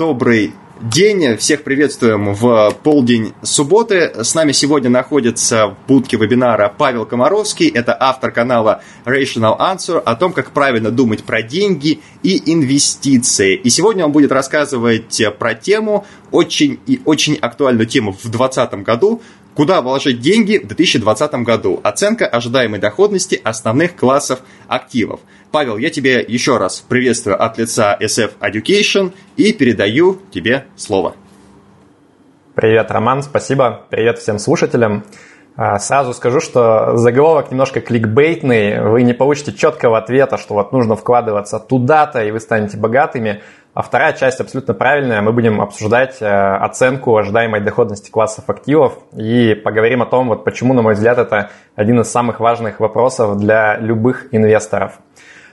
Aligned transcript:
добрый 0.00 0.54
день. 0.80 1.36
Всех 1.36 1.62
приветствуем 1.62 2.32
в 2.32 2.74
полдень 2.82 3.34
субботы. 3.42 4.10
С 4.24 4.34
нами 4.34 4.52
сегодня 4.52 4.88
находится 4.88 5.66
в 5.66 5.76
будке 5.86 6.16
вебинара 6.16 6.72
Павел 6.74 7.04
Комаровский. 7.04 7.68
Это 7.68 7.94
автор 8.00 8.32
канала 8.32 8.82
Rational 9.04 9.58
Answer 9.58 9.98
о 9.98 10.16
том, 10.16 10.32
как 10.32 10.52
правильно 10.52 10.90
думать 10.90 11.22
про 11.24 11.42
деньги 11.42 12.00
и 12.22 12.50
инвестиции. 12.50 13.56
И 13.56 13.68
сегодня 13.68 14.06
он 14.06 14.12
будет 14.12 14.32
рассказывать 14.32 15.20
про 15.38 15.52
тему, 15.52 16.06
очень 16.30 16.80
и 16.86 17.02
очень 17.04 17.34
актуальную 17.34 17.86
тему 17.86 18.12
в 18.12 18.22
2020 18.22 18.82
году, 18.82 19.20
Куда 19.54 19.82
вложить 19.82 20.20
деньги 20.20 20.58
в 20.58 20.66
2020 20.68 21.32
году? 21.42 21.80
Оценка 21.82 22.26
ожидаемой 22.26 22.78
доходности 22.78 23.40
основных 23.42 23.96
классов 23.96 24.40
активов. 24.68 25.20
Павел, 25.50 25.76
я 25.76 25.90
тебе 25.90 26.24
еще 26.26 26.56
раз 26.58 26.84
приветствую 26.88 27.42
от 27.42 27.58
лица 27.58 27.96
SF 28.00 28.32
Education 28.40 29.12
и 29.36 29.52
передаю 29.52 30.20
тебе 30.30 30.66
слово. 30.76 31.16
Привет, 32.54 32.90
Роман, 32.90 33.22
спасибо. 33.22 33.86
Привет 33.90 34.18
всем 34.18 34.38
слушателям. 34.38 35.04
А, 35.56 35.78
сразу 35.78 36.14
скажу, 36.14 36.40
что 36.40 36.96
заголовок 36.96 37.50
немножко 37.50 37.80
кликбейтный. 37.80 38.80
Вы 38.82 39.02
не 39.02 39.12
получите 39.12 39.52
четкого 39.52 39.98
ответа, 39.98 40.38
что 40.38 40.54
вот 40.54 40.72
нужно 40.72 40.94
вкладываться 40.94 41.58
туда-то, 41.58 42.24
и 42.24 42.30
вы 42.30 42.38
станете 42.38 42.76
богатыми. 42.76 43.42
А 43.72 43.82
вторая 43.82 44.12
часть 44.14 44.40
абсолютно 44.40 44.74
правильная. 44.74 45.22
Мы 45.22 45.32
будем 45.32 45.60
обсуждать 45.60 46.16
э, 46.20 46.26
оценку 46.26 47.16
ожидаемой 47.16 47.60
доходности 47.60 48.10
классов 48.10 48.50
активов 48.50 48.98
и 49.16 49.54
поговорим 49.54 50.02
о 50.02 50.06
том, 50.06 50.26
вот 50.26 50.42
почему, 50.42 50.74
на 50.74 50.82
мой 50.82 50.94
взгляд, 50.94 51.18
это 51.18 51.50
один 51.76 52.00
из 52.00 52.10
самых 52.10 52.40
важных 52.40 52.80
вопросов 52.80 53.36
для 53.36 53.76
любых 53.76 54.34
инвесторов. 54.34 54.98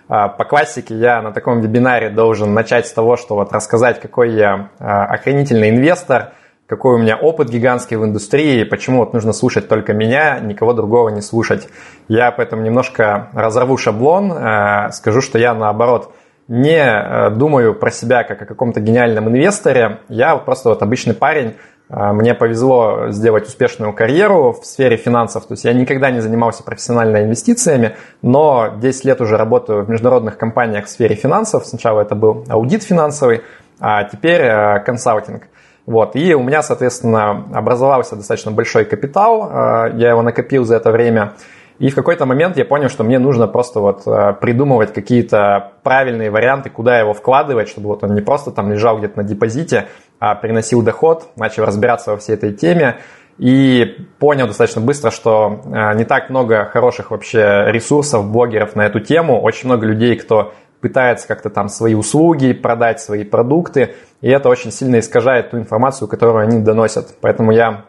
А, 0.09 0.29
по 0.29 0.45
классике 0.45 0.95
я 0.95 1.21
на 1.21 1.31
таком 1.31 1.61
вебинаре 1.61 2.09
должен 2.09 2.55
начать 2.55 2.87
с 2.87 2.91
того, 2.91 3.17
что 3.17 3.35
вот 3.35 3.53
рассказать, 3.53 3.99
какой 3.99 4.31
я 4.31 4.71
а, 4.79 5.05
охранительный 5.05 5.69
инвестор, 5.69 6.31
какой 6.65 6.95
у 6.95 6.97
меня 6.97 7.17
опыт 7.17 7.49
гигантский 7.49 7.97
в 7.97 8.03
индустрии, 8.03 8.63
почему 8.63 8.97
вот 8.97 9.13
нужно 9.13 9.31
слушать 9.31 9.67
только 9.67 9.93
меня, 9.93 10.39
никого 10.39 10.73
другого 10.73 11.09
не 11.09 11.21
слушать. 11.21 11.69
Я 12.07 12.31
поэтому 12.31 12.63
немножко 12.63 13.27
разорву 13.33 13.77
шаблон, 13.77 14.33
э, 14.33 14.91
скажу, 14.91 15.21
что 15.21 15.37
я 15.37 15.53
наоборот– 15.53 16.15
не 16.47 16.79
э, 16.79 17.29
думаю 17.31 17.75
про 17.75 17.91
себя 17.91 18.23
как 18.23 18.41
о 18.41 18.45
каком-то 18.45 18.79
гениальном 18.79 19.27
инвесторе. 19.29 19.99
Я 20.07 20.35
просто 20.37 20.69
вот 20.69 20.81
обычный 20.81 21.13
парень. 21.13 21.55
Э, 21.89 22.13
мне 22.13 22.33
повезло 22.33 23.09
сделать 23.09 23.47
успешную 23.47 23.93
карьеру 23.93 24.53
в 24.53 24.65
сфере 24.65 24.95
финансов. 24.95 25.45
То 25.45 25.53
есть 25.53 25.65
я 25.65 25.73
никогда 25.73 26.09
не 26.09 26.21
занимался 26.21 26.63
профессионально 26.63 27.23
инвестициями, 27.23 27.95
но 28.21 28.75
10 28.77 29.05
лет 29.05 29.19
уже 29.19 29.35
работаю 29.35 29.83
в 29.83 29.89
международных 29.89 30.37
компаниях 30.37 30.85
в 30.85 30.89
сфере 30.89 31.15
финансов. 31.15 31.65
Сначала 31.65 32.01
это 32.01 32.15
был 32.15 32.45
аудит 32.47 32.83
финансовый, 32.83 33.41
а 33.79 34.05
теперь 34.05 34.41
э, 34.41 34.79
консалтинг. 34.85 35.43
Вот. 35.85 36.15
И 36.15 36.33
у 36.33 36.43
меня, 36.43 36.63
соответственно, 36.63 37.45
образовался 37.53 38.15
достаточно 38.15 38.51
большой 38.51 38.83
капитал. 38.83 39.49
Я 39.95 40.09
его 40.09 40.21
накопил 40.21 40.65
за 40.65 40.75
это 40.75 40.91
время. 40.91 41.35
И 41.79 41.89
в 41.89 41.95
какой-то 41.95 42.25
момент 42.25 42.57
я 42.57 42.65
понял, 42.65 42.89
что 42.89 43.03
мне 43.03 43.19
нужно 43.19 43.47
просто 43.47 43.79
вот 43.79 44.07
э, 44.07 44.33
придумывать 44.41 44.93
какие-то 44.93 45.73
правильные 45.83 46.31
варианты, 46.31 46.69
куда 46.69 46.97
его 46.97 47.13
вкладывать, 47.13 47.69
чтобы 47.69 47.87
вот 47.87 48.03
он 48.03 48.15
не 48.15 48.21
просто 48.21 48.51
там 48.51 48.71
лежал 48.71 48.97
где-то 48.97 49.17
на 49.17 49.23
депозите, 49.23 49.87
а 50.19 50.33
приносил 50.33 50.81
доход, 50.81 51.27
начал 51.35 51.65
разбираться 51.65 52.11
во 52.11 52.17
всей 52.17 52.33
этой 52.33 52.53
теме 52.53 52.97
и 53.37 54.07
понял 54.17 54.47
достаточно 54.47 54.81
быстро, 54.81 55.11
что 55.11 55.61
э, 55.65 55.95
не 55.95 56.05
так 56.05 56.31
много 56.31 56.65
хороших 56.65 57.11
вообще 57.11 57.65
ресурсов, 57.67 58.25
блогеров 58.31 58.75
на 58.75 58.87
эту 58.87 58.99
тему, 58.99 59.39
очень 59.39 59.67
много 59.67 59.85
людей, 59.85 60.15
кто 60.15 60.53
пытается 60.81 61.27
как-то 61.27 61.49
там 61.49 61.69
свои 61.69 61.93
услуги 61.93 62.53
продать, 62.53 63.01
свои 63.01 63.23
продукты, 63.23 63.93
и 64.21 64.29
это 64.29 64.49
очень 64.49 64.71
сильно 64.71 64.99
искажает 64.99 65.51
ту 65.51 65.57
информацию, 65.57 66.07
которую 66.07 66.43
они 66.43 66.59
доносят. 66.59 67.15
Поэтому 67.21 67.51
я 67.51 67.85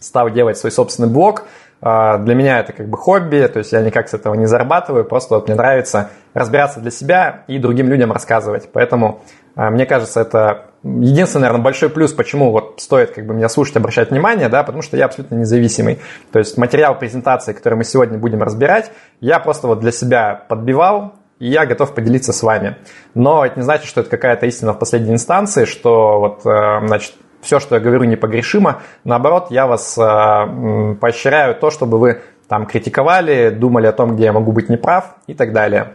стал 0.00 0.30
делать 0.30 0.58
свой 0.58 0.72
собственный 0.72 1.08
блог, 1.08 1.44
для 1.82 2.34
меня 2.36 2.60
это 2.60 2.72
как 2.72 2.88
бы 2.88 2.96
хобби, 2.96 3.44
то 3.52 3.58
есть 3.58 3.72
я 3.72 3.80
никак 3.80 4.08
с 4.08 4.14
этого 4.14 4.34
не 4.34 4.46
зарабатываю, 4.46 5.04
просто 5.04 5.34
вот 5.34 5.48
мне 5.48 5.56
нравится 5.56 6.10
разбираться 6.32 6.78
для 6.78 6.92
себя 6.92 7.42
и 7.48 7.58
другим 7.58 7.88
людям 7.88 8.12
рассказывать. 8.12 8.68
Поэтому 8.72 9.20
а, 9.54 9.70
мне 9.70 9.84
кажется, 9.84 10.20
это 10.20 10.66
единственный, 10.82 11.42
наверное, 11.42 11.64
большой 11.64 11.90
плюс, 11.90 12.12
почему 12.12 12.50
вот 12.52 12.80
стоит 12.80 13.10
как 13.10 13.26
бы 13.26 13.34
меня 13.34 13.48
слушать, 13.48 13.76
обращать 13.76 14.10
внимание, 14.10 14.48
да, 14.48 14.62
потому 14.62 14.82
что 14.82 14.96
я 14.96 15.06
абсолютно 15.06 15.36
независимый. 15.36 16.00
То 16.32 16.38
есть 16.38 16.56
материал 16.56 16.98
презентации, 16.98 17.52
который 17.52 17.74
мы 17.74 17.84
сегодня 17.84 18.18
будем 18.18 18.42
разбирать, 18.42 18.90
я 19.20 19.38
просто 19.38 19.66
вот 19.66 19.80
для 19.80 19.92
себя 19.92 20.44
подбивал, 20.48 21.14
и 21.38 21.48
я 21.48 21.66
готов 21.66 21.94
поделиться 21.94 22.32
с 22.32 22.42
вами. 22.42 22.76
Но 23.14 23.44
это 23.44 23.58
не 23.58 23.62
значит, 23.62 23.86
что 23.86 24.00
это 24.00 24.10
какая-то 24.10 24.46
истина 24.46 24.72
в 24.72 24.78
последней 24.78 25.12
инстанции, 25.12 25.64
что 25.64 26.20
вот, 26.20 26.46
э, 26.46 26.86
значит, 26.86 27.14
все, 27.42 27.60
что 27.60 27.74
я 27.74 27.80
говорю, 27.80 28.04
непогрешимо. 28.04 28.82
Наоборот, 29.04 29.48
я 29.50 29.66
вас 29.66 29.98
э, 29.98 30.94
поощряю 31.00 31.54
то, 31.56 31.70
чтобы 31.70 31.98
вы 31.98 32.22
там 32.48 32.66
критиковали, 32.66 33.50
думали 33.50 33.86
о 33.86 33.92
том, 33.92 34.14
где 34.14 34.24
я 34.24 34.32
могу 34.32 34.52
быть 34.52 34.68
неправ 34.68 35.16
и 35.26 35.34
так 35.34 35.52
далее. 35.52 35.94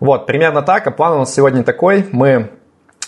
Вот, 0.00 0.26
примерно 0.26 0.62
так. 0.62 0.86
А 0.86 0.90
план 0.90 1.14
у 1.14 1.18
нас 1.20 1.34
сегодня 1.34 1.62
такой. 1.62 2.06
Мы 2.12 2.50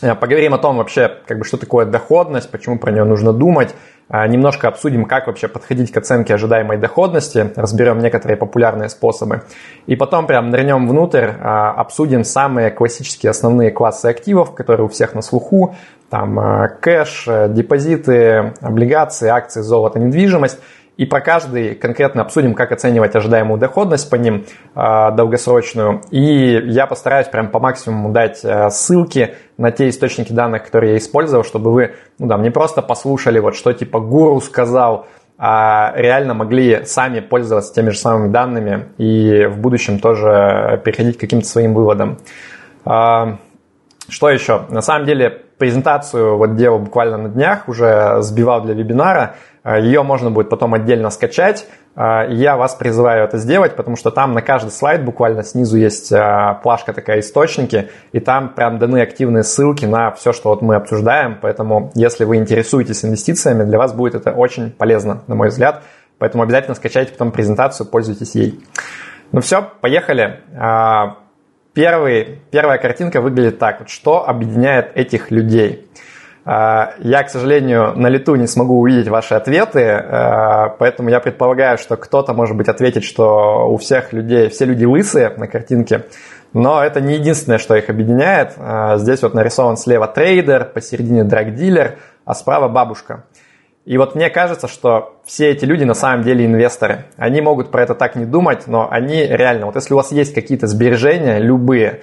э, 0.00 0.14
поговорим 0.14 0.54
о 0.54 0.58
том 0.58 0.78
вообще, 0.78 1.12
как 1.26 1.38
бы, 1.38 1.44
что 1.44 1.58
такое 1.58 1.86
доходность, 1.86 2.50
почему 2.50 2.78
про 2.78 2.90
нее 2.90 3.04
нужно 3.04 3.32
думать, 3.32 3.74
а, 4.10 4.26
немножко 4.26 4.68
обсудим, 4.68 5.04
как 5.04 5.26
вообще 5.26 5.48
подходить 5.48 5.92
к 5.92 5.96
оценке 5.98 6.34
ожидаемой 6.34 6.78
доходности, 6.78 7.52
разберем 7.56 7.98
некоторые 7.98 8.38
популярные 8.38 8.88
способы. 8.88 9.42
И 9.86 9.96
потом 9.96 10.26
прям 10.26 10.50
нырнем 10.50 10.88
внутрь, 10.88 11.28
а, 11.40 11.72
обсудим 11.72 12.24
самые 12.24 12.70
классические 12.70 13.30
основные 13.30 13.70
классы 13.70 14.06
активов, 14.06 14.54
которые 14.54 14.86
у 14.86 14.88
всех 14.88 15.14
на 15.14 15.20
слуху. 15.20 15.74
Там 16.10 16.38
а, 16.38 16.68
кэш, 16.68 17.28
депозиты, 17.48 18.54
облигации, 18.60 19.28
акции, 19.28 19.60
золото, 19.60 19.98
недвижимость– 19.98 20.58
и 20.98 21.06
про 21.06 21.20
каждый 21.20 21.76
конкретно 21.76 22.22
обсудим, 22.22 22.54
как 22.54 22.72
оценивать 22.72 23.14
ожидаемую 23.14 23.58
доходность 23.58 24.10
по 24.10 24.16
ним 24.16 24.44
э, 24.74 25.10
долгосрочную. 25.16 26.02
И 26.10 26.60
я 26.66 26.88
постараюсь 26.88 27.28
прям 27.28 27.50
по 27.50 27.60
максимуму 27.60 28.10
дать 28.10 28.44
э, 28.44 28.68
ссылки 28.70 29.36
на 29.56 29.70
те 29.70 29.88
источники 29.90 30.32
данных, 30.32 30.64
которые 30.64 30.92
я 30.94 30.98
использовал, 30.98 31.44
чтобы 31.44 31.72
вы 31.72 31.94
ну, 32.18 32.26
да, 32.26 32.36
не 32.36 32.50
просто 32.50 32.82
послушали, 32.82 33.38
вот 33.38 33.54
что 33.54 33.72
типа 33.72 34.00
гуру 34.00 34.40
сказал, 34.40 35.06
а 35.38 35.92
реально 35.94 36.34
могли 36.34 36.84
сами 36.84 37.20
пользоваться 37.20 37.72
теми 37.72 37.90
же 37.90 37.98
самыми 37.98 38.32
данными 38.32 38.88
и 38.98 39.46
в 39.46 39.58
будущем 39.58 40.00
тоже 40.00 40.82
переходить 40.84 41.16
к 41.16 41.20
каким-то 41.20 41.46
своим 41.46 41.74
выводам. 41.74 42.18
Э, 42.84 43.36
что 44.08 44.30
еще? 44.30 44.62
На 44.68 44.80
самом 44.80 45.06
деле 45.06 45.44
презентацию 45.58 46.36
вот 46.36 46.56
делал 46.56 46.78
буквально 46.78 47.18
на 47.18 47.28
днях, 47.28 47.68
уже 47.68 48.22
сбивал 48.22 48.62
для 48.62 48.74
вебинара. 48.74 49.34
Э, 49.64 49.80
Ее 49.80 50.02
можно 50.02 50.30
будет 50.30 50.48
потом 50.48 50.74
отдельно 50.74 51.10
скачать. 51.10 51.66
Э, 51.96 52.26
я 52.30 52.56
вас 52.56 52.74
призываю 52.74 53.24
это 53.24 53.38
сделать, 53.38 53.76
потому 53.76 53.96
что 53.96 54.10
там 54.10 54.32
на 54.32 54.40
каждый 54.40 54.70
слайд 54.70 55.04
буквально 55.04 55.42
снизу 55.42 55.76
есть 55.76 56.12
э, 56.12 56.58
плашка 56.62 56.92
такая 56.92 57.20
источники, 57.20 57.90
и 58.12 58.20
там 58.20 58.50
прям 58.50 58.78
даны 58.78 59.02
активные 59.02 59.42
ссылки 59.42 59.84
на 59.84 60.12
все, 60.12 60.32
что 60.32 60.50
вот 60.50 60.62
мы 60.62 60.76
обсуждаем. 60.76 61.38
Поэтому, 61.40 61.90
если 61.94 62.24
вы 62.24 62.36
интересуетесь 62.36 63.04
инвестициями, 63.04 63.64
для 63.64 63.78
вас 63.78 63.92
будет 63.92 64.14
это 64.14 64.32
очень 64.32 64.70
полезно, 64.70 65.22
на 65.26 65.34
мой 65.34 65.48
взгляд. 65.48 65.82
Поэтому 66.18 66.42
обязательно 66.42 66.74
скачайте 66.74 67.12
потом 67.12 67.30
презентацию, 67.30 67.86
пользуйтесь 67.86 68.34
ей. 68.34 68.60
Ну 69.32 69.40
все, 69.40 69.62
поехали. 69.80 70.40
Первый, 71.78 72.40
первая 72.50 72.76
картинка 72.76 73.20
выглядит 73.20 73.60
так. 73.60 73.78
Вот, 73.78 73.88
что 73.88 74.28
объединяет 74.28 74.96
этих 74.96 75.30
людей? 75.30 75.86
А, 76.44 76.94
я, 76.98 77.22
к 77.22 77.30
сожалению, 77.30 77.92
на 77.94 78.08
лету 78.08 78.34
не 78.34 78.48
смогу 78.48 78.80
увидеть 78.80 79.06
ваши 79.06 79.34
ответы, 79.34 79.84
а, 79.88 80.70
поэтому 80.70 81.08
я 81.08 81.20
предполагаю, 81.20 81.78
что 81.78 81.96
кто-то, 81.96 82.34
может 82.34 82.56
быть, 82.56 82.66
ответит, 82.66 83.04
что 83.04 83.70
у 83.70 83.76
всех 83.76 84.12
людей, 84.12 84.48
все 84.48 84.64
люди 84.64 84.84
лысые 84.84 85.32
на 85.36 85.46
картинке, 85.46 86.06
но 86.52 86.82
это 86.82 87.00
не 87.00 87.14
единственное, 87.14 87.58
что 87.58 87.76
их 87.76 87.88
объединяет. 87.88 88.54
А, 88.56 88.96
здесь 88.96 89.22
вот 89.22 89.34
нарисован 89.34 89.76
слева 89.76 90.08
трейдер, 90.08 90.64
посередине 90.64 91.22
драг-дилер, 91.22 91.98
а 92.24 92.34
справа 92.34 92.66
бабушка– 92.66 93.22
и 93.88 93.96
вот 93.96 94.14
мне 94.14 94.28
кажется, 94.28 94.68
что 94.68 95.14
все 95.24 95.48
эти 95.48 95.64
люди 95.64 95.84
на 95.84 95.94
самом 95.94 96.22
деле 96.22 96.44
инвесторы. 96.44 97.06
Они 97.16 97.40
могут 97.40 97.70
про 97.70 97.82
это 97.82 97.94
так 97.94 98.16
не 98.16 98.26
думать, 98.26 98.66
но 98.66 98.86
они 98.90 99.26
реально, 99.26 99.64
вот 99.64 99.76
если 99.76 99.94
у 99.94 99.96
вас 99.96 100.12
есть 100.12 100.34
какие-то 100.34 100.66
сбережения, 100.66 101.38
любые, 101.38 102.02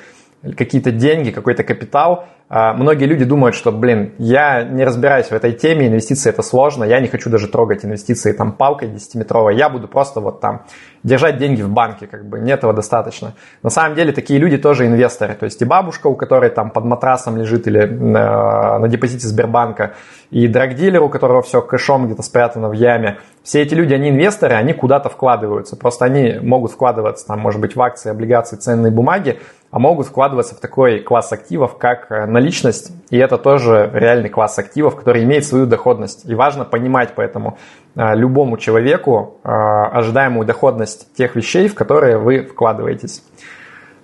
какие-то 0.58 0.92
деньги, 0.92 1.32
какой-то 1.32 1.64
капитал, 1.64 2.26
а, 2.48 2.74
многие 2.74 3.06
люди 3.06 3.26
думают, 3.26 3.56
что, 3.56 3.72
блин, 3.72 4.14
я 4.20 4.64
не 4.64 4.84
разбираюсь 4.84 5.28
в 5.28 5.32
этой 5.32 5.52
теме, 5.52 5.88
инвестиции 5.88 6.30
это 6.30 6.44
сложно, 6.44 6.84
я 6.84 7.00
не 7.00 7.08
хочу 7.08 7.32
даже 7.32 7.48
трогать 7.48 7.84
инвестиции 7.84 8.34
там 8.34 8.52
палкой 8.52 8.90
10-метровой, 8.90 9.56
я 9.56 9.68
буду 9.68 9.88
просто 9.88 10.20
вот 10.20 10.42
там 10.42 10.64
держать 11.02 11.38
деньги 11.38 11.64
в 11.64 11.70
банке, 11.70 12.06
как 12.06 12.30
бы, 12.30 12.38
мне 12.38 12.54
этого 12.54 12.72
достаточно. 12.72 13.34
На 13.64 13.72
самом 13.72 13.96
деле 13.96 14.12
такие 14.12 14.40
люди 14.40 14.60
тоже 14.60 14.86
инвесторы, 14.86 15.34
то 15.34 15.46
есть 15.46 15.60
и 15.64 15.66
бабушка, 15.66 16.06
у 16.06 16.16
которой 16.16 16.52
там 16.52 16.70
под 16.70 16.86
матрасом 16.86 17.36
лежит 17.36 17.66
или 17.68 17.84
на, 17.86 18.78
на 18.78 18.88
депозите 18.88 19.28
Сбербанка, 19.28 19.96
и 20.30 20.48
драгдилер, 20.48 21.02
у 21.02 21.10
которого 21.10 21.42
все 21.42 21.64
кэшом 21.64 22.06
где-то 22.06 22.22
спрятано 22.22 22.70
в 22.70 22.74
яме, 22.74 23.18
все 23.42 23.64
эти 23.64 23.74
люди, 23.74 23.94
они 23.94 24.10
инвесторы, 24.10 24.54
они 24.54 24.74
куда-то 24.74 25.10
вкладываются, 25.10 25.76
просто 25.76 26.06
они 26.06 26.38
могут 26.42 26.72
вкладываться 26.72 27.26
там, 27.26 27.40
может 27.40 27.60
быть, 27.60 27.76
в 27.76 27.82
акции, 27.82 28.12
облигации, 28.12 28.58
ценные 28.58 28.92
бумаги, 28.92 29.40
а 29.76 29.80
могут 29.80 30.08
вкладываться 30.08 30.56
в 30.56 30.60
такой 30.62 31.02
класс 31.02 31.34
активов, 31.34 31.78
как 31.78 32.10
э, 32.10 32.26
наличность, 32.28 32.94
и 33.10 33.18
это 33.18 33.38
тоже 33.38 33.92
реальный 33.94 34.30
класс 34.30 34.58
активов, 34.58 34.96
который 34.96 35.26
имеет 35.26 35.46
свою 35.46 35.66
доходность. 35.66 36.24
И 36.24 36.34
важно 36.34 36.64
понимать 36.64 37.10
поэтому 37.14 37.58
э, 37.94 38.16
любому 38.16 38.58
человеку 38.58 39.42
э, 39.44 39.50
ожидаемую 39.50 40.48
доходность 40.48 41.14
тех 41.16 41.36
вещей, 41.36 41.68
в 41.68 41.76
которые 41.76 42.18
вы 42.18 42.46
вкладываетесь. 42.46 43.22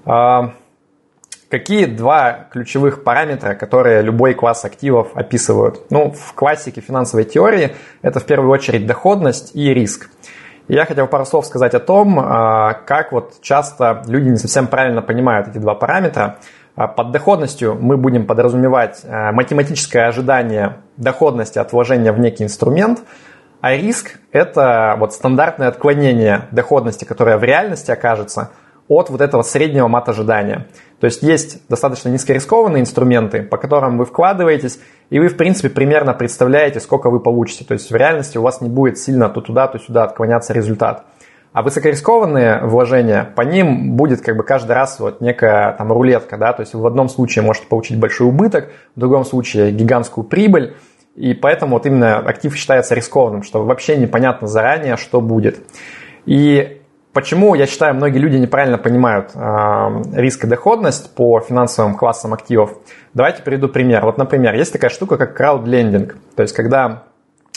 Какие 0.04 1.86
два 1.86 2.48
ключевых 2.52 3.06
параметра, 3.06 3.56
которые 3.56 4.02
любой 4.02 4.34
класс 4.34 4.66
активов 4.66 5.16
описывают? 5.16 5.90
Ну, 5.90 6.12
в 6.12 6.34
классике 6.34 6.82
финансовой 6.82 7.24
теории 7.24 7.72
это 8.02 8.20
в 8.20 8.26
первую 8.26 8.52
очередь 8.52 8.86
доходность 8.86 9.56
и 9.56 9.74
риск. 9.74 10.10
Я 10.68 10.86
хотел 10.86 11.08
пару 11.08 11.26
слов 11.26 11.46
сказать 11.46 11.74
о 11.74 11.80
том, 11.80 12.20
а, 12.20 12.74
как 12.74 13.12
вот 13.12 13.42
часто 13.42 14.04
люди 14.08 14.30
не 14.30 14.38
совсем 14.38 14.68
правильно 14.68 15.02
понимают 15.02 15.48
эти 15.48 15.58
два 15.58 15.76
параметра. 15.76 16.38
А, 16.76 16.88
под 16.88 17.12
доходностью 17.12 17.76
мы 17.80 17.98
будем 17.98 18.26
подразумевать 18.26 19.02
а, 19.04 19.32
математическое 19.32 20.08
ожидание 20.08 20.78
доходности 20.98 21.60
от 21.60 21.74
вложения 21.74 22.14
в 22.14 22.20
некий 22.20 22.44
инструмент, 22.44 23.00
а 23.60 23.74
риск– 23.74 24.20
это 24.32 24.96
вот 24.98 25.14
стандартное 25.14 25.68
отклонение 25.68 26.48
доходности, 26.52 27.06
которое 27.06 27.38
в 27.38 27.44
реальности 27.44 27.92
окажется 27.92 28.52
от 28.92 29.10
вот 29.10 29.22
этого 29.22 29.42
среднего 29.42 29.88
мат 29.88 30.10
ожидания. 30.10 30.68
То 31.00 31.06
есть 31.06 31.24
есть 31.24 31.68
достаточно 31.70 32.10
низкорискованные 32.10 32.82
инструменты, 32.82 33.42
по 33.42 33.58
которым 33.58 33.98
вы 33.98 34.06
вкладываетесь, 34.06 34.80
и 35.10 35.20
вы, 35.20 35.30
в 35.30 35.38
принципе, 35.38 35.70
примерно 35.70 36.14
представляете, 36.14 36.82
сколько 36.82 37.10
вы 37.10 37.22
получите. 37.22 37.64
То 37.64 37.74
есть 37.74 37.90
в 37.90 37.96
реальности 37.96 38.38
у 38.38 38.42
вас 38.42 38.60
не 38.60 38.70
будет 38.70 38.98
сильно 38.98 39.30
то 39.30 39.40
туда, 39.40 39.68
то 39.68 39.80
сюда 39.80 40.04
отклоняться 40.04 40.54
результат. 40.54 41.06
А 41.54 41.64
высокорискованные 41.64 42.66
вложения, 42.66 43.32
по 43.36 43.42
ним 43.42 43.94
будет 43.96 44.22
как 44.22 44.36
бы 44.36 44.44
каждый 44.44 44.74
раз 44.74 45.00
вот 45.00 45.22
некая 45.22 45.74
там 45.78 45.92
рулетка, 45.92 46.38
да, 46.38 46.52
то 46.52 46.62
есть 46.62 46.74
в 46.74 46.86
одном 46.86 47.08
случае 47.08 47.44
можете 47.44 47.68
получить 47.68 47.98
большой 47.98 48.28
убыток, 48.28 48.70
в 48.96 49.00
другом 49.00 49.24
случае 49.24 49.72
гигантскую 49.72 50.26
прибыль, 50.26 50.76
и 51.16 51.34
поэтому 51.34 51.76
вот 51.76 51.86
именно 51.86 52.18
актив 52.20 52.56
считается 52.56 52.96
рискованным, 52.96 53.44
что 53.44 53.64
вообще 53.64 53.98
непонятно 53.98 54.48
заранее, 54.48 54.98
что 54.98 55.20
будет. 55.20 55.60
И 56.26 56.81
Почему, 57.14 57.56
я 57.56 57.68
считаю, 57.68 57.94
многие 57.94 58.20
люди 58.20 58.38
неправильно 58.38 58.78
понимают 58.78 59.32
э, 59.36 59.40
риск 60.14 60.46
и 60.46 60.48
доходность 60.48 61.14
по 61.14 61.42
финансовым 61.42 61.96
классам 61.96 62.34
активов? 62.34 62.78
Давайте 63.14 63.44
приведу 63.44 63.68
пример. 63.68 64.06
Вот, 64.06 64.18
например, 64.18 64.56
есть 64.56 64.72
такая 64.72 64.90
штука, 64.90 65.18
как 65.18 65.36
краудлендинг. 65.36 66.16
То 66.36 66.44
есть, 66.44 66.56
когда 66.56 67.04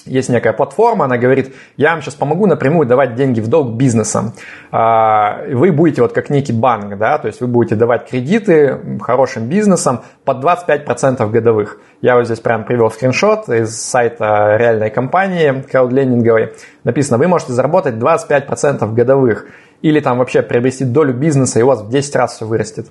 есть 0.06 0.29
некая 0.29 0.53
платформа, 0.53 1.06
она 1.06 1.17
говорит, 1.17 1.55
я 1.77 1.93
вам 1.93 2.03
сейчас 2.03 2.15
помогу 2.15 2.47
напрямую 2.47 2.87
давать 2.87 3.15
деньги 3.15 3.41
в 3.41 3.49
долг 3.49 3.77
бизнесам. 3.77 4.33
А, 4.71 5.43
вы 5.49 5.73
будете 5.73 6.03
вот 6.03 6.12
как 6.12 6.31
некий 6.31 6.53
банк, 6.53 6.99
да, 6.99 7.19
то 7.19 7.29
есть 7.29 7.41
вы 7.41 7.47
будете 7.47 7.75
давать 7.75 8.09
кредиты 8.09 8.99
хорошим 9.01 9.49
бизнесам 9.49 10.03
под 10.25 10.45
25% 10.45 11.31
годовых. 11.31 11.79
Я 12.03 12.17
вот 12.17 12.27
здесь 12.27 12.41
прям 12.41 12.65
привел 12.65 12.91
скриншот 12.91 13.49
из 13.49 13.81
сайта 13.81 14.56
реальной 14.59 14.91
компании 14.91 15.62
краудлендинговой. 15.71 16.53
Написано, 16.85 17.19
вы 17.19 17.29
можете 17.29 17.53
заработать 17.53 17.95
25% 17.95 18.93
годовых 18.93 19.47
или 19.85 20.01
там 20.01 20.17
вообще 20.17 20.41
приобрести 20.41 20.87
долю 20.87 21.12
бизнеса, 21.12 21.61
и 21.61 21.62
у 21.62 21.67
вас 21.67 21.83
в 21.83 21.91
10 21.91 22.17
раз 22.17 22.37
все 22.37 22.47
вырастет. 22.47 22.87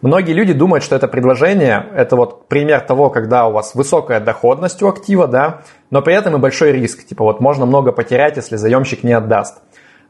Многие 0.00 0.32
люди 0.32 0.54
думают, 0.54 0.82
что 0.82 0.96
это 0.96 1.06
предложение, 1.06 1.84
это 1.94 2.16
вот 2.16 2.48
пример 2.48 2.80
того, 2.80 3.10
когда 3.10 3.46
у 3.48 3.52
вас 3.52 3.74
высокая 3.74 4.18
доходность 4.18 4.82
у 4.82 4.88
актива, 4.88 5.26
да, 5.28 5.60
но 5.90 6.02
при 6.02 6.14
этом 6.14 6.36
и 6.36 6.38
большой 6.38 6.72
риск. 6.72 7.04
Типа 7.04 7.24
вот 7.24 7.40
можно 7.40 7.66
много 7.66 7.92
потерять, 7.92 8.36
если 8.36 8.56
заемщик 8.56 9.04
не 9.04 9.12
отдаст. 9.12 9.58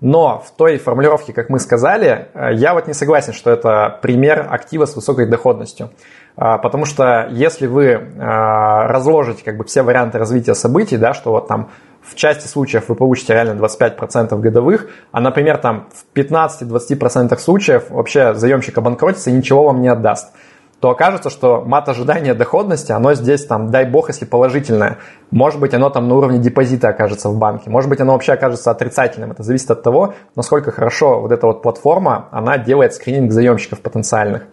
Но 0.01 0.45
в 0.47 0.53
той 0.53 0.79
формулировке, 0.79 1.33
как 1.33 1.49
мы 1.51 1.59
сказали, 1.59 2.29
э, 2.33 2.51
я 2.55 2.75
вот 2.75 2.87
не 2.87 2.95
согласен, 2.95 3.33
что 3.33 3.51
это 3.51 3.99
пример 4.01 4.47
актива 4.49 4.85
с 4.85 4.95
высокой 4.95 5.27
доходностью. 5.27 5.91
А, 6.37 6.59
потому 6.59 6.85
что 6.85 7.27
если 7.33 7.67
вы 7.67 7.87
э, 7.87 8.01
разложите 8.17 9.43
как 9.43 9.57
бы 9.57 9.65
все 9.65 9.83
варианты 9.83 10.19
развития 10.19 10.55
событий, 10.55 10.97
да, 10.97 11.15
что 11.15 11.33
вот 11.33 11.49
там 11.49 11.71
в 12.01 12.15
части 12.15 12.47
случаев 12.47 12.89
вы 12.89 12.95
получите 12.95 13.33
реально 13.33 13.61
25% 13.61 14.39
годовых, 14.39 14.89
а, 15.11 15.21
например, 15.21 15.59
там 15.59 15.89
в 15.93 16.17
15-20% 16.17 17.37
случаев 17.39 17.91
вообще 17.91 18.35
заемщик 18.35 18.79
обанкротится 18.79 19.31
и 19.31 19.33
ничего 19.33 19.65
вам 19.65 19.83
не 19.83 19.89
отдаст 19.89 20.33
то 20.81 20.91
окажется, 20.91 21.29
что 21.29 21.63
мат 21.63 21.89
ожидания 21.89 22.35
доходности, 22.35 22.93
оно 22.93 23.15
здесь 23.15 23.45
там, 23.45 23.71
дай 23.71 23.85
бог, 23.85 24.09
если 24.09 24.25
положительное. 24.25 24.99
Может 25.31 25.61
быть, 25.61 25.75
оно 25.75 25.91
там 25.91 26.09
на 26.09 26.15
уровне 26.15 26.39
депозита 26.39 26.89
окажется 26.89 27.29
в 27.31 27.39
банке. 27.39 27.69
Может 27.69 27.91
быть, 27.91 28.01
оно 28.01 28.13
вообще 28.13 28.33
окажется 28.33 28.71
отрицательным. 28.71 29.33
Это 29.33 29.43
зависит 29.43 29.71
от 29.71 29.83
того, 29.83 30.15
насколько 30.37 30.71
хорошо 30.71 31.21
вот 31.21 31.33
эта 31.33 31.47
вот 31.47 31.63
платформа, 31.63 32.29
она 32.31 32.59
делает 32.59 32.95
скрининг 32.95 33.33
заемщиков 33.33 33.81
потенциальных. 33.81 34.45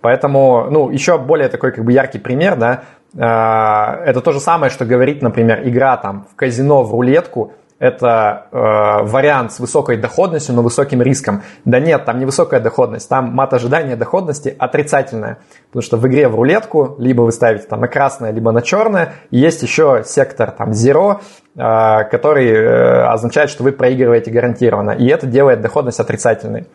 Поэтому, 0.00 0.68
ну, 0.70 0.90
еще 0.90 1.18
более 1.18 1.48
такой 1.48 1.72
как 1.72 1.84
бы 1.84 1.90
яркий 1.90 2.18
пример, 2.18 2.56
да, 2.56 2.82
а, 3.18 4.02
это 4.04 4.20
то 4.20 4.32
же 4.32 4.40
самое, 4.40 4.70
что 4.70 4.84
говорить, 4.84 5.22
например, 5.22 5.66
игра 5.66 5.96
там 5.96 6.26
в 6.30 6.36
казино, 6.36 6.82
в 6.82 6.92
рулетку, 6.92 7.52
это 7.84 8.46
э, 8.50 8.56
вариант 9.02 9.52
с 9.52 9.60
высокой 9.60 9.98
доходностью, 9.98 10.54
но 10.54 10.62
высоким 10.62 11.02
риском. 11.02 11.42
Да 11.66 11.80
нет, 11.80 12.06
там 12.06 12.18
не 12.18 12.24
высокая 12.24 12.58
доходность, 12.58 13.10
там 13.10 13.26
мат 13.34 13.52
ожидания 13.52 13.94
доходности 13.94 14.54
отрицательная. 14.58 15.36
Потому 15.66 15.82
что 15.82 15.96
в 15.98 16.06
игре 16.08 16.28
в 16.28 16.34
рулетку 16.34 16.96
либо 16.98 17.20
вы 17.20 17.30
ставите 17.30 17.66
там 17.66 17.80
на 17.80 17.88
красное, 17.88 18.30
либо 18.30 18.52
на 18.52 18.62
черное. 18.62 19.12
Есть 19.30 19.62
еще 19.62 20.02
сектор 20.06 20.50
там 20.50 20.70
zero, 20.70 21.20
э, 21.56 22.04
который 22.10 22.48
э, 22.48 23.04
означает, 23.04 23.50
что 23.50 23.62
вы 23.64 23.72
проигрываете 23.72 24.30
гарантированно. 24.30 24.92
И 24.92 25.06
это 25.06 25.26
делает 25.26 25.60
доходность 25.60 26.00
отрицательной. 26.00 26.66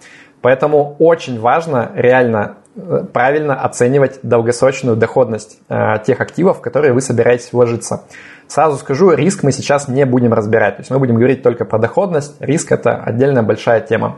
Поэтому 0.42 0.96
очень 1.00 1.40
важно 1.40 1.92
реально 1.96 2.58
э, 2.76 3.04
правильно 3.12 3.60
оценивать 3.60 4.20
долгосрочную 4.22 4.96
доходность 4.96 5.58
э, 5.70 5.96
тех 6.06 6.22
активов, 6.22 6.60
в 6.60 6.62
которые 6.62 6.94
вы 6.94 7.02
собираетесь 7.02 7.52
вложиться. 7.52 8.04
Сразу 8.50 8.78
скажу, 8.78 9.14
риск 9.14 9.44
мы 9.44 9.52
сейчас 9.52 9.88
не 9.88 10.08
будем 10.08 10.34
разбирать. 10.34 10.78
То 10.78 10.82
есть 10.82 10.90
мы 10.90 10.98
будем 10.98 11.18
говорить 11.18 11.44
только 11.44 11.66
про 11.66 11.78
доходность. 11.78 12.36
Риск 12.40 12.72
это 12.72 12.96
отдельная 12.96 13.44
большая 13.44 13.80
тема. 13.80 14.18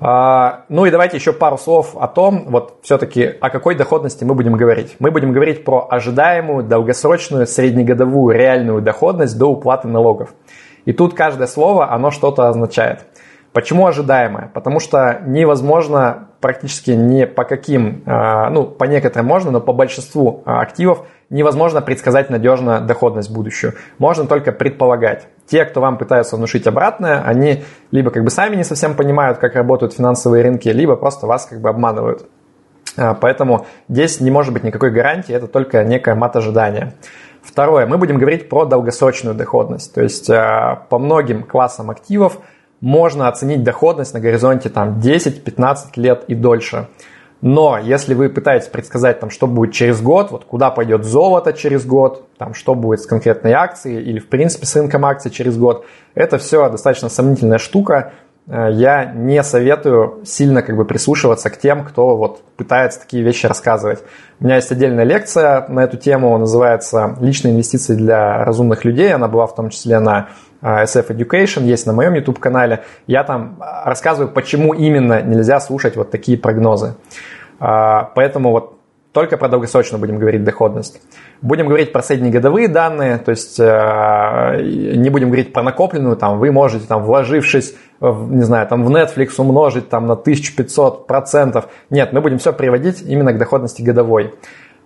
А, 0.00 0.64
ну 0.68 0.86
и 0.86 0.90
давайте 0.90 1.18
еще 1.18 1.32
пару 1.32 1.56
слов 1.56 1.96
о 1.96 2.08
том, 2.08 2.46
вот 2.48 2.80
все-таки 2.82 3.22
о 3.40 3.50
какой 3.50 3.76
доходности 3.76 4.24
мы 4.24 4.34
будем 4.34 4.54
говорить. 4.54 4.96
Мы 4.98 5.12
будем 5.12 5.32
говорить 5.32 5.64
про 5.64 5.86
ожидаемую, 5.88 6.64
долгосрочную, 6.64 7.46
среднегодовую 7.46 8.36
реальную 8.36 8.82
доходность 8.82 9.38
до 9.38 9.46
уплаты 9.46 9.86
налогов. 9.86 10.34
И 10.84 10.92
тут 10.92 11.14
каждое 11.14 11.46
слово, 11.46 11.92
оно 11.92 12.10
что-то 12.10 12.48
означает. 12.48 13.06
Почему 13.52 13.86
ожидаемое? 13.86 14.50
Потому 14.52 14.80
что 14.80 15.22
невозможно 15.24 16.30
практически 16.40 16.90
ни 16.90 17.24
по 17.24 17.44
каким, 17.44 18.02
а, 18.04 18.50
ну, 18.50 18.64
по 18.64 18.84
некоторым 18.84 19.28
можно, 19.28 19.52
но 19.52 19.60
по 19.60 19.72
большинству 19.72 20.42
а, 20.44 20.60
активов 20.60 21.06
невозможно 21.32 21.80
предсказать 21.80 22.30
надежно 22.30 22.80
доходность 22.80 23.30
будущую. 23.30 23.74
Можно 23.98 24.26
только 24.26 24.52
предполагать. 24.52 25.26
Те, 25.46 25.64
кто 25.64 25.80
вам 25.80 25.98
пытаются 25.98 26.36
внушить 26.36 26.66
обратное, 26.66 27.22
они 27.22 27.64
либо 27.90 28.10
как 28.10 28.22
бы 28.22 28.30
сами 28.30 28.54
не 28.54 28.64
совсем 28.64 28.94
понимают, 28.94 29.38
как 29.38 29.54
работают 29.54 29.94
финансовые 29.94 30.44
рынки, 30.44 30.68
либо 30.68 30.94
просто 30.94 31.26
вас 31.26 31.46
как 31.46 31.60
бы 31.60 31.70
обманывают. 31.70 32.28
А, 32.96 33.14
поэтому 33.14 33.66
здесь 33.88 34.20
не 34.20 34.30
может 34.30 34.52
быть 34.52 34.62
никакой 34.62 34.90
гарантии, 34.90 35.34
это 35.34 35.46
только 35.46 35.82
некое 35.82 36.14
мат 36.14 36.36
ожидания. 36.36 36.94
Второе, 37.42 37.86
мы 37.86 37.98
будем 37.98 38.18
говорить 38.18 38.48
про 38.48 38.66
долгосрочную 38.66 39.34
доходность. 39.34 39.92
То 39.94 40.02
есть 40.02 40.28
по 40.28 40.98
многим 40.98 41.42
классам 41.42 41.90
активов 41.90 42.38
можно 42.80 43.28
оценить 43.28 43.64
доходность 43.64 44.12
на 44.12 44.20
горизонте 44.20 44.68
там 44.68 44.98
10-15 44.98 45.76
лет 45.96 46.24
и 46.28 46.34
дольше. 46.34 46.88
Но 47.42 47.76
если 47.76 48.14
вы 48.14 48.28
пытаетесь 48.28 48.68
предсказать, 48.68 49.18
там, 49.18 49.28
что 49.28 49.48
будет 49.48 49.74
через 49.74 50.00
год, 50.00 50.30
вот 50.30 50.44
куда 50.44 50.70
пойдет 50.70 51.04
золото 51.04 51.52
через 51.52 51.84
год, 51.84 52.24
там, 52.38 52.54
что 52.54 52.76
будет 52.76 53.00
с 53.00 53.06
конкретной 53.06 53.52
акцией 53.52 54.00
или 54.00 54.20
в 54.20 54.28
принципе 54.28 54.64
с 54.64 54.76
рынком 54.76 55.04
акций 55.04 55.28
через 55.30 55.58
год, 55.58 55.84
это 56.14 56.38
все 56.38 56.68
достаточно 56.70 57.08
сомнительная 57.08 57.58
штука. 57.58 58.12
Э, 58.46 58.68
я 58.72 59.06
не 59.06 59.42
советую 59.42 60.20
сильно 60.24 60.62
как 60.62 60.76
бы 60.76 60.84
прислушиваться 60.84 61.50
к 61.50 61.58
тем, 61.58 61.84
кто 61.84 62.16
вот 62.16 62.44
пытается 62.56 63.00
такие 63.00 63.24
вещи 63.24 63.46
рассказывать. 63.46 64.04
У 64.38 64.44
меня 64.44 64.56
есть 64.56 64.70
отдельная 64.70 65.04
лекция 65.04 65.66
на 65.68 65.80
эту 65.80 65.96
тему, 65.96 66.38
называется 66.38 67.16
«Личные 67.20 67.54
инвестиции 67.54 67.96
для 67.96 68.44
разумных 68.44 68.84
людей». 68.84 69.12
Она 69.12 69.26
была 69.26 69.48
в 69.48 69.54
том 69.56 69.70
числе 69.70 69.98
на 69.98 70.28
э, 70.60 70.84
SF 70.84 71.08
Education, 71.08 71.64
есть 71.64 71.86
на 71.86 71.92
моем 71.92 72.14
YouTube-канале. 72.14 72.84
Я 73.08 73.24
там 73.24 73.60
рассказываю, 73.84 74.32
почему 74.32 74.74
именно 74.74 75.20
нельзя 75.22 75.58
слушать 75.58 75.96
вот 75.96 76.12
такие 76.12 76.38
прогнозы. 76.38 76.94
Э, 77.62 78.08
поэтому 78.14 78.50
вот 78.50 78.78
только 79.12 79.36
про 79.36 79.48
долгосрочную 79.48 80.00
будем 80.00 80.18
говорить 80.18 80.42
доходность. 80.42 81.00
Будем 81.42 81.66
говорить 81.66 81.92
про 81.92 82.02
среднегодовые 82.02 82.66
данные, 82.66 83.18
то 83.18 83.30
есть 83.30 83.60
э, 83.60 84.62
не 84.96 85.10
будем 85.10 85.26
говорить 85.28 85.52
про 85.52 85.62
накопленную, 85.62 86.16
там 86.16 86.38
вы 86.38 86.50
можете, 86.50 86.86
там, 86.86 87.02
вложившись, 87.02 87.76
в, 88.00 88.32
не 88.32 88.42
знаю, 88.42 88.66
там 88.66 88.84
в 88.84 88.90
Netflix 88.90 89.34
умножить 89.36 89.90
там, 89.90 90.06
на 90.06 90.14
1500 90.14 91.06
процентов. 91.06 91.68
Нет, 91.90 92.12
мы 92.12 92.22
будем 92.22 92.38
все 92.38 92.54
приводить 92.54 93.02
именно 93.02 93.34
к 93.34 93.38
доходности 93.38 93.82
годовой. 93.82 94.34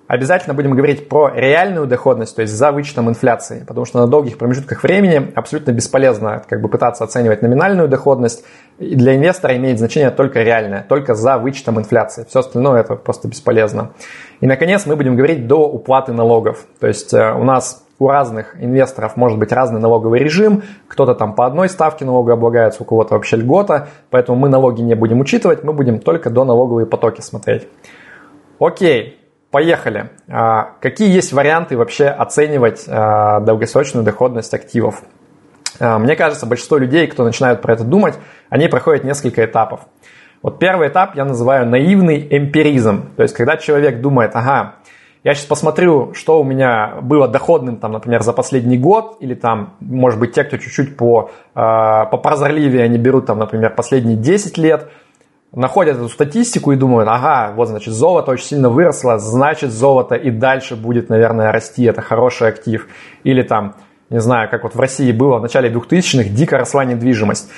Обязательно 0.06 0.54
будем 0.54 0.76
говорить 0.76 1.08
про 1.08 1.32
реальную 1.34 1.88
доходность, 1.88 2.36
то 2.36 2.42
есть 2.42 2.54
за 2.54 2.70
вычетом 2.70 3.08
инфляции, 3.08 3.64
потому 3.66 3.84
что 3.86 3.98
на 3.98 4.06
долгих 4.06 4.38
промежутках 4.38 4.84
времени 4.84 5.32
абсолютно 5.34 5.72
бесполезно 5.72 6.44
как 6.48 6.60
бы 6.60 6.68
пытаться 6.68 7.02
оценивать 7.02 7.42
номинальную 7.42 7.88
доходность. 7.88 8.44
И 8.78 8.94
для 8.94 9.16
инвестора 9.16 9.56
имеет 9.56 9.78
значение 9.78 10.10
только 10.10 10.42
реальная, 10.42 10.86
только 10.88 11.14
за 11.14 11.38
вычетом 11.38 11.80
инфляции. 11.80 12.24
Все 12.28 12.40
остальное 12.40 12.82
это 12.82 12.94
просто 12.94 13.26
бесполезно. 13.26 13.92
И, 14.40 14.46
наконец, 14.46 14.86
мы 14.86 14.94
будем 14.94 15.16
говорить 15.16 15.48
до 15.48 15.68
уплаты 15.68 16.12
налогов. 16.12 16.66
То 16.78 16.86
есть 16.86 17.12
э, 17.12 17.32
у 17.32 17.42
нас 17.42 17.84
у 17.98 18.08
разных 18.08 18.54
инвесторов 18.62 19.16
может 19.16 19.38
быть 19.38 19.50
разный 19.50 19.80
налоговый 19.80 20.20
режим, 20.20 20.62
кто-то 20.86 21.14
там 21.14 21.34
по 21.34 21.46
одной 21.46 21.68
ставке 21.68 22.04
налога 22.04 22.34
облагается, 22.34 22.82
у 22.82 22.86
кого-то 22.86 23.14
вообще 23.14 23.36
льгота, 23.36 23.88
поэтому 24.10 24.38
мы 24.38 24.48
налоги 24.50 24.82
не 24.82 24.94
будем 24.94 25.20
учитывать, 25.20 25.64
мы 25.64 25.72
будем 25.72 25.98
только 25.98 26.28
до 26.28 26.44
налоговые 26.44 26.86
потоки 26.86 27.22
смотреть. 27.22 27.66
Окей, 28.58 29.18
Поехали. 29.56 30.10
А, 30.28 30.72
какие 30.82 31.08
есть 31.10 31.32
варианты 31.32 31.78
вообще 31.78 32.08
оценивать 32.08 32.84
а, 32.88 33.40
долгосрочную 33.40 34.04
доходность 34.04 34.52
активов? 34.52 35.00
А, 35.80 35.98
мне 35.98 36.14
кажется, 36.14 36.44
большинство 36.44 36.76
людей, 36.76 37.06
кто 37.06 37.24
начинают 37.24 37.62
про 37.62 37.72
это 37.72 37.82
думать, 37.82 38.18
они 38.50 38.68
проходят 38.68 39.02
несколько 39.02 39.42
этапов. 39.46 39.80
Вот 40.42 40.58
первый 40.58 40.88
этап 40.88 41.16
я 41.16 41.24
называю 41.24 41.66
наивный 41.66 42.28
эмпиризм. 42.30 43.14
То 43.16 43.22
есть, 43.22 43.34
когда 43.34 43.56
человек 43.56 44.02
думает, 44.02 44.32
ага, 44.34 44.74
я 45.24 45.32
сейчас 45.32 45.46
посмотрю, 45.46 46.12
что 46.12 46.38
у 46.38 46.44
меня 46.44 46.98
было 47.00 47.26
доходным, 47.26 47.78
там, 47.78 47.92
например, 47.92 48.20
за 48.20 48.34
последний 48.34 48.76
год, 48.76 49.16
или 49.20 49.32
там, 49.32 49.76
может 49.80 50.20
быть, 50.20 50.34
те, 50.34 50.44
кто 50.44 50.58
чуть-чуть 50.58 50.98
по, 50.98 51.30
по 51.54 52.20
прозорливее, 52.22 52.84
они 52.84 52.98
берут, 52.98 53.24
там, 53.24 53.38
например, 53.38 53.74
последние 53.74 54.18
10 54.18 54.58
лет– 54.58 54.90
находят 55.56 55.96
эту 55.96 56.08
статистику 56.08 56.72
и 56.72 56.76
думают, 56.76 57.08
ага, 57.08 57.52
вот 57.56 57.68
значит 57.68 57.92
золото 57.92 58.30
очень 58.30 58.44
сильно 58.44 58.68
выросло, 58.68 59.18
значит 59.18 59.72
золото 59.72 60.14
и 60.14 60.30
дальше 60.30 60.76
будет, 60.76 61.08
наверное, 61.08 61.50
расти, 61.50 61.84
это 61.84 62.02
хороший 62.02 62.48
актив. 62.48 62.86
Или 63.24 63.42
там, 63.42 63.74
не 64.10 64.20
знаю, 64.20 64.50
как 64.50 64.62
вот 64.62 64.74
в 64.74 64.80
России 64.80 65.10
было 65.12 65.38
в 65.38 65.42
начале 65.42 65.70
2000-х, 65.70 66.28
дико 66.28 66.58
росла 66.58 66.84
недвижимость. 66.84 67.50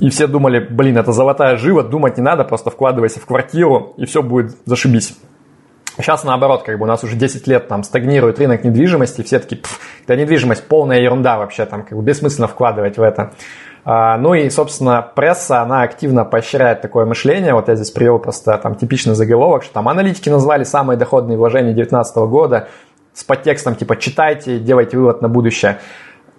И 0.00 0.08
все 0.08 0.26
думали, 0.26 0.58
блин, 0.58 0.96
это 0.96 1.12
золотая 1.12 1.58
жива, 1.58 1.82
думать 1.82 2.16
не 2.16 2.22
надо, 2.22 2.44
просто 2.44 2.70
вкладывайся 2.70 3.20
в 3.20 3.26
квартиру, 3.26 3.92
и 3.98 4.06
все 4.06 4.22
будет 4.22 4.56
зашибись. 4.64 5.14
Сейчас 5.98 6.24
наоборот, 6.24 6.62
как 6.62 6.78
бы 6.78 6.84
у 6.84 6.88
нас 6.88 7.04
уже 7.04 7.16
10 7.16 7.46
лет 7.46 7.68
там 7.68 7.82
стагнирует 7.82 8.38
рынок 8.38 8.64
недвижимости, 8.64 9.20
все 9.20 9.38
таки 9.38 9.60
да 10.06 10.16
недвижимость 10.16 10.66
полная 10.66 11.00
ерунда 11.00 11.36
вообще, 11.36 11.66
там 11.66 11.82
как 11.82 11.98
бы 11.98 12.02
бессмысленно 12.02 12.48
вкладывать 12.48 12.96
в 12.96 13.02
это. 13.02 13.34
А, 13.84 14.16
ну 14.16 14.34
и, 14.34 14.48
собственно, 14.48 15.02
пресса, 15.02 15.60
она 15.60 15.82
активно 15.82 16.24
поощряет 16.24 16.80
такое 16.82 17.04
мышление. 17.04 17.54
Вот 17.54 17.68
я 17.68 17.74
здесь 17.74 17.90
привел 17.90 18.18
просто 18.18 18.56
там 18.58 18.76
типичный 18.76 19.14
заголовок, 19.14 19.64
что 19.64 19.74
там 19.74 19.88
аналитики 19.88 20.28
назвали 20.28 20.64
самые 20.64 20.96
доходные 20.96 21.36
вложения 21.36 21.72
2019 21.72 22.16
года 22.28 22.68
с 23.14 23.24
подтекстом 23.24 23.74
типа 23.74 23.96
«читайте, 23.96 24.58
делайте 24.58 24.96
вывод 24.96 25.20
на 25.22 25.28
будущее». 25.28 25.78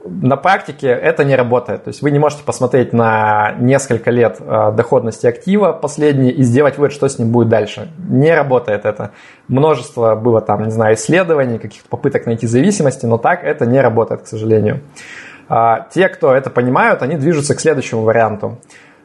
На 0.05 0.35
практике 0.35 0.87
это 0.87 1.23
не 1.23 1.33
работает. 1.33 1.85
То 1.85 1.89
есть 1.89 2.01
вы 2.01 2.11
не 2.11 2.19
можете 2.19 2.43
посмотреть 2.43 2.91
на 2.91 3.55
несколько 3.59 4.11
лет 4.11 4.37
а, 4.41 4.71
доходности 4.71 5.27
актива 5.27 5.71
последние 5.71 6.33
и 6.33 6.43
сделать 6.43 6.77
вывод, 6.77 6.91
что 6.91 7.07
с 7.07 7.19
ним 7.19 7.31
будет 7.31 7.47
дальше. 7.47 7.89
Не 8.09 8.35
работает 8.35 8.83
это. 8.83 9.11
Множество 9.47 10.15
было 10.15 10.41
там, 10.41 10.65
не 10.65 10.71
знаю, 10.71 10.95
исследований, 10.95 11.57
каких-то 11.57 11.87
попыток 11.87 12.25
найти 12.25 12.47
зависимости, 12.47 13.05
но 13.05 13.17
так 13.17 13.45
это 13.45 13.65
не 13.65 13.79
работает, 13.79 14.23
к 14.23 14.27
сожалению. 14.27 14.81
А, 15.49 15.87
те, 15.91 16.09
кто 16.09 16.33
это 16.33 16.49
понимают, 16.49 17.01
они 17.01 17.15
движутся 17.15 17.55
к 17.55 17.59
следующему 17.59 18.01
варианту. 18.01 18.59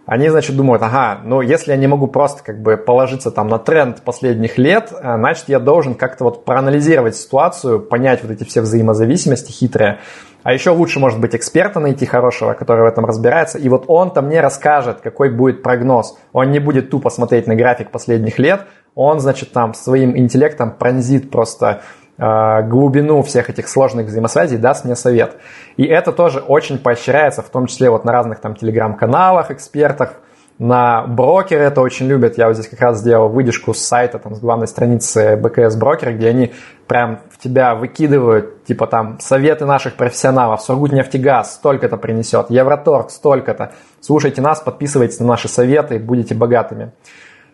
Они, 0.09 0.31
значит, 0.31 0.57
думают, 0.57 0.83
ага, 0.83 1.21
ну 1.23 1.43
если 1.43 1.73
я 1.73 1.77
не 1.77 1.87
могу 1.87 2.07
просто 2.07 2.43
как 2.43 2.63
бы 2.63 2.79
положиться 2.79 3.31
там 3.31 3.49
на 3.49 3.59
тренд 3.59 4.01
последних 4.01 4.57
лет, 4.57 4.91
э, 4.91 5.17
значит, 5.19 5.45
я 5.49 5.59
должен 5.59 5.95
как-то 5.95 6.25
вот 6.25 6.47
проанализировать 6.47 7.15
ситуацию, 7.15 7.79
понять 7.81 8.23
вот 8.23 8.33
эти 8.33 8.43
все 8.45 8.63
взаимозависимости 8.63 9.53
хитрые. 9.53 9.99
А 10.45 10.55
еще 10.55 10.71
лучше, 10.71 10.99
может 10.99 11.21
быть, 11.21 11.35
эксперта 11.35 11.79
найти 11.79 12.07
хорошего, 12.07 12.55
который 12.55 12.85
в 12.85 12.87
этом 12.87 13.05
разбирается, 13.05 13.59
и 13.59 13.69
вот 13.69 13.85
он-то 13.87 14.23
мне 14.23 14.41
расскажет, 14.41 15.03
какой 15.03 15.29
будет 15.29 15.63
прогноз. 15.63 16.17
Он 16.33 16.51
не 16.51 16.59
будет 16.59 16.89
тупо 16.89 17.11
смотреть 17.11 17.47
на 17.47 17.55
график 17.55 17.91
последних 17.91 18.39
лет, 18.39 18.63
он, 18.95 19.21
значит, 19.21 19.53
там 19.53 19.75
своим 19.75 20.17
интеллектом 20.17 20.71
пронзит 20.71 21.31
просто 21.31 21.83
глубину 22.19 23.23
всех 23.23 23.49
этих 23.49 23.69
сложных 23.69 24.07
взаимосвязей, 24.07 24.59
даст 24.59 24.85
мне 24.85 24.97
совет. 24.97 25.37
И 25.77 25.85
это 25.85 26.13
тоже 26.13 26.41
очень 26.41 26.79
поощряется, 26.79 27.43
в 27.43 27.49
том 27.49 27.67
числе 27.67 27.91
вот 27.91 28.05
на 28.05 28.13
разных 28.13 28.41
там 28.41 28.57
телеграм-каналах 28.57 29.53
экспертах, 29.53 30.15
на 30.59 31.07
брокеры 31.07 31.63
это 31.63 31.81
очень 31.81 32.09
любят. 32.09 32.37
Я 32.37 32.49
вот 32.49 32.55
здесь 32.55 32.69
как 32.69 32.81
раз 32.81 32.99
сделал 32.99 33.29
выдержку 33.29 33.75
с 33.75 33.79
сайта, 33.79 34.19
там, 34.19 34.35
с 34.35 34.41
главной 34.41 34.67
страницы 34.67 35.37
БКС 35.37 35.77
брокера, 35.77 36.13
где 36.13 36.29
они 36.29 36.53
прям 36.89 37.21
в 37.31 37.39
тебя 37.39 37.77
выкидывают, 37.77 38.65
типа 38.65 38.89
там, 38.89 39.21
советы 39.21 39.67
наших 39.67 39.95
профессионалов. 39.95 40.61
Сургутнефтегаз 40.63 41.55
столько-то 41.55 41.97
принесет, 41.97 42.51
Евроторг 42.51 43.11
столько-то. 43.11 43.73
Слушайте 44.01 44.43
нас, 44.43 44.61
подписывайтесь 44.61 45.21
на 45.21 45.27
наши 45.27 45.49
советы, 45.49 45.99
будете 46.01 46.35
богатыми. 46.35 46.93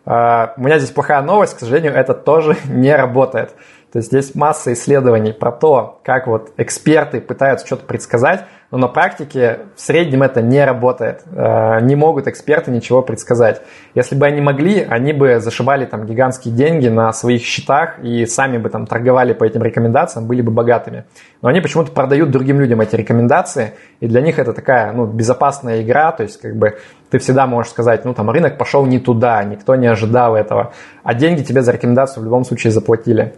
Uh, 0.07 0.51
у 0.59 0.63
меня 0.63 0.79
здесь 0.79 0.91
плохая 0.91 1.23
новость, 1.23 1.57
к 1.57 1.61
сожалению, 1.61 1.95
это 1.95 2.13
тоже 2.13 2.59
не 2.67 2.95
работает. 2.95 3.55
То 3.95 3.99
есть 3.99 4.09
здесь 4.09 4.35
масса 4.35 4.73
исследований 4.73 5.33
про 5.33 5.53
то, 5.53 6.01
как 6.03 6.27
вот 6.27 6.51
эксперты 6.57 7.21
пытаются 7.21 7.65
что-то 7.65 7.87
предсказать, 7.87 8.45
но 8.73 8.79
на 8.79 8.89
практике 8.89 9.61
в 9.77 9.81
среднем 9.81 10.25
это 10.25 10.43
не 10.43 10.65
работает. 10.65 11.23
Э, 11.31 11.79
не 11.81 11.95
могут 11.95 12.27
эксперты 12.27 12.73
ничего 12.73 13.03
предсказать. 13.03 13.63
Если 13.95 14.17
бы 14.17 14.27
они 14.27 14.41
могли, 14.41 14.81
они 14.81 15.13
бы 15.13 15.39
зашибали 15.39 15.87
там 15.87 16.07
гигантские 16.07 16.53
деньги 16.53 16.89
на 16.89 17.13
своих 17.13 17.43
счетах 17.45 18.01
и 18.01 18.27
сами 18.27 18.59
бы 18.59 18.69
там 18.69 18.89
торговали 18.89 19.33
по 19.33 19.45
этим 19.45 19.63
рекомендациям, 19.63 20.27
были 20.27 20.43
бы 20.43 20.51
богатыми. 20.51 21.05
Но 21.41 21.49
они 21.51 21.61
почему-то 21.61 21.93
продают 21.93 22.33
другим 22.33 22.59
людям 22.59 22.81
эти 22.81 22.97
рекомендации, 22.97 23.75
и 24.01 24.09
для 24.09 24.21
них 24.21 24.41
это 24.41 24.53
такая 24.53 24.91
ну, 24.91 25.07
безопасная 25.07 25.83
игра, 25.83 26.11
то 26.11 26.25
есть 26.25 26.41
как 26.41 26.57
бы 26.57 26.79
ты 27.11 27.19
всегда 27.19 27.47
можешь 27.47 27.71
сказать, 27.71 28.05
ну 28.05 28.13
там 28.13 28.29
рынок 28.29 28.59
пошел 28.59 28.85
не 28.87 28.99
туда, 28.99 29.45
никто 29.45 29.77
не 29.77 29.87
ожидал 29.87 30.35
этого, 30.35 30.73
а 31.05 31.15
деньги 31.15 31.45
тебе 31.45 31.63
за 31.63 31.71
рекомендацию 31.71 32.23
в 32.23 32.25
любом 32.25 32.45
случае 32.45 32.73
заплатили. 32.73 33.35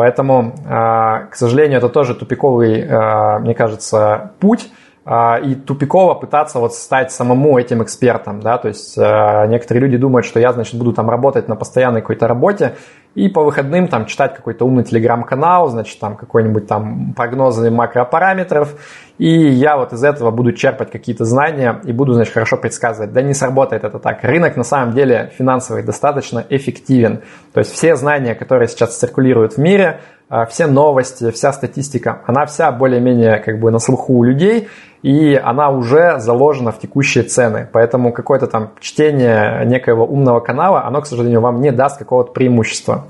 Поэтому, 0.00 0.54
а, 0.66 1.26
к 1.26 1.36
сожалению, 1.36 1.76
это 1.76 1.90
тоже 1.90 2.14
тупиковый, 2.14 2.86
а, 2.88 3.38
мне 3.38 3.54
кажется, 3.54 4.30
путь. 4.40 4.70
А, 5.12 5.38
и 5.38 5.56
тупиково 5.56 6.14
пытаться 6.14 6.60
вот 6.60 6.72
стать 6.72 7.10
самому 7.10 7.58
этим 7.58 7.82
экспертом, 7.82 8.38
да, 8.38 8.58
то 8.58 8.68
есть 8.68 8.96
некоторые 8.96 9.82
люди 9.82 9.96
думают, 9.96 10.24
что 10.24 10.38
я, 10.38 10.52
значит, 10.52 10.76
буду 10.76 10.92
там 10.92 11.10
работать 11.10 11.48
на 11.48 11.56
постоянной 11.56 12.00
какой-то 12.00 12.28
работе, 12.28 12.76
и 13.16 13.28
по 13.28 13.42
выходным 13.42 13.88
там 13.88 14.06
читать 14.06 14.36
какой-то 14.36 14.64
умный 14.64 14.84
телеграм-канал, 14.84 15.68
значит, 15.68 15.98
там 15.98 16.16
какой-нибудь 16.16 16.68
там 16.68 17.12
прогнозы 17.14 17.70
макропараметров, 17.70 18.76
и 19.18 19.28
я 19.28 19.76
вот 19.76 19.92
из 19.92 20.04
этого 20.04 20.30
буду 20.30 20.52
черпать 20.52 20.92
какие-то 20.92 21.24
знания 21.24 21.80
и 21.84 21.92
буду, 21.92 22.12
значит, 22.12 22.32
хорошо 22.32 22.56
предсказывать. 22.56 23.12
Да 23.12 23.20
не 23.20 23.34
сработает 23.34 23.82
это 23.82 23.98
так. 23.98 24.22
Рынок 24.22 24.56
на 24.56 24.62
самом 24.62 24.94
деле 24.94 25.32
финансовый 25.36 25.82
достаточно 25.82 26.44
эффективен. 26.48 27.22
То 27.52 27.60
есть 27.60 27.72
все 27.72 27.96
знания, 27.96 28.34
которые 28.36 28.68
сейчас 28.68 28.96
циркулируют 28.96 29.54
в 29.54 29.58
мире, 29.58 30.00
а, 30.28 30.46
все 30.46 30.68
новости, 30.68 31.32
вся 31.32 31.52
статистика, 31.52 32.22
она 32.26 32.46
вся 32.46 32.70
более-менее 32.70 33.38
как 33.40 33.58
бы 33.58 33.72
на 33.72 33.80
слуху 33.80 34.14
у 34.14 34.22
людей, 34.22 34.68
и 35.02 35.34
она 35.34 35.70
уже 35.70 36.20
заложена 36.20 36.72
в 36.72 36.78
текущие 36.78 37.24
цены. 37.24 37.68
Поэтому 37.72 38.12
какое-то 38.12 38.46
там 38.46 38.72
чтение 38.80 39.64
некоего 39.64 40.04
умного 40.04 40.40
канала, 40.40 40.84
оно, 40.84 41.00
к 41.00 41.06
сожалению, 41.06 41.40
вам 41.40 41.60
не 41.60 41.72
даст 41.72 41.98
какого-то 41.98 42.32
преимущества. 42.32 43.06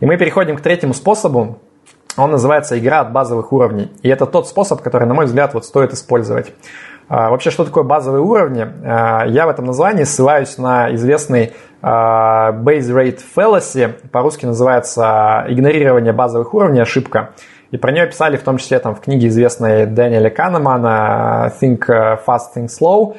И 0.00 0.06
мы 0.06 0.16
переходим 0.16 0.56
к 0.56 0.60
третьему 0.60 0.94
способу. 0.94 1.58
Он 2.16 2.30
называется 2.30 2.78
игра 2.78 3.00
от 3.00 3.12
базовых 3.12 3.52
уровней. 3.52 3.92
И 4.02 4.08
это 4.08 4.26
тот 4.26 4.48
способ, 4.48 4.82
который, 4.82 5.06
на 5.06 5.14
мой 5.14 5.26
взгляд, 5.26 5.52
вот 5.54 5.64
стоит 5.64 5.92
использовать. 5.92 6.52
А, 7.08 7.30
вообще, 7.30 7.50
что 7.50 7.64
такое 7.64 7.84
базовые 7.84 8.22
уровни? 8.22 8.66
А, 8.84 9.24
я 9.26 9.46
в 9.46 9.50
этом 9.50 9.66
названии 9.66 10.04
ссылаюсь 10.04 10.58
на 10.58 10.94
известный 10.94 11.52
а, 11.82 12.52
Base 12.52 12.90
Rate 12.90 13.20
Fallacy, 13.36 14.08
по-русски 14.10 14.46
называется 14.46 15.44
игнорирование 15.48 16.12
базовых 16.12 16.54
уровней, 16.54 16.80
ошибка. 16.80 17.30
И 17.70 17.76
про 17.76 17.92
нее 17.92 18.06
писали 18.06 18.36
в 18.36 18.42
том 18.42 18.58
числе 18.58 18.78
там, 18.78 18.94
в 18.94 19.00
книге 19.00 19.28
известной 19.28 19.86
Дэниеля 19.86 20.30
Канемана 20.30 21.52
Think 21.60 21.86
Fast, 22.26 22.54
Think 22.56 22.68
Slow. 22.68 23.16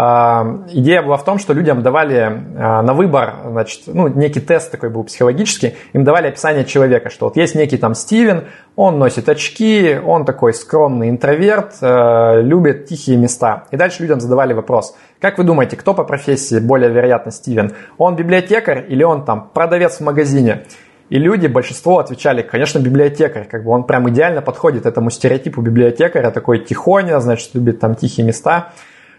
А, 0.00 0.64
идея 0.68 1.02
была 1.02 1.16
в 1.16 1.24
том, 1.24 1.38
что 1.38 1.54
людям 1.54 1.82
давали 1.82 2.28
на 2.54 2.92
выбор, 2.92 3.34
значит, 3.46 3.82
ну, 3.86 4.06
некий 4.08 4.40
тест 4.40 4.70
такой 4.70 4.90
был 4.90 5.02
психологический, 5.02 5.74
им 5.92 6.04
давали 6.04 6.28
описание 6.28 6.64
человека, 6.64 7.10
что 7.10 7.26
вот 7.26 7.36
есть 7.36 7.54
некий 7.54 7.78
там 7.78 7.94
Стивен, 7.94 8.44
он 8.76 8.98
носит 8.98 9.28
очки, 9.28 9.98
он 10.04 10.24
такой 10.24 10.54
скромный 10.54 11.08
интроверт, 11.08 11.78
э, 11.80 12.42
любит 12.42 12.86
тихие 12.86 13.16
места. 13.16 13.64
И 13.72 13.76
дальше 13.76 14.02
людям 14.02 14.20
задавали 14.20 14.52
вопрос, 14.52 14.94
как 15.20 15.36
вы 15.36 15.42
думаете, 15.42 15.76
кто 15.76 15.94
по 15.94 16.04
профессии 16.04 16.60
более 16.60 16.90
вероятно 16.90 17.32
Стивен? 17.32 17.72
Он 17.96 18.14
библиотекарь 18.14 18.86
или 18.88 19.02
он 19.02 19.24
там 19.24 19.50
продавец 19.52 19.96
в 19.96 20.02
магазине? 20.02 20.64
И 21.10 21.18
люди, 21.18 21.46
большинство 21.46 21.98
отвечали, 21.98 22.42
конечно, 22.42 22.78
библиотекарь, 22.78 23.48
как 23.48 23.64
бы 23.64 23.70
он 23.70 23.84
прям 23.84 24.08
идеально 24.10 24.42
подходит 24.42 24.84
этому 24.84 25.10
стереотипу 25.10 25.62
библиотекаря, 25.62 26.30
такой 26.30 26.64
тихоня, 26.64 27.18
значит, 27.20 27.54
любит 27.54 27.80
там 27.80 27.94
тихие 27.94 28.26
места. 28.26 28.72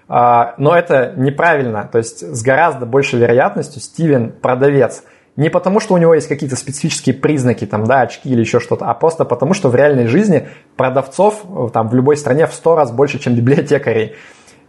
А, 0.07 0.55
но 0.57 0.75
это 0.75 1.13
неправильно. 1.17 1.87
То 1.91 1.97
есть 1.97 2.21
с 2.21 2.41
гораздо 2.43 2.85
большей 2.85 3.19
вероятностью 3.19 3.81
Стивен 3.81 4.31
продавец. 4.31 5.03
Не 5.35 5.49
потому, 5.49 5.79
что 5.79 5.93
у 5.93 5.97
него 5.97 6.13
есть 6.13 6.27
какие-то 6.27 6.55
специфические 6.55 7.15
признаки, 7.15 7.65
там, 7.65 7.85
да, 7.85 8.01
очки 8.01 8.29
или 8.29 8.41
еще 8.41 8.59
что-то, 8.59 8.85
а 8.85 8.93
просто 8.93 9.23
потому, 9.23 9.53
что 9.53 9.69
в 9.69 9.75
реальной 9.75 10.07
жизни 10.07 10.49
продавцов 10.75 11.45
э, 11.45 11.69
там 11.71 11.87
в 11.87 11.95
любой 11.95 12.17
стране 12.17 12.45
в 12.45 12.53
100 12.53 12.75
раз 12.75 12.91
больше, 12.91 13.19
чем 13.19 13.35
библиотекарей. 13.35 14.15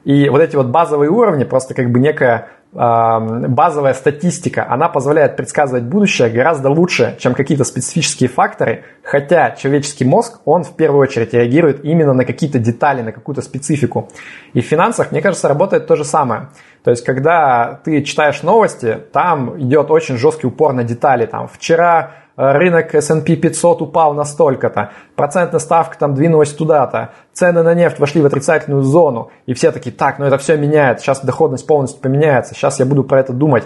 И 0.04 0.28
вот 0.28 0.40
эти 0.40 0.56
вот 0.56 0.68
базовые 0.68 1.10
уровни, 1.10 1.44
просто 1.44 1.74
как 1.74 1.90
бы 1.90 1.98
некая 1.98 2.48
базовая 2.72 3.94
статистика, 3.94 4.64
она 4.68 4.88
позволяет 4.88 5.36
предсказывать 5.36 5.84
будущее 5.84 6.30
гораздо 6.30 6.70
лучше, 6.70 7.16
чем 7.18 7.34
какие-то 7.34 7.64
специфические 7.64 8.28
факторы, 8.28 8.84
хотя 9.02 9.50
человеческий 9.50 10.04
мозг, 10.04 10.40
он 10.44 10.62
в 10.62 10.76
первую 10.76 11.00
очередь 11.00 11.34
реагирует 11.34 11.84
именно 11.84 12.12
на 12.12 12.24
какие-то 12.24 12.60
детали, 12.60 13.02
на 13.02 13.10
какую-то 13.10 13.42
специфику. 13.42 14.08
И 14.52 14.60
в 14.60 14.64
финансах, 14.64 15.10
мне 15.10 15.20
кажется, 15.20 15.48
работает 15.48 15.88
то 15.88 15.96
же 15.96 16.04
самое. 16.04 16.50
То 16.84 16.90
есть, 16.90 17.04
когда 17.04 17.80
ты 17.84 18.02
читаешь 18.02 18.42
новости, 18.42 18.98
там 19.12 19.60
идет 19.60 19.90
очень 19.90 20.16
жесткий 20.16 20.46
упор 20.46 20.72
на 20.72 20.84
детали. 20.84 21.26
Там, 21.26 21.48
вчера 21.48 22.12
рынок 22.40 22.94
S&P 22.94 23.36
500 23.36 23.82
упал 23.82 24.14
на 24.14 24.24
столько-то, 24.24 24.92
процентная 25.14 25.60
ставка 25.60 25.98
там 25.98 26.14
двинулась 26.14 26.52
туда-то, 26.52 27.10
цены 27.34 27.62
на 27.62 27.74
нефть 27.74 27.98
вошли 27.98 28.22
в 28.22 28.26
отрицательную 28.26 28.82
зону, 28.82 29.30
и 29.44 29.52
все 29.52 29.72
такие, 29.72 29.94
так, 29.94 30.18
ну 30.18 30.24
это 30.24 30.38
все 30.38 30.56
меняет, 30.56 31.00
сейчас 31.00 31.22
доходность 31.22 31.66
полностью 31.66 32.00
поменяется, 32.00 32.54
сейчас 32.54 32.80
я 32.80 32.86
буду 32.86 33.04
про 33.04 33.20
это 33.20 33.34
думать. 33.34 33.64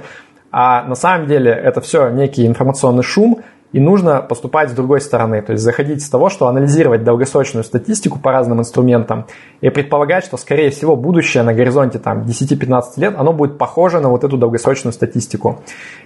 А 0.51 0.83
на 0.85 0.95
самом 0.95 1.27
деле 1.27 1.53
это 1.53 1.81
все 1.81 2.09
некий 2.11 2.47
информационный 2.47 3.03
шум, 3.05 3.43
и 3.75 3.81
нужно 3.81 4.23
поступать 4.23 4.71
с 4.71 4.73
другой 4.73 5.01
стороны, 5.01 5.43
то 5.43 5.51
есть 5.51 5.65
заходить 5.65 6.01
с 6.01 6.09
того, 6.09 6.29
что 6.29 6.47
анализировать 6.47 7.03
долгосрочную 7.03 7.65
статистику 7.65 8.21
по 8.21 8.31
разным 8.31 8.61
инструментам 8.61 9.27
и 9.63 9.69
предполагать, 9.69 10.25
что, 10.25 10.37
скорее 10.37 10.71
всего, 10.71 10.95
будущее 10.95 11.43
на 11.43 11.53
горизонте 11.53 11.99
там, 11.99 12.23
10-15 12.23 12.83
лет, 12.99 13.15
оно 13.19 13.33
будет 13.33 13.59
похоже 13.59 13.99
на 13.99 14.11
вот 14.11 14.23
эту 14.23 14.37
долгосрочную 14.37 14.93
статистику. 14.93 15.61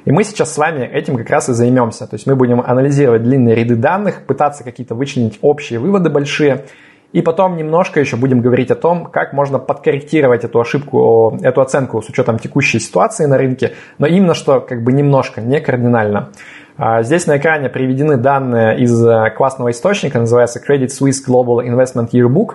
И 0.07 0.11
мы 0.11 0.25
сейчас 0.25 0.55
с 0.55 0.57
вами 0.57 0.83
этим 0.83 1.19
как 1.19 1.29
раз 1.29 1.51
и 1.51 1.53
займемся. 1.53 2.07
То 2.07 2.15
есть 2.15 2.27
мы 2.27 2.37
будем 2.37 2.63
анализировать 2.63 3.23
длинные 3.23 3.55
ряды 3.55 3.77
данных, 3.77 4.23
пытаться 4.27 4.65
какие-то 4.65 4.95
вычленить 4.95 5.39
общие 5.43 5.79
выводы 5.79 6.09
большие, 6.09 6.65
и 7.13 7.21
потом 7.21 7.57
немножко 7.57 8.01
еще 8.01 8.17
будем 8.17 8.41
говорить 8.41 8.71
о 8.71 8.77
том, 8.77 9.05
как 9.07 9.35
можно 9.35 9.59
подкорректировать 9.59 10.45
эту 10.45 10.59
ошибку, 10.59 11.39
эту 11.43 11.61
оценку 11.61 12.01
с 12.01 12.09
учетом 12.09 12.39
текущей 12.39 12.79
ситуации 12.81 13.27
на 13.27 13.37
рынке, 13.37 13.75
но 13.99 14.07
именно 14.07 14.33
что 14.33 14.61
как 14.61 14.83
бы 14.83 14.93
немножко, 14.93 15.43
не 15.43 15.61
кардинально. 15.61 16.31
А, 16.79 17.03
здесь 17.03 17.27
на 17.27 17.39
экране 17.39 17.69
приведены 17.69 18.17
данные 18.17 18.79
из 18.79 19.05
э, 19.05 19.31
классного 19.31 19.73
источника, 19.73 20.21
называется 20.21 20.61
Credit 20.61 20.87
Suisse 20.87 21.27
Global 21.27 21.67
Investment 21.67 22.11
Yearbook. 22.13 22.55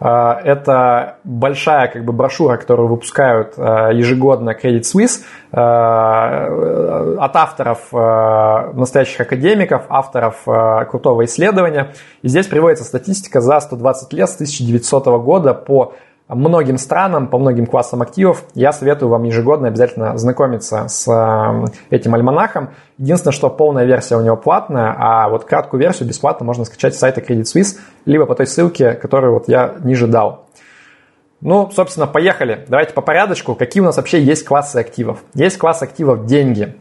А, 0.00 0.40
это 0.42 1.18
большая 1.22 1.86
как 1.86 2.04
бы, 2.04 2.12
брошюра, 2.12 2.56
которую 2.56 2.88
выпускают 2.88 3.54
э, 3.56 3.90
ежегодно 3.94 4.56
Credit 4.60 4.80
Suisse 4.80 5.20
э, 5.52 7.16
от 7.20 7.36
авторов, 7.36 7.92
настоящих 8.74 9.20
академиков, 9.20 9.84
авторов 9.88 10.42
крутого 10.90 11.24
исследования. 11.24 11.92
И 12.22 12.28
здесь 12.28 12.48
приводится 12.48 12.84
статистика 12.84 13.40
за 13.40 13.60
120 13.60 14.12
лет 14.14 14.28
с 14.28 14.34
1900 14.34 15.06
года 15.22 15.54
по 15.54 15.94
многим 16.34 16.78
странам, 16.78 17.28
по 17.28 17.38
многим 17.38 17.66
классам 17.66 18.02
активов. 18.02 18.44
Я 18.54 18.72
советую 18.72 19.08
вам 19.08 19.24
ежегодно 19.24 19.68
обязательно 19.68 20.16
знакомиться 20.16 20.88
с 20.88 21.10
эм, 21.10 21.66
этим 21.90 22.14
альманахом. 22.14 22.70
Единственное, 22.98 23.32
что 23.32 23.50
полная 23.50 23.84
версия 23.84 24.16
у 24.16 24.22
него 24.22 24.36
платная, 24.36 24.94
а 24.96 25.28
вот 25.28 25.44
краткую 25.44 25.80
версию 25.80 26.08
бесплатно 26.08 26.46
можно 26.46 26.64
скачать 26.64 26.94
с 26.94 26.98
сайта 26.98 27.20
Credit 27.20 27.42
Suisse, 27.42 27.78
либо 28.04 28.26
по 28.26 28.34
той 28.34 28.46
ссылке, 28.46 28.92
которую 28.92 29.34
вот 29.34 29.48
я 29.48 29.74
ниже 29.82 30.06
дал. 30.06 30.46
Ну, 31.40 31.70
собственно, 31.70 32.06
поехали. 32.06 32.64
Давайте 32.68 32.92
по 32.92 33.00
порядочку. 33.00 33.54
Какие 33.54 33.80
у 33.80 33.86
нас 33.86 33.96
вообще 33.96 34.22
есть 34.22 34.44
классы 34.44 34.76
активов? 34.76 35.20
Есть 35.34 35.58
класс 35.58 35.82
активов 35.82 36.26
деньги. 36.26 36.76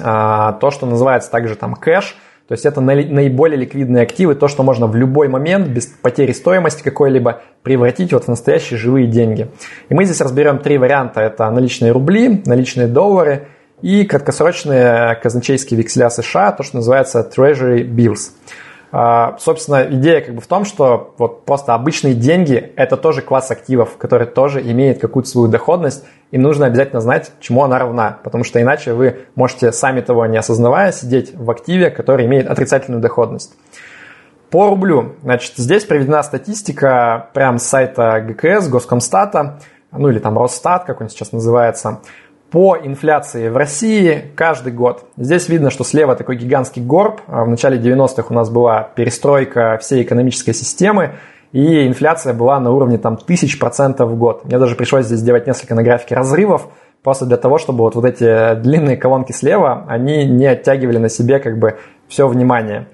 А, 0.00 0.52
то, 0.54 0.70
что 0.70 0.86
называется 0.86 1.30
также 1.30 1.54
там 1.54 1.74
кэш– 1.74 2.16
то 2.50 2.54
есть 2.54 2.66
это 2.66 2.80
наиболее 2.80 3.56
ликвидные 3.60 4.02
активы, 4.02 4.34
то, 4.34 4.48
что 4.48 4.64
можно 4.64 4.88
в 4.88 4.96
любой 4.96 5.28
момент 5.28 5.68
без 5.68 5.86
потери 5.86 6.32
стоимости 6.32 6.82
какой-либо 6.82 7.42
превратить 7.62 8.12
вот 8.12 8.24
в 8.24 8.28
настоящие 8.28 8.76
живые 8.76 9.06
деньги. 9.06 9.46
И 9.88 9.94
мы 9.94 10.04
здесь 10.04 10.20
разберем 10.20 10.58
три 10.58 10.76
варианта. 10.76 11.20
Это 11.20 11.48
наличные 11.48 11.92
рубли, 11.92 12.42
наличные 12.46 12.88
доллары 12.88 13.46
и 13.82 14.04
краткосрочные 14.04 15.14
казначейские 15.22 15.78
векселя 15.78 16.10
США, 16.10 16.50
то, 16.50 16.64
что 16.64 16.78
называется 16.78 17.20
Treasury 17.20 17.84
Bills. 17.84 18.32
А, 18.92 19.36
собственно, 19.38 19.86
идея 19.88 20.20
как 20.20 20.34
бы 20.34 20.40
в 20.40 20.46
том, 20.48 20.64
что 20.64 21.14
вот 21.16 21.44
просто 21.44 21.74
обычные 21.74 22.14
деньги– 22.14 22.72
это 22.76 22.96
тоже 22.96 23.22
класс 23.22 23.50
активов, 23.50 23.96
который 23.96 24.26
тоже 24.26 24.60
имеет 24.60 25.00
какую-то 25.00 25.28
свою 25.28 25.48
доходность, 25.48 26.04
и 26.32 26.38
нужно 26.38 26.66
обязательно 26.66 27.00
знать, 27.00 27.32
чему 27.40 27.62
она 27.62 27.78
равна, 27.78 28.18
потому 28.24 28.42
что 28.42 28.60
иначе 28.60 28.92
вы 28.92 29.26
можете, 29.36 29.70
сами 29.70 30.00
того 30.00 30.26
не 30.26 30.38
осознавая, 30.38 30.90
сидеть 30.90 31.34
в 31.34 31.50
активе, 31.50 31.90
который 31.90 32.26
имеет 32.26 32.48
отрицательную 32.48 33.00
доходность. 33.00 33.52
По 34.50 34.68
рублю, 34.68 35.14
значит, 35.22 35.52
здесь 35.56 35.84
приведена 35.84 36.24
статистика 36.24 37.28
прямо 37.32 37.58
с 37.58 37.66
сайта 37.66 38.20
ГКС, 38.20 38.68
Госкомстата, 38.68 39.60
ну 39.92 40.08
или 40.08 40.18
там 40.18 40.36
Росстат, 40.36 40.84
как 40.84 41.00
он 41.00 41.08
сейчас 41.08 41.30
называется– 41.30 42.00
по 42.50 42.76
инфляции 42.76 43.48
в 43.48 43.56
России 43.56 44.24
каждый 44.34 44.72
год. 44.72 45.04
Здесь 45.16 45.48
видно, 45.48 45.70
что 45.70 45.84
слева 45.84 46.16
такой 46.16 46.36
гигантский 46.36 46.82
горб. 46.82 47.20
А 47.26 47.44
в 47.44 47.48
начале 47.48 47.78
90-х 47.78 48.26
у 48.28 48.34
нас 48.34 48.50
была 48.50 48.82
перестройка 48.94 49.78
всей 49.80 50.02
экономической 50.02 50.52
системы, 50.52 51.12
и 51.52 51.86
инфляция 51.86 52.34
была 52.34 52.58
на 52.60 52.70
уровне 52.72 52.98
там 52.98 53.16
тысяч 53.16 53.58
процентов 53.58 54.10
в 54.10 54.16
год. 54.16 54.44
Мне 54.44 54.58
даже 54.58 54.74
пришлось 54.74 55.06
здесь 55.06 55.20
сделать 55.20 55.46
несколько 55.46 55.74
на 55.74 55.82
графике 55.82 56.14
разрывов, 56.14 56.68
просто 57.02 57.26
для 57.26 57.36
того, 57.36 57.58
чтобы 57.58 57.80
вот, 57.80 57.94
вот 57.94 58.04
эти 58.04 58.54
длинные 58.56 58.96
колонки 58.96 59.32
слева, 59.32 59.84
они 59.88 60.24
не 60.24 60.46
оттягивали 60.46 60.98
на 60.98 61.08
себе 61.08 61.38
как 61.38 61.58
бы 61.58 61.78
все 62.08 62.26
внимание. 62.28 62.88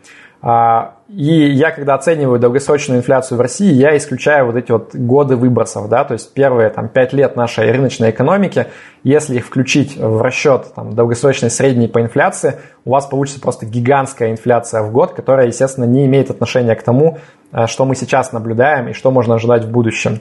А, 0.49 0.99
и 1.09 1.51
я, 1.51 1.73
когда 1.73 1.95
оцениваю 1.95 2.39
долгосрочную 2.39 3.01
инфляцию 3.01 3.37
в 3.37 3.41
России, 3.41 3.73
я 3.73 3.97
исключаю 3.97 4.47
вот 4.47 4.55
эти 4.55 4.71
вот 4.71 4.95
годы 4.95 5.35
выбросов, 5.35 5.89
да, 5.89 6.05
то 6.05 6.13
есть 6.13 6.33
первые 6.35 6.71
там 6.71 6.89
5 6.89 7.13
лет 7.15 7.35
нашей 7.35 7.73
рыночной 7.73 8.11
экономики, 8.11 8.69
если 9.03 9.39
их 9.39 9.47
включить 9.47 9.97
в 9.97 10.23
расчет 10.23 10.73
там, 10.77 10.95
долгосрочной 10.95 11.51
средней 11.51 11.89
по 11.89 12.01
инфляции, 12.01 12.61
у 12.85 12.91
вас 12.91 13.07
получится 13.07 13.41
просто 13.41 13.67
гигантская 13.67 14.31
инфляция 14.31 14.83
в 14.83 14.93
год, 14.93 15.15
которая, 15.15 15.49
естественно, 15.49 15.85
не 15.85 16.07
имеет 16.07 16.31
отношения 16.31 16.77
к 16.77 16.83
тому, 16.85 17.19
э, 17.51 17.67
что 17.67 17.85
мы 17.85 17.97
сейчас 17.97 18.31
наблюдаем 18.31 18.87
и 18.87 18.93
что 18.93 19.11
можно 19.11 19.35
ожидать 19.35 19.65
в 19.65 19.71
будущем. 19.73 20.21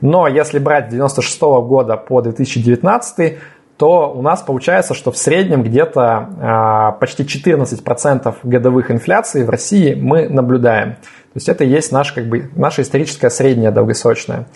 Но 0.00 0.26
если 0.26 0.58
брать 0.58 0.88
с 0.88 0.92
96 0.92 1.38
года 1.66 1.98
по 1.98 2.22
2019, 2.22 3.38
то 3.76 4.10
у 4.12 4.22
нас 4.22 4.42
получается, 4.42 4.94
что 4.94 5.12
в 5.12 5.18
среднем 5.18 5.62
где-то 5.62 6.94
э, 6.96 7.00
почти 7.00 7.24
14% 7.24 8.34
годовых 8.42 8.90
инфляции 8.90 9.42
в 9.42 9.50
России 9.50 9.94
мы 9.94 10.28
наблюдаем. 10.28 10.92
То 10.94 11.38
есть 11.38 11.48
это 11.48 11.64
и 11.64 11.68
есть 11.68 11.92
наш, 11.92 12.12
как 12.12 12.26
бы, 12.26 12.50
наша 12.56 12.82
историческая 12.82 13.28
средняя 13.28 13.70
долгосрочная. 13.70 14.46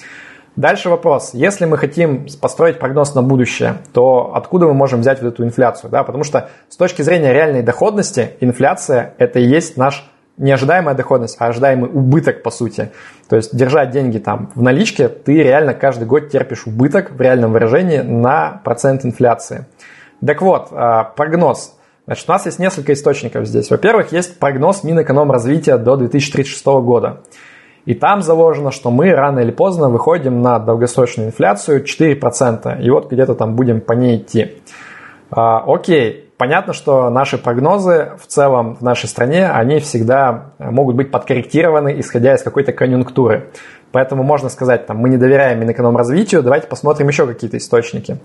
Дальше 0.56 0.88
вопрос. 0.88 1.30
Если 1.32 1.64
мы 1.64 1.78
хотим 1.78 2.26
построить 2.40 2.78
прогноз 2.78 3.14
на 3.14 3.22
будущее, 3.22 3.76
то 3.92 4.32
откуда 4.34 4.66
мы 4.66 4.74
можем 4.74 5.00
взять 5.00 5.22
вот 5.22 5.34
эту 5.34 5.44
инфляцию? 5.44 5.90
Да? 5.90 6.02
Потому 6.02 6.24
что 6.24 6.48
с 6.68 6.76
точки 6.76 7.02
зрения 7.02 7.32
реальной 7.32 7.62
доходности 7.62 8.32
инфляция 8.40 9.14
это 9.18 9.38
и 9.38 9.44
есть 9.44 9.76
наш 9.76 10.09
не 10.40 10.52
ожидаемая 10.52 10.94
доходность, 10.94 11.36
а 11.38 11.46
ожидаемый 11.46 11.90
убыток, 11.90 12.42
по 12.42 12.50
сути. 12.50 12.90
То 13.28 13.36
есть, 13.36 13.54
держать 13.54 13.90
деньги 13.90 14.18
там 14.18 14.50
в 14.54 14.62
наличке, 14.62 15.08
ты 15.08 15.42
реально 15.42 15.74
каждый 15.74 16.06
год 16.06 16.30
терпишь 16.30 16.66
убыток 16.66 17.12
в 17.12 17.20
реальном 17.20 17.52
выражении 17.52 17.98
на 17.98 18.60
процент 18.64 19.04
инфляции. 19.04 19.66
Так 20.24 20.42
вот, 20.42 20.68
а, 20.72 21.04
прогноз. 21.04 21.76
Значит, 22.06 22.28
у 22.28 22.32
нас 22.32 22.46
есть 22.46 22.58
несколько 22.58 22.92
источников 22.92 23.46
здесь. 23.46 23.70
Во-первых, 23.70 24.12
есть 24.12 24.38
прогноз 24.38 24.82
Минэкономразвития 24.82 25.76
до 25.76 25.96
2036 25.96 26.80
года. 26.80 27.20
И 27.84 27.94
там 27.94 28.22
заложено, 28.22 28.70
что 28.70 28.90
мы 28.90 29.12
рано 29.12 29.40
или 29.40 29.50
поздно 29.50 29.88
выходим 29.88 30.42
на 30.42 30.58
долгосрочную 30.58 31.28
инфляцию 31.28 31.84
4%. 31.84 32.82
И 32.82 32.90
вот 32.90 33.12
где-то 33.12 33.34
там 33.34 33.56
будем 33.56 33.80
по 33.80 33.92
ней 33.92 34.16
идти. 34.16 34.62
А, 35.30 35.62
окей, 35.66 36.29
Понятно, 36.40 36.72
что 36.72 37.10
наши 37.10 37.36
прогнозы 37.36 38.12
в 38.18 38.26
целом 38.26 38.76
в 38.76 38.80
нашей 38.80 39.10
стране, 39.10 39.50
они 39.50 39.78
всегда 39.78 40.52
могут 40.58 40.96
быть 40.96 41.10
подкорректированы, 41.10 42.00
исходя 42.00 42.34
из 42.34 42.42
какой-то 42.42 42.72
конъюнктуры. 42.72 43.50
Поэтому 43.92 44.22
можно 44.22 44.48
сказать, 44.48 44.86
там, 44.86 44.96
мы 44.96 45.10
не 45.10 45.18
доверяем 45.18 45.60
Минэкономразвитию, 45.60 46.42
давайте 46.42 46.66
посмотрим 46.66 47.08
еще 47.08 47.26
какие-то 47.26 47.58
источники. 47.58 48.20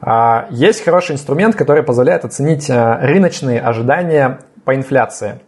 А, 0.00 0.46
есть 0.48 0.82
хороший 0.82 1.16
инструмент, 1.16 1.54
который 1.54 1.82
позволяет 1.82 2.24
оценить 2.24 2.70
а, 2.70 2.98
рыночные 3.02 3.60
ожидания 3.60 4.38
по 4.64 4.74
инфляции. 4.74 5.40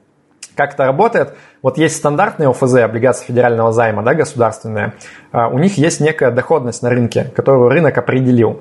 Как 0.55 0.75
это 0.75 0.85
работает? 0.85 1.35
Вот 1.63 1.79
есть 1.79 1.97
стандартные 1.97 2.51
ОФЗ, 2.51 2.75
облигации 2.75 3.25
федерального 3.25 3.73
займа, 3.73 4.03
да, 4.03 4.13
государственные. 4.13 4.93
А, 5.31 5.49
у 5.49 5.59
них 5.59 5.79
есть 5.79 6.01
некая 6.01 6.31
доходность 6.31 6.83
на 6.83 6.91
рынке, 6.91 7.33
которую 7.35 7.71
рынок 7.71 7.97
определил. 7.97 8.61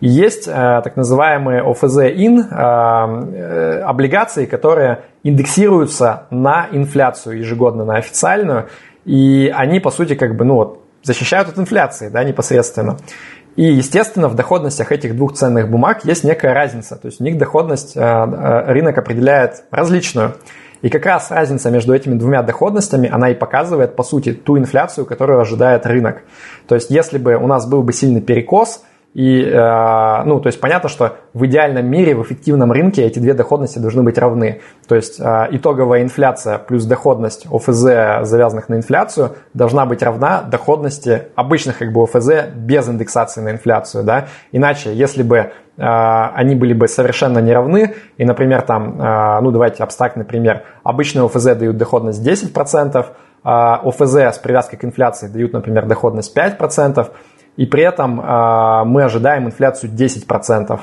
И 0.00 0.08
есть 0.08 0.48
э, 0.48 0.80
так 0.82 0.96
называемые 0.96 1.62
ОФЗ-ин, 1.62 2.40
э, 2.40 2.44
э, 2.50 3.80
облигации, 3.82 4.46
которые 4.46 5.02
индексируются 5.22 6.26
на 6.30 6.68
инфляцию 6.72 7.38
ежегодно, 7.38 7.84
на 7.84 7.96
официальную, 7.96 8.68
и 9.04 9.52
они, 9.54 9.78
по 9.78 9.90
сути, 9.90 10.14
как 10.14 10.36
бы, 10.36 10.44
ну 10.44 10.54
вот, 10.54 10.82
защищают 11.02 11.48
от 11.48 11.58
инфляции, 11.58 12.08
да, 12.08 12.24
непосредственно. 12.24 12.96
И, 13.56 13.64
естественно, 13.64 14.28
в 14.28 14.34
доходностях 14.34 14.90
этих 14.90 15.16
двух 15.16 15.34
ценных 15.34 15.68
бумаг 15.70 16.04
есть 16.04 16.24
некая 16.24 16.54
разница. 16.54 16.96
То 16.96 17.06
есть 17.06 17.20
у 17.20 17.24
них 17.24 17.36
доходность 17.36 17.96
э, 17.96 18.00
э, 18.00 18.72
рынок 18.72 18.96
определяет 18.96 19.64
различную. 19.70 20.36
И 20.80 20.88
как 20.88 21.04
раз 21.04 21.30
разница 21.30 21.70
между 21.70 21.94
этими 21.94 22.14
двумя 22.14 22.42
доходностями, 22.42 23.10
она 23.12 23.30
и 23.30 23.34
показывает, 23.34 23.96
по 23.96 24.02
сути, 24.02 24.32
ту 24.32 24.56
инфляцию, 24.56 25.04
которую 25.04 25.40
ожидает 25.40 25.84
рынок. 25.84 26.22
То 26.68 26.74
есть 26.74 26.90
если 26.90 27.18
бы 27.18 27.34
у 27.34 27.46
нас 27.46 27.66
был 27.66 27.82
бы 27.82 27.92
сильный 27.92 28.22
перекос– 28.22 28.82
и, 29.12 29.42
э, 29.42 30.22
ну, 30.24 30.38
то 30.38 30.46
есть 30.46 30.60
понятно, 30.60 30.88
что 30.88 31.16
в 31.34 31.44
идеальном 31.46 31.84
мире, 31.86 32.14
в 32.14 32.22
эффективном 32.22 32.70
рынке 32.70 33.02
эти 33.02 33.18
две 33.18 33.34
доходности 33.34 33.80
должны 33.80 34.04
быть 34.04 34.16
равны. 34.18 34.60
То 34.86 34.94
есть 34.94 35.18
э, 35.18 35.48
итоговая 35.50 36.02
инфляция 36.02 36.58
плюс 36.58 36.84
доходность 36.84 37.46
ОФЗ, 37.50 37.82
завязанных 38.22 38.68
на 38.68 38.76
инфляцию, 38.76 39.32
должна 39.52 39.84
быть 39.84 40.02
равна 40.04 40.42
доходности 40.42 41.24
обычных 41.34 41.78
как 41.78 41.92
бы 41.92 42.04
ОФЗ 42.04 42.50
без 42.54 42.88
индексации 42.88 43.40
на 43.40 43.50
инфляцию, 43.50 44.04
да. 44.04 44.28
Иначе, 44.52 44.94
если 44.94 45.24
бы 45.24 45.38
э, 45.38 45.50
они 45.76 46.54
были 46.54 46.72
бы 46.72 46.86
совершенно 46.86 47.40
неравны, 47.40 47.94
и, 48.16 48.24
например, 48.24 48.62
там, 48.62 48.96
ну, 49.42 49.50
давайте 49.50 49.82
абстрактный 49.82 50.24
пример, 50.24 50.62
обычные 50.84 51.24
ОФЗ 51.24 51.56
дают 51.56 51.76
доходность 51.76 52.24
10%, 52.24 53.06
ОФЗ 53.42 54.16
с 54.16 54.38
привязкой 54.38 54.78
к 54.78 54.84
инфляции 54.84 55.26
дают, 55.26 55.54
например, 55.54 55.86
доходность 55.86 56.36
5%, 56.36 57.08
и 57.56 57.66
при 57.66 57.82
этом 57.82 58.20
а, 58.22 58.84
мы 58.84 59.04
ожидаем 59.04 59.46
инфляцию 59.46 59.92
10%. 59.92 60.80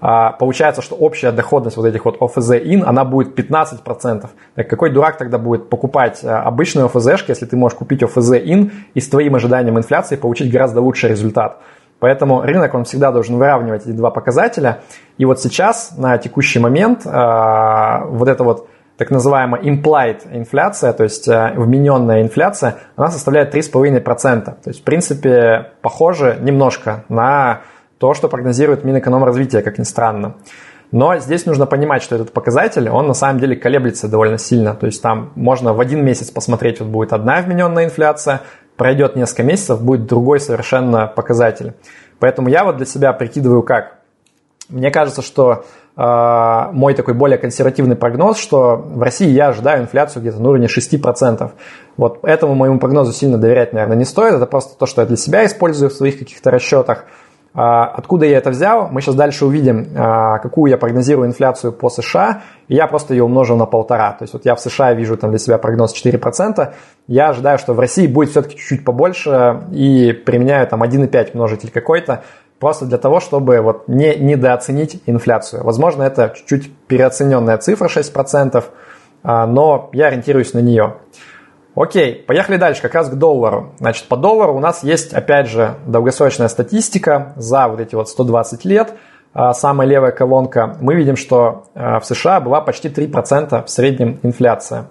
А, 0.00 0.32
получается, 0.32 0.82
что 0.82 0.94
общая 0.94 1.32
доходность 1.32 1.76
вот 1.76 1.86
этих 1.86 2.04
вот 2.04 2.20
ОФЗ-ин, 2.20 2.84
она 2.86 3.04
будет 3.04 3.38
15%. 3.38 4.26
Так 4.54 4.68
какой 4.68 4.90
дурак 4.90 5.16
тогда 5.18 5.38
будет 5.38 5.68
покупать 5.68 6.20
а, 6.24 6.42
обычную 6.42 6.86
ОФЗ, 6.86 7.24
если 7.26 7.46
ты 7.46 7.56
можешь 7.56 7.78
купить 7.78 8.02
ОФЗ-ин 8.02 8.72
и 8.94 9.00
с 9.00 9.08
твоим 9.08 9.34
ожиданием 9.34 9.78
инфляции 9.78 10.16
получить 10.16 10.52
гораздо 10.52 10.80
лучший 10.80 11.10
результат? 11.10 11.58
Поэтому 12.00 12.42
рынок, 12.42 12.74
он 12.74 12.84
всегда 12.84 13.10
должен 13.10 13.38
выравнивать 13.38 13.82
эти 13.82 13.90
два 13.90 14.12
показателя. 14.12 14.82
И 15.16 15.24
вот 15.24 15.40
сейчас, 15.40 15.94
на 15.96 16.16
текущий 16.16 16.60
момент, 16.60 17.04
вот 17.04 18.28
это 18.28 18.44
вот 18.44 18.68
так 18.98 19.12
называемая 19.12 19.62
implied 19.62 20.22
инфляция, 20.32 20.92
то 20.92 21.04
есть 21.04 21.28
э, 21.28 21.52
вмененная 21.54 22.20
инфляция, 22.20 22.78
она 22.96 23.10
составляет 23.10 23.54
3,5%. 23.54 24.44
То 24.44 24.54
есть, 24.66 24.80
в 24.80 24.82
принципе, 24.82 25.70
похоже 25.82 26.36
немножко 26.40 27.04
на 27.08 27.60
то, 27.98 28.12
что 28.14 28.28
прогнозирует 28.28 28.82
Минэкономразвитие, 28.84 29.62
как 29.62 29.78
ни 29.78 29.84
странно. 29.84 30.34
Но 30.90 31.16
здесь 31.18 31.46
нужно 31.46 31.66
понимать, 31.66 32.02
что 32.02 32.16
этот 32.16 32.32
показатель, 32.32 32.88
он 32.88 33.06
на 33.06 33.14
самом 33.14 33.38
деле 33.38 33.54
колеблется 33.54 34.08
довольно 34.08 34.38
сильно. 34.38 34.74
То 34.74 34.86
есть 34.86 35.00
там 35.00 35.32
можно 35.36 35.74
в 35.74 35.80
один 35.80 36.04
месяц 36.04 36.30
посмотреть, 36.32 36.80
вот 36.80 36.88
будет 36.88 37.12
одна 37.12 37.40
вмененная 37.40 37.84
инфляция, 37.84 38.40
пройдет 38.76 39.14
несколько 39.14 39.44
месяцев, 39.44 39.80
будет 39.80 40.06
другой 40.06 40.40
совершенно 40.40 41.06
показатель. 41.06 41.74
Поэтому 42.18 42.48
я 42.48 42.64
вот 42.64 42.78
для 42.78 42.86
себя 42.86 43.12
прикидываю 43.12 43.62
как. 43.62 43.98
Мне 44.68 44.90
кажется, 44.90 45.22
что 45.22 45.66
мой 45.98 46.94
такой 46.94 47.14
более 47.14 47.38
консервативный 47.38 47.96
прогноз, 47.96 48.38
что 48.38 48.76
в 48.76 49.02
России 49.02 49.28
я 49.28 49.48
ожидаю 49.48 49.82
инфляцию 49.82 50.22
где-то 50.22 50.40
на 50.40 50.50
уровне 50.50 50.68
6%. 50.68 51.50
Вот 51.96 52.20
этому 52.22 52.54
моему 52.54 52.78
прогнозу 52.78 53.12
сильно 53.12 53.36
доверять, 53.36 53.72
наверное, 53.72 53.96
не 53.96 54.04
стоит. 54.04 54.34
Это 54.34 54.46
просто 54.46 54.78
то, 54.78 54.86
что 54.86 55.02
я 55.02 55.08
для 55.08 55.16
себя 55.16 55.44
использую 55.44 55.90
в 55.90 55.94
своих 55.94 56.20
каких-то 56.20 56.52
расчетах. 56.52 57.06
А, 57.60 57.86
откуда 57.86 58.26
я 58.26 58.38
это 58.38 58.50
взял? 58.50 58.88
Мы 58.88 59.00
сейчас 59.00 59.16
дальше 59.16 59.44
увидим, 59.44 59.88
а, 59.96 60.38
какую 60.38 60.70
я 60.70 60.76
прогнозирую 60.76 61.26
инфляцию 61.26 61.72
по 61.72 61.90
США, 61.90 62.42
и 62.68 62.76
я 62.76 62.86
просто 62.86 63.14
ее 63.14 63.24
умножил 63.24 63.56
на 63.56 63.66
полтора. 63.66 64.12
То 64.12 64.22
есть 64.22 64.32
вот 64.34 64.44
я 64.44 64.54
в 64.54 64.60
США 64.60 64.92
вижу 64.92 65.16
там 65.16 65.30
для 65.30 65.40
себя 65.40 65.58
прогноз 65.58 65.92
4%, 65.92 66.74
я 67.08 67.30
ожидаю, 67.30 67.58
что 67.58 67.72
в 67.72 67.80
России 67.80 68.06
будет 68.06 68.30
все-таки 68.30 68.56
чуть-чуть 68.56 68.84
побольше, 68.84 69.64
и 69.72 70.12
применяю 70.12 70.68
там 70.68 70.84
1,5 70.84 71.30
множитель 71.34 71.70
какой-то, 71.72 72.22
просто 72.58 72.86
для 72.86 72.98
того, 72.98 73.20
чтобы 73.20 73.60
вот 73.60 73.88
не 73.88 74.16
недооценить 74.16 75.02
инфляцию. 75.06 75.64
Возможно, 75.64 76.02
это 76.02 76.32
чуть-чуть 76.34 76.72
переоцененная 76.86 77.58
цифра 77.58 77.88
6%, 77.88 78.64
а, 79.22 79.46
но 79.46 79.90
я 79.92 80.06
ориентируюсь 80.06 80.54
на 80.54 80.60
нее. 80.60 80.96
Окей, 81.74 82.14
поехали 82.26 82.56
дальше, 82.56 82.82
как 82.82 82.94
раз 82.94 83.08
к 83.08 83.14
доллару. 83.14 83.74
Значит, 83.78 84.08
по 84.08 84.16
доллару 84.16 84.54
у 84.54 84.58
нас 84.58 84.82
есть, 84.82 85.12
опять 85.12 85.46
же, 85.46 85.76
долгосрочная 85.86 86.48
статистика 86.48 87.34
за 87.36 87.68
вот 87.68 87.78
эти 87.78 87.94
вот 87.94 88.08
120 88.08 88.64
лет. 88.64 88.94
А, 89.32 89.54
самая 89.54 89.86
левая 89.86 90.10
колонка. 90.10 90.76
Мы 90.80 90.96
видим, 90.96 91.16
что 91.16 91.66
а, 91.74 92.00
в 92.00 92.06
США 92.06 92.40
была 92.40 92.60
почти 92.60 92.88
3% 92.88 93.64
в 93.64 93.70
среднем 93.70 94.18
инфляция. 94.24 94.86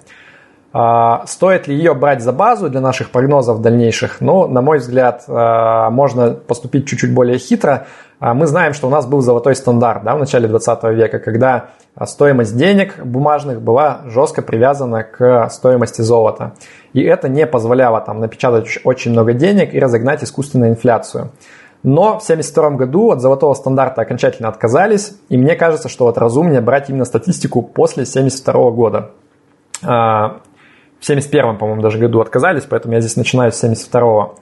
А, 0.80 1.26
стоит 1.26 1.68
ли 1.68 1.76
ее 1.76 1.96
брать 1.96 2.22
за 2.22 2.32
базу 2.32 2.70
для 2.70 2.82
наших 2.82 3.10
прогнозов 3.10 3.62
дальнейших? 3.62 4.22
Ну, 4.22 4.48
на 4.48 4.62
мой 4.62 4.78
взгляд, 4.78 5.24
а, 5.28 5.90
можно 5.90 6.30
поступить 6.30 6.88
чуть-чуть 6.88 7.16
более 7.16 7.40
хитро. 7.40 7.88
А, 8.20 8.36
мы 8.36 8.46
знаем, 8.46 8.76
что 8.76 8.86
у 8.86 8.92
нас 8.92 9.08
был 9.08 9.22
золотой 9.22 9.56
стандарт 9.56 10.04
да, 10.04 10.16
в 10.16 10.20
начале 10.20 10.48
20 10.48 10.84
века, 10.94 11.18
когда 11.18 11.70
стоимость 12.06 12.56
денег 12.56 13.04
бумажных 13.04 13.60
была 13.60 14.02
жестко 14.06 14.44
привязана 14.44 15.02
к 15.02 15.50
стоимости 15.50 16.02
золота. 16.02 16.54
И 16.94 17.02
это 17.02 17.28
не 17.28 17.48
позволяло 17.48 18.00
там, 18.00 18.20
напечатать 18.20 18.68
очень 18.84 19.14
много 19.14 19.34
денег 19.34 19.74
и 19.74 19.80
разогнать 19.80 20.24
искусственную 20.24 20.70
инфляцию. 20.74 21.32
Но 21.82 22.20
в 22.20 22.24
1972 22.24 22.70
году 22.78 23.10
от 23.10 23.22
золотого 23.22 23.56
стандарта 23.56 24.04
окончательно 24.04 24.48
отказались, 24.48 25.18
и 25.30 25.38
мне 25.38 25.56
кажется, 25.56 25.90
что 25.90 26.06
вот 26.06 26.20
разумнее 26.20 26.62
брать 26.62 26.92
именно 26.92 27.06
статистику 27.06 27.64
после 27.64 28.04
1972 28.04 28.72
года. 28.72 29.10
В 31.00 31.10
71-м, 31.10 31.58
по-моему, 31.58 31.82
даже 31.82 32.00
году 32.00 32.22
отказались, 32.22 32.64
поэтому 32.64 32.94
я 32.96 33.02
здесь 33.02 33.16
начинаю 33.16 33.52
с 33.52 33.64
72-го. 33.64 34.36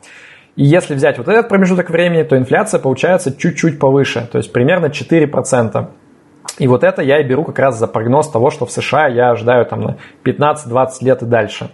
И 0.56 0.64
если 0.64 0.96
взять 0.96 1.18
вот 1.18 1.28
этот 1.28 1.50
промежуток 1.50 1.90
времени, 1.90 2.24
то 2.24 2.38
инфляция 2.38 2.80
получается 2.80 3.36
чуть-чуть 3.36 3.78
повыше, 3.78 4.28
то 4.32 4.38
есть 4.38 4.54
примерно 4.54 4.86
4%. 4.86 5.88
И 6.60 6.68
вот 6.68 6.84
это 6.84 7.02
я 7.02 7.20
и 7.20 7.24
беру 7.24 7.44
как 7.44 7.60
раз 7.60 7.78
за 7.78 7.88
прогноз 7.88 8.30
того, 8.30 8.50
что 8.50 8.66
в 8.66 8.72
США 8.72 9.08
я 9.08 9.32
ожидаю 9.32 9.66
там 9.66 9.82
на 9.82 9.98
15-20 10.24 10.88
лет 11.02 11.22
и 11.22 11.26
дальше. 11.26 11.70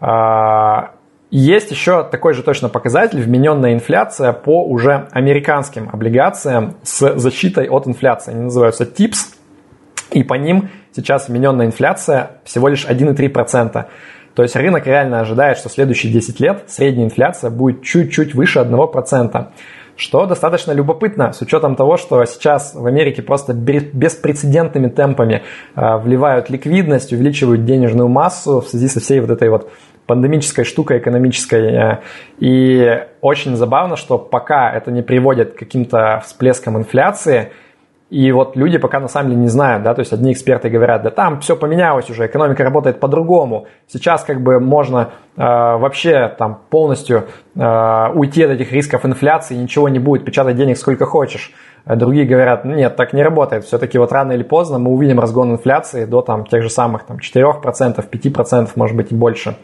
А, 0.00 0.92
есть 1.30 1.72
еще 1.72 2.04
такой 2.04 2.34
же 2.34 2.44
точно 2.44 2.68
показатель, 2.68 3.20
вмененная 3.20 3.74
инфляция 3.74 4.32
по 4.32 4.64
уже 4.64 5.08
американским 5.10 5.88
облигациям 5.92 6.76
с 6.84 7.18
защитой 7.18 7.68
от 7.68 7.88
инфляции. 7.88 8.32
Они 8.32 8.42
называются 8.42 8.84
TIPS, 8.84 9.34
и 10.14 10.22
по 10.22 10.34
ним 10.34 10.70
сейчас 10.92 11.28
вмененная 11.28 11.66
инфляция 11.66 12.38
всего 12.44 12.68
лишь 12.68 12.86
1,3%. 12.86 13.86
То 14.34 14.42
есть 14.42 14.56
рынок 14.56 14.86
реально 14.86 15.20
ожидает, 15.20 15.58
что 15.58 15.68
следующие 15.68 16.12
10 16.12 16.40
лет 16.40 16.64
средняя 16.68 17.06
инфляция 17.06 17.50
будет 17.50 17.82
чуть-чуть 17.82 18.34
выше 18.34 18.60
1%. 18.60 19.46
Что 19.96 20.26
достаточно 20.26 20.72
любопытно, 20.72 21.32
с 21.32 21.40
учетом 21.40 21.76
того, 21.76 21.96
что 21.96 22.24
сейчас 22.24 22.74
в 22.74 22.84
Америке 22.84 23.22
просто 23.22 23.52
беспрецедентными 23.54 24.88
темпами 24.88 25.42
э, 25.76 25.96
вливают 25.98 26.50
ликвидность, 26.50 27.12
увеличивают 27.12 27.64
денежную 27.64 28.08
массу 28.08 28.60
в 28.60 28.66
связи 28.66 28.88
со 28.88 28.98
всей 28.98 29.20
вот 29.20 29.30
этой 29.30 29.50
вот 29.50 29.70
пандемической 30.06 30.64
штукой 30.64 30.98
экономической. 30.98 31.72
Э, 31.72 31.98
и 32.40 33.04
очень 33.20 33.54
забавно, 33.54 33.96
что 33.96 34.18
пока 34.18 34.72
это 34.72 34.90
не 34.90 35.02
приводит 35.02 35.54
к 35.54 35.58
каким-то 35.58 36.20
всплескам 36.24 36.76
инфляции– 36.76 37.52
и 38.14 38.30
вот 38.30 38.54
люди 38.54 38.78
пока 38.78 39.00
на 39.00 39.08
самом 39.08 39.30
деле 39.30 39.42
не 39.42 39.48
знают, 39.48 39.82
да, 39.82 39.92
то 39.92 39.98
есть 39.98 40.12
одни 40.12 40.32
эксперты 40.32 40.68
говорят, 40.68 41.02
да 41.02 41.10
там 41.10 41.40
все 41.40 41.56
поменялось 41.56 42.08
уже, 42.10 42.26
экономика 42.26 42.62
работает 42.62 43.00
по-другому. 43.00 43.66
Сейчас 43.88 44.22
как 44.22 44.40
бы 44.40 44.60
можно 44.60 45.10
э, 45.36 45.40
вообще 45.42 46.32
там 46.38 46.60
полностью 46.70 47.24
э, 47.56 48.08
уйти 48.14 48.44
от 48.44 48.52
этих 48.52 48.70
рисков 48.70 49.04
инфляции, 49.04 49.56
ничего 49.56 49.88
не 49.88 49.98
будет, 49.98 50.24
печатать 50.24 50.54
денег 50.54 50.78
сколько 50.78 51.06
хочешь. 51.06 51.52
А 51.86 51.96
другие 51.96 52.24
говорят, 52.24 52.64
нет, 52.64 52.94
так 52.94 53.14
не 53.14 53.22
работает. 53.24 53.64
Все-таки 53.64 53.98
вот 53.98 54.12
рано 54.12 54.30
или 54.30 54.44
поздно 54.44 54.78
мы 54.78 54.92
увидим 54.92 55.18
разгон 55.18 55.50
инфляции 55.50 56.04
до 56.04 56.22
там 56.22 56.46
тех 56.46 56.62
же 56.62 56.70
самых 56.70 57.02
там 57.02 57.16
4%, 57.16 57.62
5%, 57.64 58.68
может 58.76 58.96
быть 58.96 59.10
и 59.10 59.16
больше. 59.16 59.56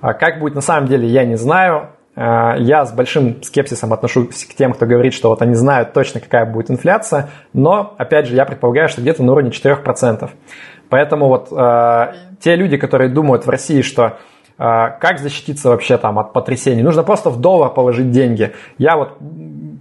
А 0.00 0.14
как 0.14 0.38
будет 0.38 0.54
на 0.54 0.62
самом 0.62 0.88
деле, 0.88 1.06
я 1.06 1.26
не 1.26 1.36
знаю. 1.36 1.90
Э, 2.16 2.54
я 2.58 2.84
с 2.84 2.92
большим 2.92 3.42
скепсисом 3.42 3.92
отношусь 3.92 4.44
к 4.44 4.54
тем, 4.54 4.72
кто 4.72 4.86
говорит, 4.86 5.14
что 5.14 5.28
вот 5.28 5.42
они 5.42 5.54
знают 5.54 5.92
точно, 5.92 6.20
какая 6.20 6.44
будет 6.44 6.70
инфляция, 6.70 7.30
но, 7.52 7.94
опять 7.98 8.26
же, 8.26 8.34
я 8.34 8.44
предполагаю, 8.44 8.88
что 8.88 9.00
где-то 9.00 9.22
на 9.22 9.32
уровне 9.32 9.50
4%. 9.50 10.30
Поэтому 10.88 11.28
вот 11.28 11.48
э, 11.52 12.14
те 12.40 12.56
люди, 12.56 12.76
которые 12.76 13.10
думают 13.10 13.46
в 13.46 13.50
России, 13.50 13.82
что 13.82 14.18
как 14.60 15.18
защититься 15.20 15.70
вообще 15.70 15.96
там 15.96 16.18
от 16.18 16.34
потрясений, 16.34 16.82
нужно 16.82 17.02
просто 17.02 17.30
в 17.30 17.40
доллар 17.40 17.70
положить 17.70 18.10
деньги. 18.10 18.52
Я 18.76 18.96
вот 18.98 19.16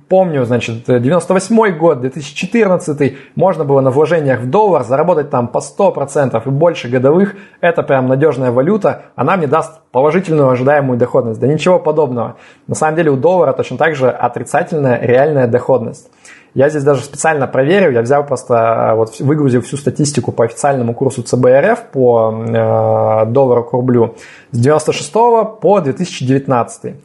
помню, 0.08 0.46
значит, 0.46 0.86
98 0.88 1.78
год, 1.78 2.00
2014, 2.00 3.18
можно 3.36 3.66
было 3.66 3.82
на 3.82 3.92
вложениях 3.92 4.40
в 4.40 4.50
доллар 4.50 4.84
заработать 4.84 5.30
там 5.30 5.50
по 5.50 5.60
100% 5.60 6.42
и 6.46 6.50
больше 6.50 6.88
годовых. 6.88 7.36
Это 7.60 7.84
прям 7.84 8.08
надежная 8.08 8.52
валюта, 8.52 9.04
она 9.16 9.36
мне 9.36 9.48
даст 9.48 9.82
положительную 9.92 10.50
ожидаемую 10.50 10.98
доходность. 10.98 11.42
Да 11.42 11.48
ничего 11.48 11.78
подобного. 11.78 12.38
На 12.68 12.76
самом 12.76 12.96
деле 12.96 13.12
у 13.12 13.18
доллара 13.18 13.52
точно 13.52 13.78
так 13.78 13.96
же 13.96 14.10
отрицательная 14.10 15.00
реальная 15.02 15.48
доходность. 15.48 16.10
Я 16.60 16.68
здесь 16.68 16.84
даже 16.84 17.04
специально 17.04 17.48
проверил, 17.48 17.92
я 17.92 18.02
взял 18.02 18.26
просто, 18.26 18.54
э, 18.54 18.96
вот 18.96 19.18
выгрузил 19.22 19.62
всю 19.62 19.78
статистику 19.78 20.34
по 20.34 20.44
официальному 20.44 20.94
курсу 20.94 21.24
ЦБРФ 21.24 21.84
по 21.94 22.34
э, 22.34 23.26
доллару 23.28 23.64
к 23.64 23.72
рублю 23.72 24.16
с 24.52 24.58
96 24.60 25.14
по 25.62 25.80
2019. 25.80 26.96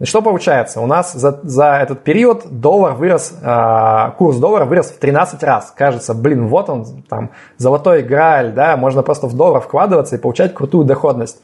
И 0.00 0.04
что 0.04 0.20
получается? 0.20 0.80
У 0.80 0.86
нас 0.86 1.12
за, 1.12 1.38
за 1.44 1.74
этот 1.74 2.02
период 2.02 2.42
доллар 2.50 2.94
вырос, 2.94 3.38
э, 3.40 4.10
курс 4.18 4.38
доллара 4.38 4.64
вырос 4.64 4.86
в 4.86 4.98
13 4.98 5.44
раз. 5.44 5.72
Кажется, 5.76 6.12
блин, 6.12 6.48
вот 6.48 6.68
он, 6.68 7.04
там, 7.08 7.30
золотой 7.56 8.02
грааль, 8.02 8.52
да, 8.52 8.76
можно 8.76 9.04
просто 9.04 9.28
в 9.28 9.36
доллар 9.36 9.62
вкладываться 9.62 10.16
и 10.16 10.18
получать 10.18 10.54
крутую 10.54 10.86
доходность. 10.86 11.40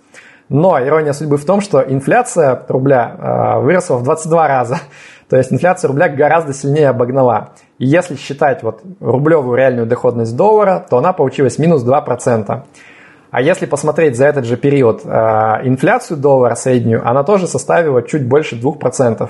Но 0.48 0.76
ирония 0.80 1.12
судьбы 1.12 1.36
в 1.36 1.44
том, 1.44 1.60
что 1.60 1.80
инфляция 1.80 2.64
рубля 2.66 3.14
э, 3.16 3.60
выросла 3.60 3.94
в 3.98 4.02
22 4.02 4.48
раза. 4.48 4.78
То 5.30 5.36
есть 5.36 5.52
инфляция 5.52 5.88
рубля 5.88 6.08
гораздо 6.08 6.52
сильнее 6.52 6.88
обогнала. 6.88 7.50
И 7.78 7.86
если 7.86 8.16
считать 8.16 8.64
вот 8.64 8.80
рублевую 8.98 9.56
реальную 9.56 9.86
доходность 9.86 10.36
доллара, 10.36 10.84
то 10.90 10.98
она 10.98 11.12
получилась 11.12 11.56
минус 11.56 11.86
2%. 11.86 12.62
А 13.30 13.40
если 13.40 13.66
посмотреть 13.66 14.16
за 14.16 14.26
этот 14.26 14.44
же 14.44 14.56
период 14.56 15.02
э, 15.04 15.08
инфляцию 15.62 16.16
доллара 16.16 16.56
среднюю, 16.56 17.08
она 17.08 17.22
тоже 17.22 17.46
составила 17.46 18.02
чуть 18.02 18.26
больше 18.26 18.56
2%. 18.56 19.28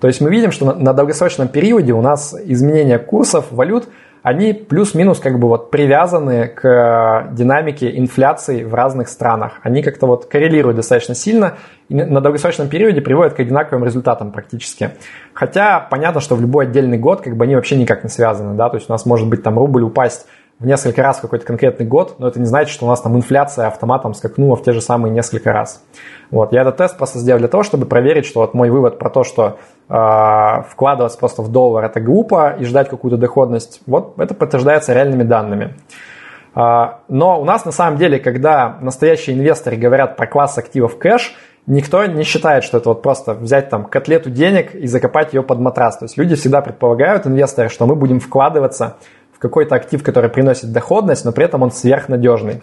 То 0.00 0.06
есть 0.06 0.20
мы 0.20 0.30
видим, 0.30 0.52
что 0.52 0.66
на, 0.66 0.74
на 0.74 0.92
долгосрочном 0.94 1.48
периоде 1.48 1.92
у 1.94 2.00
нас 2.00 2.32
изменения 2.44 3.00
курсов 3.00 3.46
валют, 3.50 3.88
они 4.22 4.52
плюс-минус 4.52 5.18
как 5.18 5.38
бы 5.38 5.48
вот 5.48 5.70
привязаны 5.70 6.48
к 6.48 6.64
э, 6.66 7.34
динамике 7.34 7.96
инфляции 7.98 8.64
в 8.64 8.74
разных 8.74 9.08
странах. 9.08 9.60
Они 9.62 9.82
как-то 9.82 10.06
вот 10.06 10.26
коррелируют 10.26 10.76
достаточно 10.76 11.14
сильно 11.14 11.54
и 11.88 11.94
на 11.94 12.20
долгосрочном 12.20 12.68
периоде 12.68 13.00
приводят 13.00 13.34
к 13.34 13.40
одинаковым 13.40 13.84
результатам 13.84 14.30
практически. 14.30 14.90
Хотя 15.32 15.80
понятно, 15.80 16.20
что 16.20 16.36
в 16.36 16.40
любой 16.40 16.66
отдельный 16.66 16.98
год 16.98 17.22
как 17.22 17.36
бы 17.36 17.44
они 17.44 17.54
вообще 17.54 17.76
никак 17.76 18.04
не 18.04 18.10
связаны, 18.10 18.56
да, 18.56 18.68
то 18.68 18.76
есть 18.76 18.90
у 18.90 18.92
нас 18.92 19.06
может 19.06 19.28
быть 19.28 19.42
там 19.42 19.58
рубль 19.58 19.82
упасть 19.82 20.26
в 20.60 20.66
несколько 20.66 21.02
раз 21.02 21.18
в 21.18 21.22
какой-то 21.22 21.46
конкретный 21.46 21.86
год, 21.86 22.16
но 22.18 22.28
это 22.28 22.38
не 22.38 22.44
значит, 22.44 22.70
что 22.70 22.84
у 22.84 22.88
нас 22.88 23.00
там 23.00 23.16
инфляция 23.16 23.66
автоматом 23.66 24.12
скакнула 24.12 24.56
в 24.56 24.62
те 24.62 24.72
же 24.72 24.82
самые 24.82 25.10
несколько 25.10 25.52
раз. 25.52 25.82
Вот, 26.30 26.52
я 26.52 26.60
этот 26.60 26.76
тест 26.76 26.98
просто 26.98 27.18
сделал 27.18 27.38
для 27.38 27.48
того, 27.48 27.62
чтобы 27.62 27.86
проверить, 27.86 28.26
что 28.26 28.40
вот 28.40 28.52
мой 28.52 28.68
вывод 28.68 28.98
про 28.98 29.08
то, 29.08 29.24
что 29.24 29.56
э, 29.88 30.62
вкладываться 30.68 31.18
просто 31.18 31.40
в 31.40 31.50
доллар 31.50 31.84
это 31.84 32.00
глупо 32.00 32.56
и 32.58 32.64
ждать 32.66 32.90
какую-то 32.90 33.16
доходность, 33.16 33.80
вот 33.86 34.14
это 34.18 34.34
подтверждается 34.34 34.92
реальными 34.92 35.22
данными. 35.22 35.76
Э, 36.54 36.98
но 37.08 37.40
у 37.40 37.44
нас 37.46 37.64
на 37.64 37.72
самом 37.72 37.96
деле, 37.96 38.18
когда 38.18 38.76
настоящие 38.82 39.36
инвесторы 39.36 39.76
говорят 39.76 40.16
про 40.16 40.26
класс 40.26 40.58
активов 40.58 40.98
кэш, 40.98 41.34
никто 41.66 42.04
не 42.04 42.24
считает, 42.24 42.64
что 42.64 42.76
это 42.76 42.90
вот 42.90 43.00
просто 43.00 43.32
взять 43.32 43.70
там 43.70 43.84
котлету 43.84 44.28
денег 44.28 44.74
и 44.74 44.86
закопать 44.86 45.32
ее 45.32 45.42
под 45.42 45.58
матрас. 45.58 45.96
То 45.96 46.04
есть 46.04 46.18
люди 46.18 46.34
всегда 46.34 46.60
предполагают, 46.60 47.26
инвесторы, 47.26 47.70
что 47.70 47.86
мы 47.86 47.94
будем 47.94 48.20
вкладываться 48.20 48.96
какой-то 49.40 49.74
актив, 49.74 50.02
который 50.04 50.30
приносит 50.30 50.70
доходность, 50.70 51.24
но 51.24 51.32
при 51.32 51.44
этом 51.44 51.62
он 51.62 51.72
сверхнадежный. 51.72 52.62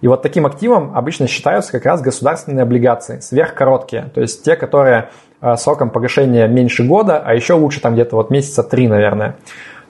И 0.00 0.06
вот 0.06 0.22
таким 0.22 0.46
активом 0.46 0.96
обычно 0.96 1.26
считаются 1.26 1.72
как 1.72 1.84
раз 1.84 2.00
государственные 2.00 2.62
облигации, 2.62 3.18
сверхкороткие, 3.18 4.10
то 4.14 4.20
есть 4.20 4.44
те, 4.44 4.54
которые 4.54 5.10
э, 5.40 5.56
сроком 5.56 5.90
погашения 5.90 6.46
меньше 6.46 6.84
года, 6.84 7.20
а 7.24 7.34
еще 7.34 7.54
лучше 7.54 7.80
там 7.80 7.94
где-то 7.94 8.14
вот 8.14 8.30
месяца 8.30 8.62
три, 8.62 8.86
наверное. 8.86 9.36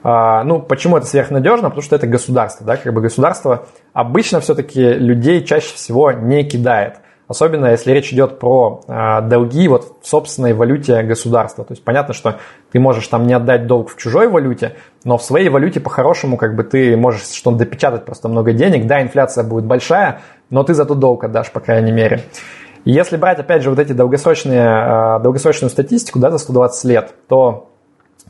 А, 0.01 0.43
ну, 0.45 0.61
почему 0.61 0.97
это 0.97 1.05
сверхнадежно? 1.05 1.69
Потому 1.69 1.83
что 1.83 1.95
это 1.95 2.07
государство, 2.07 2.65
да, 2.65 2.77
как 2.77 2.93
бы 2.93 3.01
государство 3.01 3.67
обычно 3.93 4.39
все-таки 4.39 4.81
людей 4.81 5.43
чаще 5.43 5.75
всего 5.75 6.11
не 6.11 6.43
кидает– 6.43 6.95
Особенно 7.29 7.67
если 7.67 7.91
речь 7.91 8.11
идет 8.11 8.39
про 8.39 8.81
э, 8.87 9.21
долги 9.21 9.67
вот 9.67 9.99
в 10.01 10.07
собственной 10.07 10.53
валюте 10.53 11.03
государства. 11.03 11.63
То 11.63 11.73
есть 11.73 11.83
понятно, 11.83 12.15
что 12.15 12.39
ты 12.71 12.79
можешь 12.79 13.07
там 13.07 13.27
не 13.27 13.35
отдать 13.35 13.67
долг 13.67 13.91
в 13.91 13.97
чужой 13.97 14.27
валюте, 14.27 14.75
но 15.03 15.19
в 15.19 15.23
своей 15.23 15.49
валюте 15.49 15.79
по-хорошему 15.79 16.37
как 16.37 16.55
бы 16.55 16.63
ты 16.63 16.97
можешь 16.97 17.21
что-то 17.29 17.57
допечатать 17.57 18.03
просто 18.03 18.29
много 18.29 18.51
денег. 18.51 18.87
Да, 18.87 18.99
инфляция 18.99 19.43
будет 19.43 19.65
большая, 19.65 20.21
но 20.49 20.63
ты 20.63 20.73
зато 20.73 20.95
долг 20.95 21.23
отдашь, 21.23 21.51
по 21.51 21.59
крайней 21.59 21.91
мере. 21.91 22.23
И 22.83 22.91
если 22.91 23.15
брать, 23.15 23.37
опять 23.37 23.61
же, 23.61 23.69
вот 23.69 23.77
эти 23.77 23.91
долгосрочные, 23.91 25.17
э, 25.17 25.19
долгосрочную 25.21 25.69
статистику, 25.69 26.17
да, 26.17 26.31
за 26.31 26.39
120 26.39 26.83
лет, 26.85 27.13
то 27.27 27.68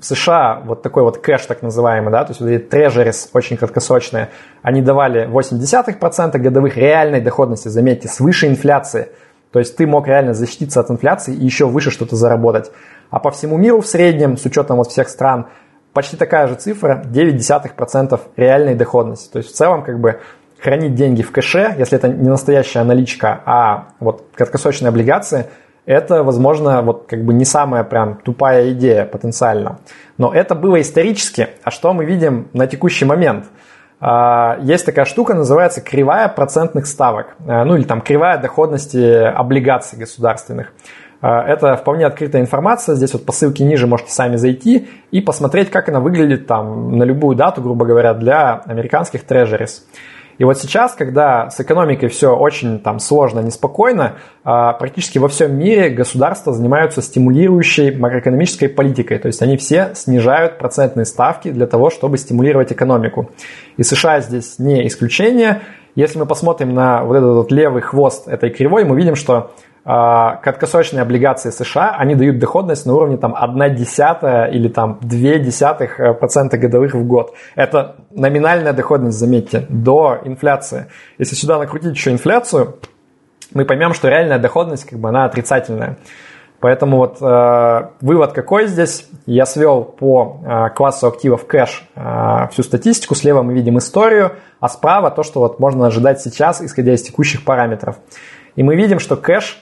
в 0.01 0.05
США 0.05 0.61
вот 0.65 0.81
такой 0.81 1.03
вот 1.03 1.17
кэш 1.17 1.45
так 1.45 1.61
называемый, 1.61 2.11
да, 2.11 2.23
то 2.23 2.31
есть 2.31 2.41
вот 2.41 2.49
эти 2.49 2.63
трежерис 2.63 3.29
очень 3.33 3.57
краткосрочные, 3.57 4.29
они 4.61 4.81
давали 4.81 5.27
0,8% 5.27 6.37
годовых 6.37 6.77
реальной 6.77 7.21
доходности, 7.21 7.67
заметьте, 7.67 8.07
свыше 8.07 8.47
инфляции. 8.47 9.09
То 9.51 9.59
есть 9.59 9.75
ты 9.77 9.87
мог 9.87 10.07
реально 10.07 10.33
защититься 10.33 10.79
от 10.79 10.91
инфляции 10.91 11.33
и 11.33 11.43
еще 11.43 11.65
выше 11.65 11.91
что-то 11.91 12.15
заработать. 12.15 12.71
А 13.09 13.19
по 13.19 13.31
всему 13.31 13.57
миру 13.57 13.81
в 13.81 13.87
среднем, 13.87 14.37
с 14.37 14.45
учетом 14.45 14.77
вот 14.77 14.89
всех 14.89 15.09
стран, 15.09 15.47
почти 15.93 16.17
такая 16.17 16.47
же 16.47 16.55
цифра, 16.55 17.03
0,9% 17.05 18.19
реальной 18.35 18.75
доходности. 18.75 19.31
То 19.31 19.39
есть 19.39 19.51
в 19.51 19.55
целом 19.55 19.83
как 19.83 19.99
бы 19.99 20.19
хранить 20.59 20.93
деньги 20.93 21.23
в 21.23 21.31
кэше, 21.31 21.75
если 21.77 21.97
это 21.97 22.09
не 22.09 22.29
настоящая 22.29 22.83
наличка, 22.83 23.41
а 23.45 23.87
вот 23.99 24.25
краткосрочные 24.35 24.89
облигации– 24.89 25.45
это, 25.89 26.21
возможно, 26.21 26.83
вот 26.83 27.07
как 27.07 27.25
бы 27.25 27.33
не 27.33 27.45
самая 27.45 27.83
прям 27.83 28.19
тупая 28.23 28.73
идея 28.73 29.05
потенциально. 29.05 29.79
Но 30.19 30.31
это 30.31 30.53
было 30.53 30.79
исторически. 30.79 31.47
А 31.63 31.71
что 31.71 31.93
мы 31.93 32.05
видим 32.05 32.47
на 32.53 32.67
текущий 32.67 33.05
момент? 33.05 33.45
А, 33.99 34.59
есть 34.61 34.85
такая 34.85 35.05
штука, 35.05 35.33
называется 35.33 35.81
кривая 35.81 36.27
процентных 36.27 36.85
ставок, 36.85 37.35
а, 37.47 37.65
ну 37.65 37.75
или 37.75 37.85
там 37.85 38.01
кривая 38.01 38.37
доходности 38.37 38.99
облигаций 38.99 39.97
государственных. 39.97 40.73
А, 41.21 41.41
это 41.41 41.75
вполне 41.75 42.05
открытая 42.05 42.43
информация. 42.43 42.93
Здесь 42.93 43.13
вот 43.13 43.25
по 43.25 43.31
ссылке 43.31 43.63
ниже 43.63 43.87
можете 43.87 44.11
сами 44.11 44.35
зайти 44.35 44.87
и 45.09 45.21
посмотреть, 45.21 45.71
как 45.71 45.89
она 45.89 45.99
выглядит 45.99 46.45
там 46.45 46.99
на 46.99 47.03
любую 47.03 47.35
дату, 47.35 47.63
грубо 47.63 47.87
говоря, 47.87 48.13
для 48.13 48.61
американских 48.65 49.23
трежерис. 49.23 49.87
И 50.39 50.45
вот 50.45 50.57
сейчас, 50.57 50.93
когда 50.93 51.49
с 51.49 51.59
экономикой 51.59 52.07
все 52.07 52.35
очень 52.35 52.79
там 52.79 52.99
сложно, 52.99 53.41
неспокойно, 53.41 54.15
а, 54.45 54.73
практически 54.73 55.19
во 55.19 55.27
всем 55.27 55.55
мире 55.59 55.89
государства 55.89 56.53
занимаются 56.53 57.01
стимулирующей 57.01 57.95
макроэкономической 57.95 58.69
политикой. 58.69 59.19
То 59.19 59.27
есть 59.27 59.41
они 59.41 59.57
все 59.57 59.91
снижают 59.95 60.57
процентные 60.57 61.05
ставки 61.05 61.51
для 61.51 61.67
того, 61.67 61.89
чтобы 61.89 62.17
стимулировать 62.17 62.71
экономику. 62.71 63.29
И 63.75 63.83
США 63.83 64.21
здесь 64.21 64.59
не 64.59 64.87
исключение. 64.87 65.61
Если 65.95 66.17
мы 66.17 66.25
посмотрим 66.25 66.73
на 66.73 67.03
вот 67.03 67.17
этот 67.17 67.35
вот 67.35 67.51
левый 67.51 67.81
хвост 67.81 68.29
этой 68.29 68.49
кривой, 68.49 68.85
мы 68.85 68.95
видим, 68.95 69.15
что 69.15 69.51
краткосрочные 69.89 71.01
облигации 71.01 71.49
США, 71.49 71.95
они 71.97 72.13
дают 72.13 72.37
доходность 72.37 72.85
на 72.85 72.93
уровне 72.93 73.17
там 73.17 73.35
1 73.35 73.75
десятая 73.75 74.45
или 74.45 74.67
там 74.67 74.99
2 75.01 75.39
десятых 75.39 75.99
э, 75.99 76.13
процента 76.13 76.59
годовых 76.59 76.93
в 76.93 77.07
год. 77.07 77.33
Это 77.55 77.95
номинальная 78.11 78.73
доходность, 78.73 79.17
заметьте, 79.17 79.65
до 79.69 80.19
инфляции. 80.23 80.87
Если 81.17 81.35
сюда 81.35 81.57
накрутить 81.57 81.95
еще 81.95 82.11
инфляцию, 82.11 82.75
мы 83.53 83.65
поймем, 83.65 83.93
что 83.93 84.09
реальная 84.09 84.37
доходность 84.37 84.85
как 84.85 84.99
бы 84.99 85.09
она 85.09 85.25
отрицательная. 85.25 85.97
Поэтому 86.59 86.97
вот 86.97 87.17
э, 87.21 87.89
вывод 88.01 88.33
какой 88.33 88.67
здесь? 88.67 89.07
Я 89.25 89.45
свел 89.45 89.83
по 89.83 90.41
э, 90.45 90.69
классу 90.75 91.07
активов 91.07 91.47
кэш 91.47 91.83
э, 91.95 92.47
всю 92.51 92.63
статистику. 92.63 93.15
Слева 93.15 93.41
мы 93.41 93.53
видим 93.53 93.77
историю, 93.77 94.33
а 94.59 94.69
справа 94.69 95.09
то, 95.09 95.23
что 95.23 95.39
вот 95.39 95.59
можно 95.59 95.87
ожидать 95.87 96.21
сейчас, 96.21 96.61
исходя 96.61 96.93
из 96.93 97.01
текущих 97.01 97.43
параметров. 97.43 97.95
И 98.55 98.61
мы 98.61 98.75
видим, 98.75 98.99
что 98.99 99.15
кэш 99.15 99.57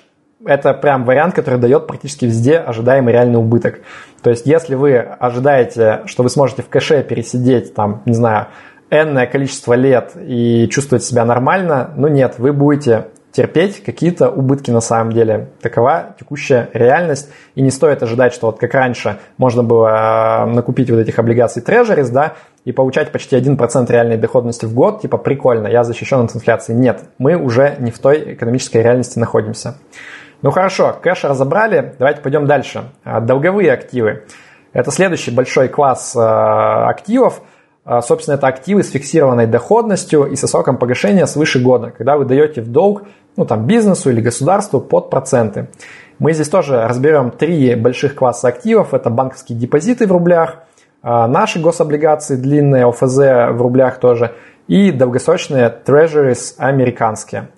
это 0.47 0.73
прям 0.73 1.05
вариант, 1.05 1.35
который 1.35 1.59
дает 1.59 1.87
практически 1.87 2.25
везде 2.25 2.57
ожидаемый 2.57 3.13
реальный 3.13 3.37
убыток. 3.37 3.81
То 4.23 4.29
есть, 4.29 4.45
если 4.45 4.75
вы 4.75 4.97
ожидаете, 4.97 6.01
что 6.05 6.23
вы 6.23 6.29
сможете 6.29 6.63
в 6.63 6.69
кэше 6.69 7.03
пересидеть, 7.03 7.73
там, 7.73 8.01
не 8.05 8.13
знаю, 8.13 8.47
энное 8.89 9.27
количество 9.27 9.73
лет 9.73 10.13
и 10.15 10.67
чувствовать 10.69 11.03
себя 11.03 11.25
нормально, 11.25 11.91
ну 11.95 12.07
нет, 12.07 12.35
вы 12.37 12.53
будете 12.53 13.07
терпеть 13.37 13.83
какие-то 13.83 14.31
убытки 14.31 14.71
на 14.71 14.81
самом 14.81 15.13
деле. 15.13 15.49
Такова 15.61 16.15
текущая 16.19 16.69
реальность. 16.73 17.29
И 17.53 17.61
не 17.61 17.69
стоит 17.69 18.01
ожидать, 18.01 18.33
что 18.33 18.47
вот 18.47 18.57
как 18.57 18.73
раньше 18.73 19.19
можно 19.37 19.63
было 19.63 20.45
э, 20.47 20.53
накупить 20.53 20.89
вот 20.89 20.97
этих 20.97 21.19
облигаций 21.19 21.61
трежерис, 21.61 22.09
да, 22.09 22.33
и 22.65 22.71
получать 22.71 23.11
почти 23.11 23.35
1% 23.35 23.91
реальной 23.91 24.17
доходности 24.17 24.65
в 24.65 24.73
год, 24.73 25.01
типа 25.01 25.17
прикольно, 25.17 25.67
я 25.67 25.83
защищен 25.83 26.21
от 26.21 26.35
инфляции. 26.35 26.73
Нет, 26.73 27.01
мы 27.19 27.35
уже 27.35 27.75
не 27.77 27.91
в 27.91 27.99
той 27.99 28.33
экономической 28.33 28.81
реальности 28.81 29.19
находимся. 29.19 29.77
Ну 30.43 30.51
хорошо, 30.51 30.95
кэш 31.01 31.23
разобрали, 31.23 31.95
давайте 31.97 32.21
пойдем 32.21 32.45
дальше. 32.45 32.91
А, 33.03 33.19
долговые 33.21 33.71
активы. 33.71 34.25
Это 34.71 34.91
следующий 34.91 35.31
большой 35.31 35.67
класс 35.67 36.15
а, 36.15 36.87
активов. 36.89 37.41
А, 37.85 38.01
собственно, 38.01 38.35
это 38.35 38.45
активы 38.45 38.83
с 38.83 38.91
фиксированной 38.91 39.47
доходностью 39.47 40.25
и 40.25 40.35
со 40.35 40.45
сроком 40.45 40.77
погашения 40.77 41.25
свыше 41.25 41.59
года, 41.59 41.89
когда 41.89 42.17
вы 42.17 42.25
даете 42.25 42.61
в 42.61 42.71
долг 42.71 43.03
ну, 43.35 43.45
там, 43.45 43.65
бизнесу 43.65 44.11
или 44.11 44.21
государству 44.21 44.79
под 44.79 45.09
проценты. 45.09 45.69
Мы 46.19 46.33
здесь 46.33 46.49
тоже 46.49 46.87
разберем 46.87 47.31
три 47.31 47.73
больших 47.73 48.13
класса 48.13 48.49
активов. 48.49 48.93
Это 48.93 49.09
банковские 49.09 49.57
депозиты 49.57 50.05
в 50.05 50.11
рублях, 50.11 50.63
наши 51.03 51.59
гособлигации 51.59 52.35
длинные, 52.35 52.87
ОФЗ 52.87 53.17
в 53.53 53.61
рублях 53.61 53.99
тоже, 53.99 54.33
и 54.67 54.91
долгосрочные 54.91 55.71
treasuries 55.85 56.55
американские. 56.57 57.49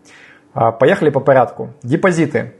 Поехали 0.53 1.09
по 1.09 1.21
порядку. 1.21 1.69
Депозиты. 1.83 2.58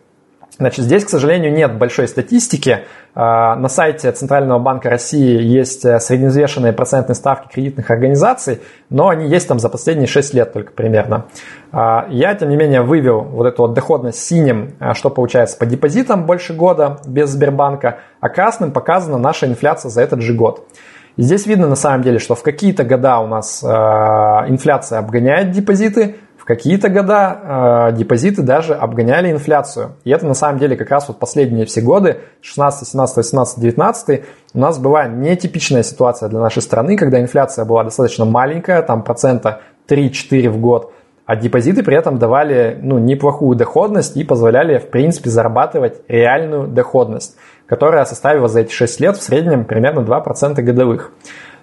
Значит, 0.57 0.85
здесь, 0.85 1.05
к 1.05 1.09
сожалению, 1.09 1.53
нет 1.53 1.77
большой 1.77 2.07
статистики. 2.07 2.79
А, 3.15 3.55
на 3.55 3.69
сайте 3.69 4.11
Центрального 4.11 4.59
банка 4.59 4.89
России 4.89 5.41
есть 5.41 5.85
э, 5.85 5.99
средневзвешенные 5.99 6.73
процентные 6.73 7.15
ставки 7.15 7.53
кредитных 7.53 7.89
организаций, 7.89 8.59
но 8.89 9.09
они 9.09 9.27
есть 9.29 9.47
там 9.47 9.59
за 9.59 9.69
последние 9.69 10.07
6 10.07 10.33
лет 10.33 10.53
только 10.53 10.73
примерно. 10.73 11.25
А, 11.71 12.07
я, 12.09 12.35
тем 12.35 12.49
не 12.49 12.57
менее, 12.57 12.81
вывел 12.81 13.21
вот 13.21 13.45
эту 13.45 13.63
вот 13.63 13.73
доходность 13.73 14.19
синим, 14.19 14.75
а, 14.79 14.93
что 14.95 15.09
получается 15.09 15.57
по 15.57 15.65
депозитам 15.65 16.25
больше 16.25 16.53
года 16.53 16.99
без 17.05 17.29
Сбербанка, 17.29 17.99
а 18.19 18.29
красным 18.29 18.71
показана 18.71 19.17
наша 19.17 19.47
инфляция 19.47 19.89
за 19.89 20.01
этот 20.01 20.21
же 20.21 20.33
год. 20.33 20.67
И 21.15 21.21
здесь 21.21 21.45
видно 21.45 21.67
на 21.67 21.75
самом 21.75 22.01
деле, 22.01 22.19
что 22.19 22.35
в 22.35 22.43
какие-то 22.43 22.83
года 22.83 23.19
у 23.19 23.27
нас 23.27 23.61
инфляция 23.61 24.99
обгоняет 24.99 25.51
депозиты, 25.51 26.15
какие-то 26.49 26.89
года 26.89 27.89
э, 27.91 27.95
депозиты 27.95 28.41
даже 28.41 28.73
обгоняли 28.73 29.29
инфляцию. 29.29 29.91
И 30.03 30.09
это 30.09 30.25
на 30.25 30.33
самом 30.33 30.57
деле 30.57 30.75
как 30.75 30.89
раз 30.89 31.07
вот 31.07 31.19
последние 31.19 31.67
все 31.67 31.79
годы, 31.79 32.21
16, 32.41 32.87
17, 32.87 33.17
18, 33.17 33.59
19, 33.59 34.23
у 34.55 34.59
нас 34.59 34.79
была 34.79 35.05
нетипичная 35.05 35.83
ситуация 35.83 36.27
для 36.27 36.39
нашей 36.39 36.63
страны, 36.63 36.97
когда 36.97 37.21
инфляция 37.21 37.65
была 37.65 37.83
достаточно 37.83 38.25
маленькая, 38.25 38.81
там 38.81 39.03
процента 39.03 39.61
3-4 39.87 40.49
в 40.49 40.59
год, 40.59 40.91
а 41.27 41.35
депозиты 41.35 41.83
при 41.83 41.95
этом 41.95 42.17
давали 42.17 42.79
ну, 42.81 42.97
неплохую 42.97 43.55
доходность 43.55 44.17
и 44.17 44.23
позволяли, 44.23 44.79
в 44.79 44.89
принципе, 44.89 45.29
зарабатывать 45.29 46.01
реальную 46.07 46.67
доходность, 46.67 47.35
которая 47.67 48.05
составила 48.05 48.47
за 48.47 48.61
эти 48.61 48.73
6 48.73 48.99
лет 49.01 49.17
в 49.17 49.21
среднем 49.21 49.65
примерно 49.65 49.99
2% 49.99 50.59
годовых. 50.63 51.11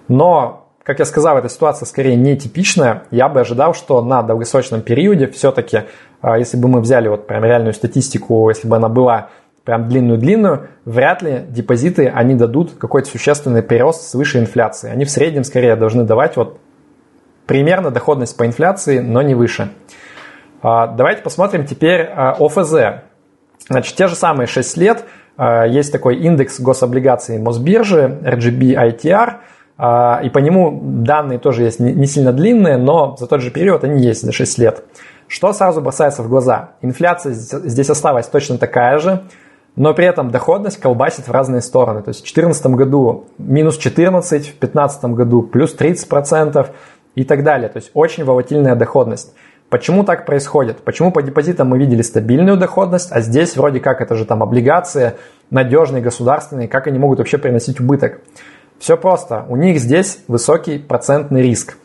Но 0.07 0.66
как 0.87 0.99
я 0.99 1.05
сказал, 1.05 1.37
эта 1.37 1.49
ситуация 1.49 1.85
скорее 1.85 2.15
нетипичная. 2.15 3.03
Я 3.11 3.27
бы 3.27 3.41
ожидал, 3.41 3.73
что 3.73 4.01
на 4.01 4.23
долгосрочном 4.23 4.79
периоде 4.79 5.27
все-таки, 5.27 5.81
а, 6.21 6.37
если 6.37 6.55
бы 6.55 6.69
мы 6.69 6.79
взяли 6.79 7.09
вот 7.09 7.27
прям 7.27 7.43
реальную 7.43 7.73
статистику, 7.73 8.47
если 8.47 8.69
бы 8.69 8.77
она 8.77 8.87
была 8.87 9.27
прям 9.65 9.89
длинную-длинную, 9.89 10.69
вряд 10.85 11.21
ли 11.21 11.43
депозиты, 11.49 12.07
они 12.07 12.35
дадут 12.35 12.75
какой-то 12.79 13.09
существенный 13.09 13.63
прирост 13.63 14.09
свыше 14.09 14.39
инфляции. 14.39 14.89
Они 14.89 15.03
в 15.03 15.09
среднем 15.09 15.43
скорее 15.43 15.75
должны 15.75 16.05
давать 16.05 16.37
вот 16.37 16.57
примерно 17.47 17.91
доходность 17.91 18.37
по 18.37 18.45
инфляции, 18.45 18.99
но 18.99 19.21
не 19.21 19.35
выше. 19.35 19.71
А, 20.61 20.87
давайте 20.87 21.21
посмотрим 21.21 21.65
теперь 21.65 22.03
а, 22.03 22.37
ОФЗ. 22.39 23.03
Значит, 23.67 23.93
те 23.97 24.07
же 24.07 24.15
самые 24.15 24.47
6 24.47 24.77
лет, 24.77 25.03
есть 25.37 25.91
такой 25.91 26.15
индекс 26.15 26.59
гособлигаций 26.61 27.37
Мосбиржи, 27.39 28.19
RGB 28.23 28.73
ITR– 28.73 29.33
и 29.79 30.29
по 30.29 30.39
нему 30.39 30.79
данные 30.81 31.37
тоже 31.37 31.63
есть 31.63 31.79
не 31.79 32.07
сильно 32.07 32.33
длинные, 32.33 32.77
но 32.77 33.15
за 33.17 33.27
тот 33.27 33.41
же 33.41 33.51
период 33.51 33.83
они 33.83 34.01
есть 34.01 34.23
за 34.23 34.31
6 34.31 34.57
лет. 34.57 34.83
Что 35.27 35.53
сразу 35.53 35.81
бросается 35.81 36.23
в 36.23 36.29
глаза? 36.29 36.71
Инфляция 36.81 37.33
здесь 37.33 37.89
осталась 37.89 38.27
точно 38.27 38.57
такая 38.57 38.97
же, 38.97 39.23
но 39.75 39.93
при 39.93 40.05
этом 40.05 40.31
доходность 40.31 40.79
колбасит 40.79 41.27
в 41.27 41.31
разные 41.31 41.61
стороны. 41.61 42.01
То 42.01 42.09
есть 42.09 42.21
в 42.21 42.23
2014 42.23 42.65
году 42.67 43.25
минус 43.37 43.77
14, 43.77 44.41
в 44.41 44.59
2015 44.59 45.05
году 45.05 45.43
плюс 45.43 45.75
30% 45.77 46.67
и 47.13 47.23
так 47.23 47.43
далее. 47.43 47.69
То 47.69 47.77
есть 47.77 47.91
очень 47.93 48.23
волатильная 48.23 48.75
доходность. 48.75 49.35
Почему 49.69 50.03
так 50.03 50.25
происходит? 50.25 50.77
Почему 50.77 51.11
по 51.11 51.21
депозитам 51.21 51.67
мы 51.67 51.77
видели 51.77 52.01
стабильную 52.01 52.57
доходность, 52.57 53.11
а 53.11 53.19
здесь 53.19 53.57
вроде 53.57 53.81
как 53.81 54.01
это 54.01 54.15
же 54.15 54.25
там 54.25 54.41
облигации, 54.41 55.13
надежные, 55.51 56.01
государственные, 56.01 56.69
как 56.69 56.87
они 56.87 56.97
могут 56.97 57.19
вообще 57.19 57.37
приносить 57.37 57.79
убыток? 57.81 58.21
Все 58.79 58.97
просто. 58.97 59.45
У 59.49 59.55
них 59.55 59.79
здесь 59.79 60.23
высокий 60.27 60.77
процентный 60.77 61.41
риск. 61.41 61.77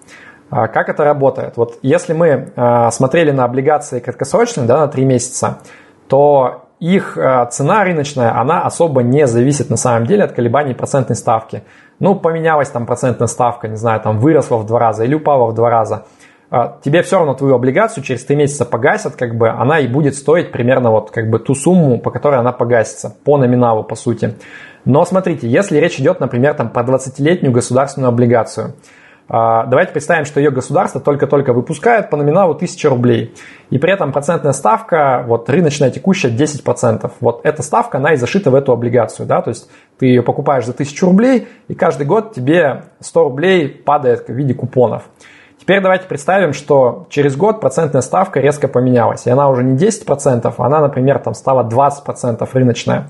А 0.50 0.68
как 0.68 0.88
это 0.90 1.04
работает? 1.04 1.56
Вот 1.56 1.78
если 1.82 2.12
мы 2.12 2.52
а, 2.56 2.90
смотрели 2.90 3.30
на 3.30 3.44
облигации 3.44 4.00
краткосрочные, 4.00 4.66
да, 4.66 4.80
на 4.80 4.88
3 4.88 5.04
месяца, 5.04 5.60
то 6.08 6.66
их 6.78 7.16
а, 7.16 7.46
цена 7.46 7.84
рыночная, 7.84 8.38
она 8.38 8.60
особо 8.62 9.02
не 9.02 9.26
зависит 9.26 9.70
на 9.70 9.78
самом 9.78 10.06
деле 10.06 10.24
от 10.24 10.32
колебаний 10.32 10.74
процентной 10.74 11.16
ставки. 11.16 11.62
Ну, 12.00 12.16
поменялась 12.16 12.68
там 12.68 12.84
процентная 12.84 13.28
ставка, 13.28 13.68
не 13.68 13.76
знаю, 13.76 14.00
там 14.00 14.18
выросла 14.18 14.58
в 14.58 14.66
два 14.66 14.78
раза 14.78 15.04
или 15.04 15.14
упала 15.14 15.50
в 15.50 15.54
два 15.54 15.70
раза. 15.70 16.04
Тебе 16.84 17.02
все 17.02 17.16
равно 17.16 17.32
твою 17.32 17.54
облигацию 17.54 18.04
через 18.04 18.24
3 18.26 18.36
месяца 18.36 18.66
погасят, 18.66 19.16
как 19.16 19.36
бы 19.36 19.48
она 19.48 19.80
и 19.80 19.88
будет 19.88 20.14
стоить 20.14 20.52
примерно 20.52 20.90
вот 20.90 21.10
как 21.10 21.30
бы 21.30 21.38
ту 21.38 21.54
сумму, 21.54 21.98
по 21.98 22.10
которой 22.10 22.38
она 22.38 22.52
погасится, 22.52 23.16
по 23.24 23.38
номиналу, 23.38 23.84
по 23.84 23.94
сути. 23.94 24.34
Но 24.84 25.04
смотрите, 25.06 25.48
если 25.48 25.78
речь 25.78 25.98
идет, 25.98 26.20
например, 26.20 26.54
там, 26.54 26.68
про 26.68 26.82
20-летнюю 26.82 27.52
государственную 27.52 28.10
облигацию, 28.10 28.74
а, 29.28 29.64
Давайте 29.64 29.92
представим, 29.92 30.26
что 30.26 30.40
ее 30.40 30.50
государство 30.50 31.00
только-только 31.00 31.54
выпускает 31.54 32.10
по 32.10 32.18
номиналу 32.18 32.54
1000 32.54 32.88
рублей. 32.90 33.34
И 33.70 33.78
при 33.78 33.90
этом 33.90 34.12
процентная 34.12 34.52
ставка, 34.52 35.24
вот 35.26 35.48
рыночная 35.48 35.90
текущая 35.90 36.28
10%. 36.28 37.10
Вот 37.20 37.40
эта 37.44 37.62
ставка, 37.62 37.96
она 37.96 38.12
и 38.12 38.16
зашита 38.16 38.50
в 38.50 38.54
эту 38.54 38.72
облигацию. 38.72 39.26
Да? 39.26 39.40
То 39.40 39.48
есть 39.48 39.70
ты 39.98 40.06
ее 40.06 40.22
покупаешь 40.22 40.66
за 40.66 40.72
1000 40.72 41.06
рублей, 41.06 41.48
и 41.68 41.74
каждый 41.74 42.06
год 42.06 42.34
тебе 42.34 42.82
100 43.00 43.22
рублей 43.22 43.68
падает 43.68 44.28
в 44.28 44.32
виде 44.32 44.52
купонов. 44.52 45.04
Теперь 45.62 45.80
давайте 45.80 46.08
представим, 46.08 46.54
что 46.54 47.06
через 47.08 47.36
год 47.36 47.60
процентная 47.60 48.00
ставка 48.00 48.40
резко 48.40 48.66
поменялась. 48.66 49.26
И 49.26 49.30
она 49.30 49.48
уже 49.48 49.62
не 49.62 49.76
10%, 49.76 50.52
она, 50.58 50.80
например, 50.80 51.20
там 51.20 51.34
стала 51.34 51.62
20% 51.62 52.48
рыночная. 52.52 53.06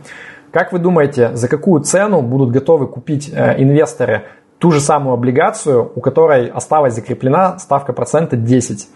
Как 0.51 0.71
вы 0.71 0.79
думаете, 0.79 1.35
за 1.35 1.49
какую 1.49 1.81
цену 1.81 2.21
будут 2.21 2.51
готовы 2.51 2.89
купить 2.89 3.31
э, 3.33 3.55
инвесторы 3.57 4.25
ту 4.59 4.71
же 4.71 4.81
самую 4.81 5.15
облигацию, 5.15 5.93
у 5.95 6.03
которой 6.03 6.49
осталась 6.49 6.93
закреплена 6.95 7.59
ставка 7.59 7.95
процента 7.95 8.37
10? 8.37 8.87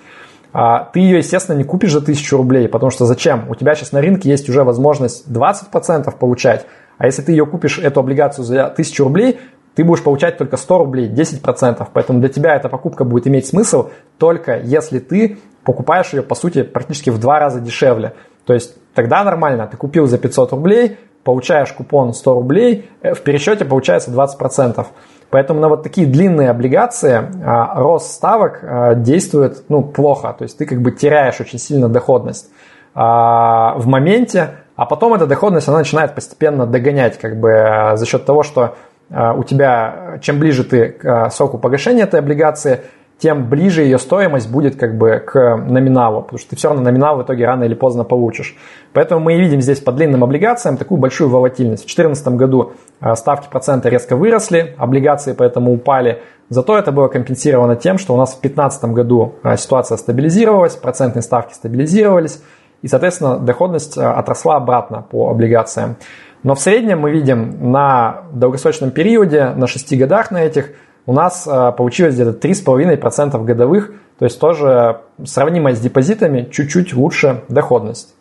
А, 0.52 0.90
ты 0.92 1.00
ее, 1.00 1.16
естественно, 1.16 1.56
не 1.56 1.64
купишь 1.64 1.92
за 1.92 2.00
1000 2.00 2.36
рублей, 2.36 2.68
потому 2.68 2.90
что 2.90 3.06
зачем? 3.06 3.48
У 3.48 3.54
тебя 3.54 3.74
сейчас 3.74 3.90
на 3.90 4.02
рынке 4.02 4.28
есть 4.28 4.50
уже 4.50 4.64
возможность 4.64 5.26
20% 5.30 6.14
получать, 6.18 6.66
а 6.98 7.06
если 7.06 7.22
ты 7.22 7.32
ее 7.32 7.46
купишь, 7.46 7.78
эту 7.78 8.00
облигацию 8.00 8.44
за 8.44 8.66
1000 8.66 9.02
рублей, 9.02 9.40
ты 9.76 9.84
будешь 9.84 10.02
получать 10.02 10.38
только 10.38 10.56
100 10.56 10.78
рублей, 10.78 11.08
10%. 11.08 11.86
Поэтому 11.92 12.18
для 12.18 12.28
тебя 12.28 12.56
эта 12.56 12.68
покупка 12.68 13.04
будет 13.04 13.28
иметь 13.28 13.46
смысл 13.46 13.90
только 14.18 14.58
если 14.58 14.98
ты 14.98 15.38
покупаешь 15.64 16.12
ее, 16.12 16.22
по 16.22 16.34
сути, 16.34 16.62
практически 16.62 17.10
в 17.10 17.18
два 17.18 17.38
раза 17.38 17.60
дешевле. 17.60 18.14
То 18.46 18.54
есть 18.54 18.76
тогда 18.94 19.22
нормально, 19.22 19.68
ты 19.70 19.76
купил 19.76 20.06
за 20.06 20.16
500 20.16 20.52
рублей, 20.52 20.96
получаешь 21.24 21.72
купон 21.72 22.14
100 22.14 22.34
рублей, 22.34 22.88
э, 23.02 23.12
в 23.14 23.20
пересчете 23.20 23.64
получается 23.64 24.10
20%. 24.10 24.86
Поэтому 25.28 25.60
на 25.60 25.68
вот 25.68 25.82
такие 25.82 26.06
длинные 26.06 26.50
облигации 26.50 27.20
а, 27.44 27.80
рост 27.80 28.12
ставок 28.12 28.60
а, 28.62 28.94
действует 28.94 29.64
ну, 29.68 29.82
плохо. 29.82 30.34
То 30.38 30.44
есть 30.44 30.56
ты 30.56 30.64
как 30.66 30.80
бы 30.80 30.92
теряешь 30.92 31.40
очень 31.40 31.58
сильно 31.58 31.88
доходность 31.88 32.48
а, 32.94 33.74
в 33.76 33.88
моменте, 33.88 34.50
а 34.76 34.86
потом 34.86 35.14
эта 35.14 35.26
доходность 35.26 35.68
она 35.68 35.78
начинает 35.78 36.14
постепенно 36.14 36.64
догонять 36.64 37.18
как 37.18 37.40
бы 37.40 37.52
а, 37.52 37.96
за 37.96 38.06
счет 38.06 38.24
того, 38.24 38.44
что 38.44 38.76
у 39.10 39.44
тебя 39.44 40.18
чем 40.20 40.38
ближе 40.38 40.64
ты 40.64 40.88
к 40.88 41.04
а, 41.04 41.30
сроку 41.30 41.58
погашения 41.58 42.04
этой 42.04 42.20
облигации, 42.20 42.80
тем 43.18 43.48
ближе 43.48 43.82
ее 43.82 43.98
стоимость 43.98 44.50
будет 44.50 44.76
как 44.76 44.98
бы 44.98 45.22
к 45.24 45.56
номиналу, 45.56 46.22
потому 46.22 46.38
что 46.38 46.50
ты 46.50 46.56
все 46.56 46.68
равно 46.68 46.82
номинал 46.82 47.16
в 47.16 47.22
итоге 47.22 47.46
рано 47.46 47.64
или 47.64 47.74
поздно 47.74 48.04
получишь. 48.04 48.56
Поэтому 48.92 49.22
мы 49.22 49.36
и 49.36 49.40
видим 49.40 49.62
здесь 49.62 49.80
по 49.80 49.90
длинным 49.90 50.22
облигациям 50.22 50.76
такую 50.76 51.00
большую 51.00 51.30
волатильность. 51.30 51.84
В 51.84 51.86
2014 51.86 52.28
году 52.28 52.72
а, 53.00 53.16
ставки 53.16 53.48
процента 53.50 53.88
резко 53.88 54.16
выросли, 54.16 54.74
облигации 54.76 55.32
поэтому 55.32 55.72
упали. 55.72 56.22
Зато 56.50 56.76
это 56.78 56.92
было 56.92 57.08
компенсировано 57.08 57.74
тем, 57.74 57.98
что 57.98 58.14
у 58.14 58.18
нас 58.18 58.30
в 58.30 58.40
2015 58.40 58.84
году 58.92 59.36
а, 59.42 59.56
ситуация 59.56 59.96
стабилизировалась, 59.96 60.76
процентные 60.76 61.22
ставки 61.22 61.54
стабилизировались, 61.54 62.42
и, 62.82 62.88
соответственно, 62.88 63.38
доходность 63.38 63.96
а, 63.96 64.12
отросла 64.12 64.56
обратно 64.56 65.02
по 65.10 65.30
облигациям. 65.30 65.96
Но 66.46 66.54
в 66.54 66.60
среднем 66.60 67.00
мы 67.00 67.10
видим 67.10 67.70
на 67.72 68.22
долгосрочном 68.32 68.90
периоде, 68.90 69.50
на 69.50 69.66
6 69.66 69.98
годах 69.98 70.30
на 70.30 70.42
этих– 70.42 70.70
у 71.06 71.12
нас 71.12 71.46
э, 71.46 71.72
получилось 71.72 72.14
где-то 72.14 72.46
3,5% 72.46 73.44
годовых, 73.44 73.92
то 74.18 74.24
есть 74.24 74.40
тоже 74.40 75.00
сравнимо 75.24 75.72
с 75.72 75.80
депозитами, 75.80 76.48
чуть-чуть 76.50 76.94
лучше 76.94 77.44
доходность. 77.48 78.14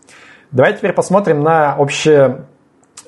Давайте 0.51 0.77
теперь 0.77 0.93
посмотрим 0.93 1.41
на 1.41 1.75
общее... 1.77 2.45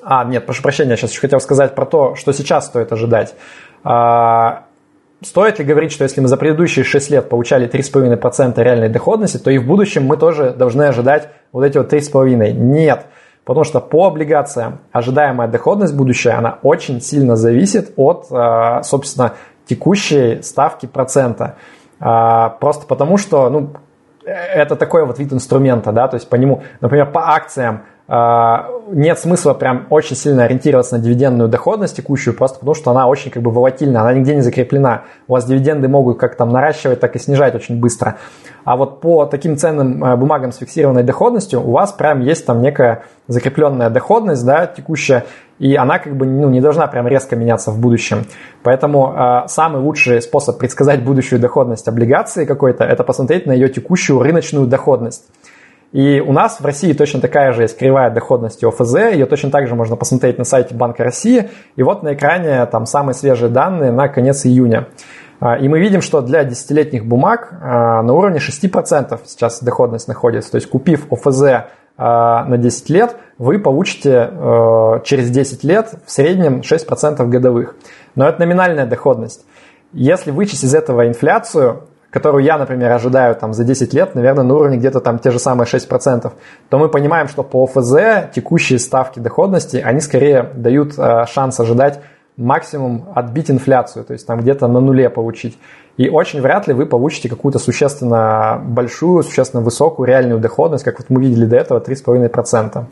А, 0.02 0.24
нет, 0.24 0.46
прошу 0.46 0.62
прощения, 0.62 0.96
сейчас 0.96 1.12
еще 1.12 1.20
хотел 1.20 1.40
сказать 1.40 1.74
про 1.74 1.86
то, 1.86 2.14
что 2.16 2.32
сейчас 2.32 2.66
стоит 2.66 2.92
ожидать. 2.92 3.36
А, 3.84 4.64
стоит 5.22 5.60
ли 5.60 5.64
говорить, 5.64 5.92
что 5.92 6.02
если 6.02 6.20
мы 6.20 6.28
за 6.28 6.36
предыдущие 6.36 6.84
6 6.84 7.10
лет 7.10 7.28
получали 7.28 7.68
3,5% 7.68 8.60
реальной 8.62 8.88
доходности, 8.88 9.38
то 9.38 9.50
и 9.50 9.58
в 9.58 9.66
будущем 9.66 10.04
мы 10.04 10.16
тоже 10.16 10.50
должны 10.50 10.82
ожидать 10.82 11.28
вот 11.52 11.62
эти 11.62 11.78
вот 11.78 11.92
3,5%? 11.92 12.52
Нет. 12.52 13.06
Потому 13.48 13.64
что 13.64 13.80
по 13.80 14.08
облигациям 14.08 14.80
ожидаемая 14.92 15.48
доходность 15.48 15.94
будущая, 15.96 16.36
она 16.36 16.58
очень 16.62 17.00
сильно 17.00 17.34
зависит 17.34 17.94
от, 17.96 18.26
э, 18.30 18.82
собственно, 18.82 19.36
текущей 19.64 20.42
ставки 20.42 20.84
процента. 20.84 21.54
А, 21.98 22.50
просто 22.50 22.86
потому, 22.86 23.16
что 23.16 23.48
ну, 23.48 23.70
это 24.26 24.76
такой 24.76 25.06
вот 25.06 25.18
вид 25.18 25.32
инструмента, 25.32 25.92
да, 25.92 26.08
то 26.08 26.16
есть 26.16 26.28
по 26.28 26.36
нему, 26.36 26.62
например, 26.82 27.10
по 27.10 27.30
акциям 27.30 27.84
нет 28.10 29.18
смысла 29.18 29.52
прям 29.52 29.86
очень 29.90 30.16
сильно 30.16 30.44
ориентироваться 30.44 30.96
на 30.96 31.02
дивидендную 31.02 31.50
доходность 31.50 31.96
текущую, 31.96 32.34
просто 32.34 32.58
потому 32.58 32.74
что 32.74 32.90
она 32.90 33.06
очень 33.06 33.30
как 33.30 33.42
бы 33.42 33.50
волатильна, 33.50 34.00
она 34.00 34.14
нигде 34.14 34.34
не 34.34 34.40
закреплена. 34.40 35.02
У 35.26 35.32
вас 35.32 35.44
дивиденды 35.44 35.88
могут 35.88 36.18
как 36.18 36.34
там 36.34 36.50
наращивать, 36.50 37.00
так 37.00 37.16
и 37.16 37.18
снижать 37.18 37.54
очень 37.54 37.78
быстро. 37.78 38.16
А 38.64 38.76
вот 38.76 39.00
по 39.00 39.26
таким 39.26 39.56
ценным 39.58 40.02
э, 40.02 40.16
бумагам 40.16 40.52
с 40.52 40.56
фиксированной 40.56 41.02
доходностью 41.02 41.60
у 41.60 41.72
вас 41.72 41.92
прям 41.92 42.20
есть 42.20 42.46
там 42.46 42.62
некая 42.62 43.04
закрепленная 43.26 43.90
доходность, 43.90 44.44
да, 44.44 44.66
текущая, 44.66 45.24
и 45.58 45.74
она 45.74 45.98
как 45.98 46.16
бы 46.16 46.24
ну, 46.24 46.48
не 46.48 46.60
должна 46.60 46.86
прям 46.86 47.06
резко 47.08 47.36
меняться 47.36 47.70
в 47.70 47.78
будущем. 47.78 48.24
Поэтому 48.62 49.14
э, 49.14 49.48
самый 49.48 49.82
лучший 49.82 50.22
способ 50.22 50.58
предсказать 50.58 51.02
будущую 51.02 51.40
доходность 51.40 51.88
облигации 51.88 52.46
какой-то, 52.46 52.84
это 52.84 53.04
посмотреть 53.04 53.46
на 53.46 53.52
ее 53.52 53.68
текущую 53.68 54.22
рыночную 54.22 54.66
доходность. 54.66 55.24
И 55.92 56.20
у 56.20 56.32
нас 56.32 56.60
в 56.60 56.66
России 56.66 56.92
точно 56.92 57.20
такая 57.20 57.52
же 57.52 57.62
есть 57.62 57.78
кривая 57.78 58.10
доходности 58.10 58.66
ОФЗ, 58.66 59.12
ее 59.12 59.24
точно 59.24 59.50
так 59.50 59.66
же 59.66 59.74
можно 59.74 59.96
посмотреть 59.96 60.36
на 60.36 60.44
сайте 60.44 60.74
Банка 60.74 61.02
России. 61.02 61.50
И 61.76 61.82
вот 61.82 62.02
на 62.02 62.12
экране 62.14 62.64
там 62.66 62.84
самые 62.84 63.14
свежие 63.14 63.48
данные 63.48 63.90
на 63.90 64.08
конец 64.08 64.44
июня. 64.44 64.88
А, 65.40 65.56
и 65.56 65.68
мы 65.68 65.78
видим, 65.80 66.02
что 66.02 66.20
для 66.20 66.44
десятилетних 66.44 67.06
бумаг 67.06 67.54
а, 67.62 68.02
на 68.02 68.12
уровне 68.12 68.38
6% 68.38 69.18
сейчас 69.24 69.62
доходность 69.62 70.08
находится. 70.08 70.50
То 70.50 70.56
есть 70.56 70.68
купив 70.68 71.10
ОФЗ 71.10 71.42
а, 71.96 72.44
на 72.44 72.58
10 72.58 72.90
лет, 72.90 73.16
вы 73.38 73.58
получите 73.58 74.30
через 75.04 75.30
10 75.30 75.64
лет 75.64 75.94
в 76.04 76.10
среднем 76.10 76.60
6% 76.60 77.24
годовых. 77.26 77.76
Но 78.14 78.28
это 78.28 78.40
номинальная 78.40 78.84
доходность. 78.84 79.46
Если 79.92 80.32
вычесть 80.32 80.64
из 80.64 80.74
этого 80.74 81.06
инфляцию, 81.06 81.87
которую 82.10 82.44
я, 82.44 82.58
например, 82.58 82.90
ожидаю 82.92 83.34
там 83.34 83.52
за 83.52 83.64
10 83.64 83.92
лет, 83.92 84.14
наверное, 84.14 84.44
на 84.44 84.54
уровне 84.54 84.78
где-то 84.78 85.00
там 85.00 85.18
те 85.18 85.30
же 85.30 85.38
самые 85.38 85.66
6%, 85.66 86.32
то 86.68 86.78
мы 86.78 86.88
понимаем, 86.88 87.28
что 87.28 87.42
по 87.42 87.64
ОФЗ 87.64 88.32
текущие 88.34 88.78
ставки 88.78 89.18
доходности, 89.18 89.76
они 89.76 90.00
скорее 90.00 90.50
дают 90.54 90.98
э, 90.98 91.24
шанс 91.26 91.60
ожидать 91.60 92.00
максимум 92.36 93.08
отбить 93.14 93.50
инфляцию, 93.50 94.04
то 94.04 94.12
есть 94.12 94.26
там 94.26 94.40
где-то 94.40 94.68
на 94.68 94.80
нуле 94.80 95.10
получить. 95.10 95.58
И 95.96 96.08
очень 96.08 96.40
вряд 96.40 96.68
ли 96.68 96.74
вы 96.74 96.86
получите 96.86 97.28
какую-то 97.28 97.58
существенно 97.58 98.62
большую, 98.64 99.24
существенно 99.24 99.62
высокую 99.62 100.06
реальную 100.06 100.38
доходность, 100.38 100.84
как 100.84 100.98
вот 100.98 101.10
мы 101.10 101.20
видели 101.20 101.44
до 101.44 101.56
этого, 101.56 101.80
3,5%. 101.80 102.84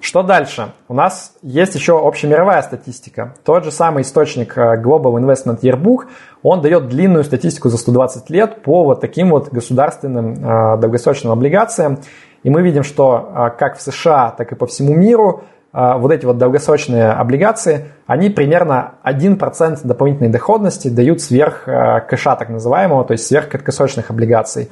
Что 0.00 0.22
дальше? 0.22 0.72
У 0.88 0.94
нас 0.94 1.34
есть 1.42 1.74
еще 1.74 2.06
общемировая 2.06 2.62
статистика. 2.62 3.34
Тот 3.44 3.64
же 3.64 3.70
самый 3.70 4.00
источник 4.00 4.56
э, 4.56 4.80
Global 4.82 5.14
Investment 5.20 5.60
Yearbook, 5.60 6.06
он 6.42 6.62
дает 6.62 6.88
длинную 6.88 7.22
статистику 7.22 7.68
за 7.68 7.76
120 7.76 8.30
лет 8.30 8.62
по 8.62 8.84
вот 8.84 9.02
таким 9.02 9.28
вот 9.28 9.50
государственным 9.50 10.42
э, 10.42 10.78
долгосрочным 10.78 11.32
облигациям. 11.32 11.98
И 12.42 12.48
мы 12.48 12.62
видим, 12.62 12.82
что 12.82 13.30
э, 13.30 13.58
как 13.58 13.76
в 13.76 13.82
США, 13.82 14.30
так 14.30 14.52
и 14.52 14.54
по 14.54 14.66
всему 14.66 14.94
миру 14.94 15.44
вот 15.72 16.10
эти 16.10 16.26
вот 16.26 16.36
долгосрочные 16.36 17.12
облигации, 17.12 17.92
они 18.04 18.28
примерно 18.28 18.94
1% 19.04 19.78
дополнительной 19.84 20.28
доходности 20.28 20.88
дают 20.88 21.20
сверх 21.20 21.62
кэша 21.64 22.34
так 22.34 22.48
называемого, 22.48 23.04
то 23.04 23.12
есть 23.12 23.28
сверх 23.28 23.50
краткосрочных 23.50 24.10
облигаций. 24.10 24.68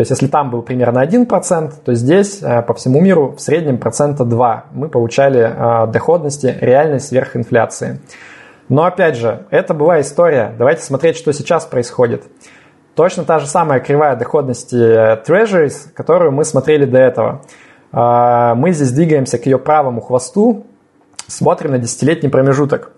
То 0.00 0.02
есть 0.02 0.12
если 0.12 0.28
там 0.28 0.50
был 0.50 0.62
примерно 0.62 1.04
1%, 1.04 1.72
то 1.84 1.92
здесь 1.92 2.42
э, 2.42 2.62
по 2.62 2.72
всему 2.72 3.02
миру 3.02 3.34
в 3.36 3.38
среднем 3.38 3.76
процента 3.76 4.24
2 4.24 4.64
мы 4.72 4.88
получали 4.88 5.42
э, 5.42 5.92
доходности 5.92 6.56
реальной 6.58 7.00
сверхинфляции. 7.00 8.00
Но 8.70 8.84
опять 8.84 9.16
же, 9.16 9.44
это 9.50 9.74
была 9.74 10.00
история. 10.00 10.54
Давайте 10.56 10.84
смотреть, 10.84 11.18
что 11.18 11.34
сейчас 11.34 11.66
происходит. 11.66 12.22
Точно 12.94 13.24
та 13.24 13.40
же 13.40 13.46
самая 13.46 13.80
кривая 13.80 14.16
доходности 14.16 14.74
э, 14.74 15.22
Treasuries, 15.22 15.92
которую 15.92 16.32
мы 16.32 16.46
смотрели 16.46 16.86
до 16.86 16.96
этого. 16.96 17.42
Мы 17.92 18.72
здесь 18.72 18.92
двигаемся 18.92 19.36
к 19.36 19.44
ее 19.44 19.58
правому 19.58 20.00
хвосту, 20.00 20.64
смотрим 21.26 21.72
на 21.72 21.78
десятилетний 21.78 22.30
промежуток. 22.30 22.92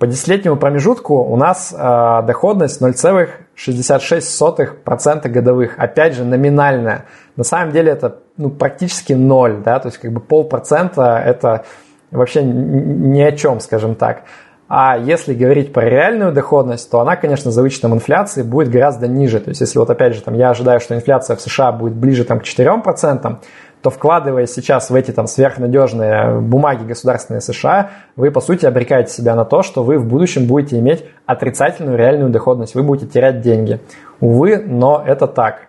По 0.00 0.06
десятилетнему 0.06 0.56
промежутку 0.56 1.22
у 1.22 1.36
нас 1.36 1.74
э, 1.76 2.22
доходность 2.26 2.80
0,66% 2.80 5.28
годовых. 5.28 5.74
Опять 5.76 6.14
же, 6.14 6.24
номинальная. 6.24 7.04
На 7.36 7.44
самом 7.44 7.72
деле 7.72 7.92
это 7.92 8.16
ну, 8.38 8.48
практически 8.48 9.12
ноль. 9.12 9.60
Да? 9.62 9.78
То 9.78 9.88
есть 9.88 9.98
как 9.98 10.10
бы 10.10 10.20
полпроцента 10.20 11.22
это 11.22 11.66
вообще 12.10 12.42
ни 12.42 13.20
о 13.20 13.32
чем, 13.32 13.60
скажем 13.60 13.94
так. 13.94 14.22
А 14.68 14.96
если 14.96 15.34
говорить 15.34 15.74
про 15.74 15.84
реальную 15.84 16.32
доходность, 16.32 16.90
то 16.90 17.00
она, 17.00 17.16
конечно, 17.16 17.50
за 17.50 17.60
вычетом 17.60 17.92
инфляции 17.92 18.42
будет 18.42 18.70
гораздо 18.70 19.06
ниже. 19.06 19.38
То 19.40 19.50
есть 19.50 19.60
если 19.60 19.78
вот 19.78 19.90
опять 19.90 20.14
же 20.14 20.22
там, 20.22 20.32
я 20.32 20.48
ожидаю, 20.48 20.80
что 20.80 20.94
инфляция 20.94 21.36
в 21.36 21.42
США 21.42 21.72
будет 21.72 21.94
ближе 21.94 22.24
там, 22.24 22.40
к 22.40 22.44
4%, 22.44 23.36
то 23.82 23.90
вкладывая 23.90 24.46
сейчас 24.46 24.90
в 24.90 24.94
эти 24.94 25.10
там 25.10 25.26
сверхнадежные 25.26 26.40
бумаги 26.40 26.84
государственные 26.84 27.40
США, 27.40 27.90
вы 28.16 28.30
по 28.30 28.40
сути 28.40 28.66
обрекаете 28.66 29.12
себя 29.12 29.34
на 29.34 29.44
то, 29.44 29.62
что 29.62 29.82
вы 29.82 29.98
в 29.98 30.06
будущем 30.06 30.46
будете 30.46 30.78
иметь 30.78 31.04
отрицательную 31.26 31.96
реальную 31.96 32.30
доходность, 32.30 32.74
вы 32.74 32.82
будете 32.82 33.10
терять 33.10 33.40
деньги. 33.40 33.80
Увы, 34.20 34.58
но 34.58 35.02
это 35.06 35.26
так. 35.26 35.68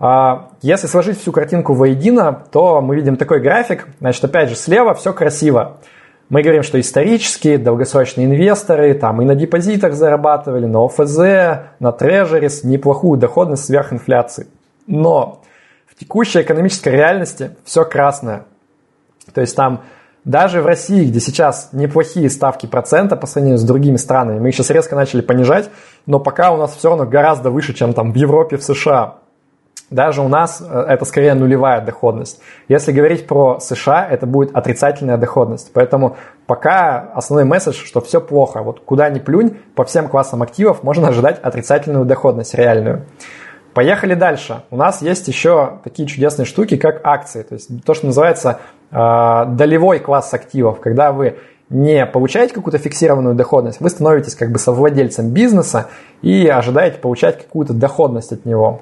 А, 0.00 0.50
если 0.62 0.86
сложить 0.86 1.20
всю 1.20 1.32
картинку 1.32 1.74
воедино, 1.74 2.44
то 2.50 2.80
мы 2.80 2.96
видим 2.96 3.16
такой 3.16 3.40
график. 3.40 3.86
Значит, 4.00 4.24
опять 4.24 4.48
же, 4.48 4.56
слева 4.56 4.94
все 4.94 5.12
красиво. 5.12 5.78
Мы 6.28 6.42
говорим, 6.42 6.62
что 6.62 6.78
исторические, 6.78 7.56
долгосрочные 7.56 8.26
инвесторы 8.26 8.92
там 8.94 9.22
и 9.22 9.24
на 9.24 9.34
депозитах 9.34 9.94
зарабатывали, 9.94 10.66
на 10.66 10.84
ОФЗ, 10.84 11.16
на 11.80 11.90
трежерис 11.92 12.64
неплохую 12.64 13.18
доходность 13.18 13.64
сверх 13.64 13.92
инфляции. 13.94 14.46
Но 14.86 15.40
текущей 15.98 16.42
экономической 16.42 16.90
реальности 16.90 17.56
все 17.64 17.84
красное. 17.84 18.44
То 19.34 19.40
есть 19.40 19.54
там 19.56 19.82
даже 20.24 20.60
в 20.60 20.66
России, 20.66 21.06
где 21.06 21.20
сейчас 21.20 21.70
неплохие 21.72 22.28
ставки 22.28 22.66
процента 22.66 23.16
по 23.16 23.26
сравнению 23.26 23.58
с 23.58 23.62
другими 23.62 23.96
странами, 23.96 24.38
мы 24.38 24.50
их 24.50 24.54
сейчас 24.54 24.70
резко 24.70 24.94
начали 24.94 25.22
понижать, 25.22 25.70
но 26.06 26.20
пока 26.20 26.52
у 26.52 26.56
нас 26.56 26.76
все 26.76 26.90
равно 26.90 27.06
гораздо 27.06 27.50
выше, 27.50 27.72
чем 27.72 27.94
там 27.94 28.12
в 28.12 28.16
Европе, 28.16 28.56
в 28.56 28.62
США. 28.62 29.16
Даже 29.90 30.20
у 30.20 30.28
нас 30.28 30.60
э, 30.60 30.84
это 30.86 31.06
скорее 31.06 31.32
нулевая 31.32 31.80
доходность. 31.80 32.40
Если 32.68 32.92
говорить 32.92 33.26
про 33.26 33.58
США, 33.58 34.06
это 34.06 34.26
будет 34.26 34.54
отрицательная 34.54 35.16
доходность. 35.16 35.70
Поэтому 35.72 36.18
пока 36.46 37.10
основной 37.14 37.46
месседж, 37.46 37.76
что 37.86 38.02
все 38.02 38.20
плохо. 38.20 38.62
Вот 38.62 38.80
куда 38.80 39.08
ни 39.08 39.18
плюнь, 39.18 39.56
по 39.74 39.86
всем 39.86 40.08
классам 40.08 40.42
активов 40.42 40.82
можно 40.82 41.08
ожидать 41.08 41.40
отрицательную 41.40 42.04
доходность 42.04 42.54
реальную. 42.54 43.06
Поехали 43.78 44.14
дальше. 44.14 44.62
У 44.72 44.76
нас 44.76 45.02
есть 45.02 45.28
еще 45.28 45.74
такие 45.84 46.08
чудесные 46.08 46.46
штуки, 46.46 46.76
как 46.76 47.00
акции. 47.04 47.42
То 47.42 47.54
есть 47.54 47.70
то, 47.84 47.94
что 47.94 48.06
называется 48.06 48.58
э, 48.90 49.44
долевой 49.50 50.00
класс 50.00 50.34
активов. 50.34 50.80
Когда 50.80 51.12
вы 51.12 51.36
не 51.70 52.04
получаете 52.04 52.54
какую-то 52.54 52.78
фиксированную 52.78 53.36
доходность, 53.36 53.80
вы 53.80 53.88
становитесь 53.88 54.34
как 54.34 54.50
бы 54.50 54.58
совладельцем 54.58 55.30
бизнеса 55.30 55.86
и 56.22 56.48
ожидаете 56.48 56.98
получать 56.98 57.38
какую-то 57.38 57.72
доходность 57.72 58.32
от 58.32 58.44
него. 58.46 58.80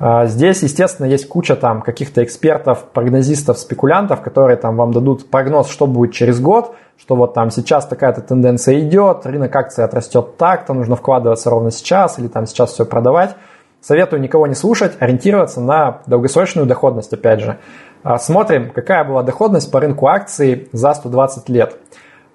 А, 0.00 0.26
здесь, 0.26 0.64
естественно, 0.64 1.06
есть 1.06 1.28
куча 1.28 1.54
там 1.54 1.80
каких-то 1.80 2.24
экспертов, 2.24 2.86
прогнозистов, 2.92 3.58
спекулянтов, 3.58 4.22
которые 4.22 4.56
там 4.56 4.76
вам 4.76 4.92
дадут 4.92 5.30
прогноз, 5.30 5.68
что 5.68 5.86
будет 5.86 6.14
через 6.14 6.40
год, 6.40 6.74
что 6.98 7.14
вот 7.14 7.34
там 7.34 7.52
сейчас 7.52 7.86
такая-то 7.86 8.22
тенденция 8.22 8.80
идет, 8.80 9.24
рынок 9.24 9.54
акций 9.54 9.84
отрастет 9.84 10.36
так-то, 10.36 10.74
нужно 10.74 10.96
вкладываться 10.96 11.48
ровно 11.48 11.70
сейчас 11.70 12.18
или 12.18 12.26
там 12.26 12.46
сейчас 12.48 12.72
все 12.72 12.84
продавать. 12.84 13.36
Советую 13.82 14.22
никого 14.22 14.46
не 14.46 14.54
слушать, 14.54 14.96
ориентироваться 15.00 15.60
на 15.60 16.02
долгосрочную 16.06 16.68
доходность, 16.68 17.12
опять 17.12 17.40
же. 17.40 17.58
А, 18.04 18.16
смотрим, 18.18 18.70
какая 18.70 19.02
была 19.02 19.24
доходность 19.24 19.72
по 19.72 19.80
рынку 19.80 20.06
акций 20.06 20.68
за 20.70 20.94
120 20.94 21.48
лет. 21.48 21.76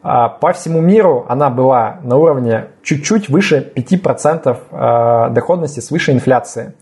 А, 0.04 0.28
по 0.28 0.52
всему 0.52 0.82
миру 0.82 1.26
она 1.30 1.50
была 1.50 2.00
на 2.04 2.18
уровне 2.18 2.68
чуть-чуть 2.84 3.30
выше 3.30 3.72
5% 3.78 4.58
а, 4.72 5.30
доходности 5.30 5.80
свыше 5.80 6.12
инфляции. 6.12 6.74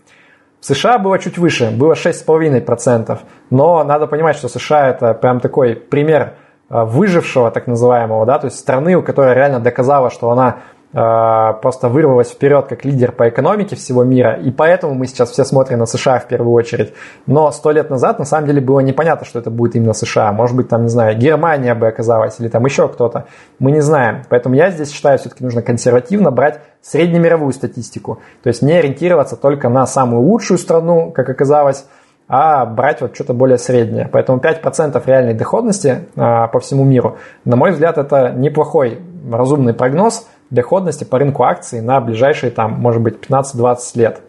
В 0.60 0.66
США 0.66 0.98
было 0.98 1.20
чуть 1.20 1.38
выше, 1.38 1.70
было 1.70 1.92
6,5%. 1.92 3.18
Но 3.50 3.84
надо 3.84 4.08
понимать, 4.08 4.34
что 4.34 4.48
США 4.48 4.88
это 4.88 5.14
прям 5.14 5.38
такой 5.38 5.76
пример 5.76 6.34
выжившего, 6.68 7.52
так 7.52 7.68
называемого, 7.68 8.26
да, 8.26 8.40
то 8.40 8.46
есть 8.46 8.58
страны, 8.58 8.96
у 8.96 9.02
которой 9.02 9.36
реально 9.36 9.60
доказала, 9.60 10.10
что 10.10 10.30
она 10.30 10.56
просто 10.92 11.88
вырвалась 11.88 12.30
вперед 12.30 12.66
как 12.68 12.84
лидер 12.84 13.12
по 13.12 13.28
экономике 13.28 13.76
всего 13.76 14.04
мира, 14.04 14.34
и 14.34 14.50
поэтому 14.50 14.94
мы 14.94 15.06
сейчас 15.06 15.30
все 15.30 15.44
смотрим 15.44 15.80
на 15.80 15.86
США 15.86 16.18
в 16.20 16.26
первую 16.26 16.52
очередь. 16.52 16.94
Но 17.26 17.50
сто 17.50 17.70
лет 17.70 17.90
назад 17.90 18.18
на 18.18 18.24
самом 18.24 18.46
деле 18.46 18.60
было 18.60 18.80
непонятно, 18.80 19.26
что 19.26 19.38
это 19.38 19.50
будет 19.50 19.74
именно 19.76 19.92
США. 19.92 20.32
Может 20.32 20.56
быть, 20.56 20.68
там, 20.68 20.84
не 20.84 20.88
знаю, 20.88 21.16
Германия 21.18 21.74
бы 21.74 21.88
оказалась, 21.88 22.38
или 22.38 22.48
там 22.48 22.64
еще 22.64 22.88
кто-то. 22.88 23.26
Мы 23.58 23.72
не 23.72 23.80
знаем. 23.80 24.22
Поэтому 24.28 24.54
я 24.54 24.70
здесь 24.70 24.90
считаю, 24.90 25.18
все-таки 25.18 25.44
нужно 25.44 25.60
консервативно 25.60 26.30
брать 26.30 26.60
среднемировую 26.82 27.52
статистику. 27.52 28.20
То 28.42 28.48
есть 28.48 28.62
не 28.62 28.72
ориентироваться 28.72 29.36
только 29.36 29.68
на 29.68 29.86
самую 29.86 30.22
лучшую 30.22 30.58
страну, 30.58 31.10
как 31.10 31.28
оказалось, 31.28 31.84
а 32.28 32.64
брать 32.64 33.00
вот 33.00 33.14
что-то 33.14 33.34
более 33.34 33.58
среднее. 33.58 34.08
Поэтому 34.10 34.38
5% 34.38 35.02
реальной 35.04 35.34
доходности 35.34 36.06
а, 36.16 36.48
по 36.48 36.60
всему 36.60 36.84
миру, 36.84 37.18
на 37.44 37.56
мой 37.56 37.72
взгляд, 37.72 37.98
это 37.98 38.30
неплохой 38.30 39.00
разумный 39.30 39.74
прогноз– 39.74 40.26
доходности 40.50 41.04
по 41.04 41.18
рынку 41.18 41.44
акций 41.44 41.80
на 41.80 42.00
ближайшие, 42.00 42.50
там, 42.50 42.72
может 42.72 43.02
быть, 43.02 43.16
15-20 43.26 43.78
лет. 43.94 44.20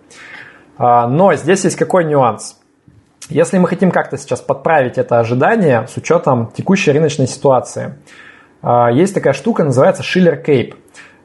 А, 0.77 1.07
но 1.07 1.33
здесь 1.35 1.63
есть 1.63 1.75
какой 1.75 2.05
нюанс. 2.05 2.57
Если 3.29 3.57
мы 3.57 3.67
хотим 3.67 3.91
как-то 3.91 4.17
сейчас 4.17 4.41
подправить 4.41 4.97
это 4.97 5.19
ожидание 5.19 5.85
с 5.87 5.97
учетом 5.97 6.51
текущей 6.55 6.91
рыночной 6.91 7.27
ситуации, 7.27 7.95
а, 8.61 8.91
есть 8.91 9.13
такая 9.13 9.33
штука, 9.33 9.63
называется 9.63 10.03
Schiller 10.03 10.43
Cape. 10.43 10.75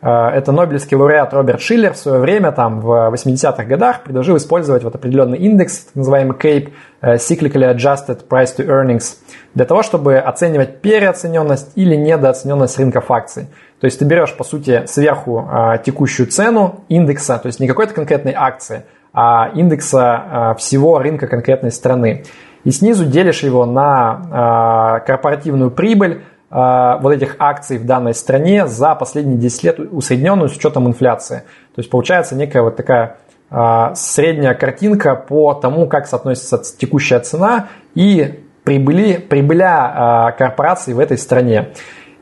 А, 0.05 0.33
это 0.33 0.51
Нобелевский 0.51 0.97
лауреат 0.97 1.33
Роберт 1.33 1.61
Шиллер 1.61 1.93
в 1.93 1.97
свое 1.97 2.19
время, 2.19 2.51
там, 2.51 2.81
в 2.81 3.15
80-х 3.15 3.65
годах, 3.65 4.03
предложил 4.03 4.37
использовать 4.37 4.83
вот 4.83 4.97
определенный 4.97 5.39
индекс, 5.39 5.85
так 5.85 5.95
называемый 5.95 6.37
CAPE, 6.37 6.73
э, 7.01 7.15
Cyclically 7.15 7.73
Adjusted 7.73 8.27
Price 8.29 8.51
to 8.59 8.67
Earnings, 8.67 9.15
для 9.55 9.65
того, 9.65 9.85
чтобы 9.85 10.19
оценивать 10.19 10.81
переоцененность 10.81 11.71
или 11.77 11.95
недооцененность 11.95 12.77
рынков 12.79 13.13
акций. 13.13 13.47
То 13.81 13.85
есть 13.85 14.01
ты 14.01 14.05
берешь, 14.05 14.37
по 14.37 14.43
сути, 14.43 14.83
сверху 14.87 15.49
а, 15.49 15.79
текущую 15.79 16.27
цену 16.27 16.85
индекса, 16.89 17.39
то 17.39 17.47
есть 17.47 17.61
не 17.61 17.69
какой-то 17.69 17.95
конкретной 17.95 18.35
акции, 18.37 18.85
а 19.13 19.51
индекса 19.55 20.55
всего 20.59 20.99
рынка 20.99 21.27
конкретной 21.27 21.71
страны. 21.71 22.25
И 22.65 22.71
снизу 22.71 23.05
делишь 23.05 23.43
его 23.43 23.67
на 23.67 25.03
корпоративную 25.05 25.71
прибыль, 25.71 26.23
Э, 26.23 26.32
вот 26.55 27.13
этих 27.13 27.37
акций 27.39 27.79
в 27.79 27.87
данной 27.87 28.13
стране 28.13 28.67
за 28.67 28.95
последние 28.95 29.39
10 29.39 29.63
лет 29.65 29.79
усредненную 29.79 30.51
с 30.51 30.57
учетом 30.57 30.87
инфляции. 30.87 31.45
То 31.75 31.79
есть 31.79 31.89
получается 31.89 32.37
некая 32.37 32.63
вот 32.63 32.77
такая 32.77 33.17
э, 33.51 33.95
средняя 33.95 34.53
картинка 34.53 35.17
по 35.17 35.55
тому, 35.55 35.87
как 35.87 36.07
соотносится 36.07 36.61
текущая 36.79 37.21
цена 37.21 37.69
и 37.95 38.45
прибыли, 38.65 39.17
прибыля 39.17 40.33
э, 40.35 40.39
корпораций 40.39 40.93
в 40.93 40.99
этой 40.99 41.17
стране. 41.17 41.71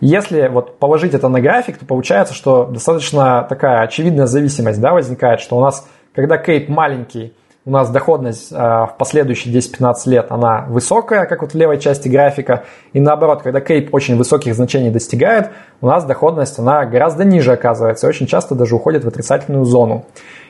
Если 0.01 0.49
вот 0.49 0.79
положить 0.79 1.13
это 1.13 1.29
на 1.29 1.41
график, 1.41 1.79
то 1.79 1.85
получается, 1.85 2.33
что 2.33 2.67
достаточно 2.67 3.45
такая 3.49 3.83
очевидная 3.83 4.27
зависимость 4.27 4.81
да, 4.81 4.93
возникает, 4.93 5.41
что 5.41 5.59
у 5.59 5.61
нас, 5.61 5.87
когда 6.15 6.39
кейп 6.39 6.69
маленький, 6.69 7.35
у 7.67 7.71
нас 7.71 7.91
доходность 7.91 8.53
а, 8.53 8.87
в 8.87 8.97
последующие 8.97 9.55
10-15 9.55 9.95
лет, 10.07 10.27
она 10.31 10.65
высокая, 10.69 11.27
как 11.27 11.43
вот 11.43 11.53
в 11.53 11.55
левой 11.55 11.79
части 11.79 12.09
графика. 12.09 12.65
И 12.95 13.01
наоборот, 13.01 13.43
когда 13.43 13.61
кейп 13.61 13.93
очень 13.93 14.17
высоких 14.17 14.55
значений 14.55 14.91
достигает, 14.91 15.51
у 15.81 15.87
нас 15.87 16.05
доходность, 16.05 16.59
она 16.59 16.87
гораздо 16.87 17.25
ниже 17.25 17.53
оказывается. 17.53 18.09
Очень 18.09 18.27
часто 18.27 18.55
даже 18.55 18.75
уходит 18.75 19.05
в 19.05 19.09
отрицательную 19.09 19.65
зону. 19.67 20.07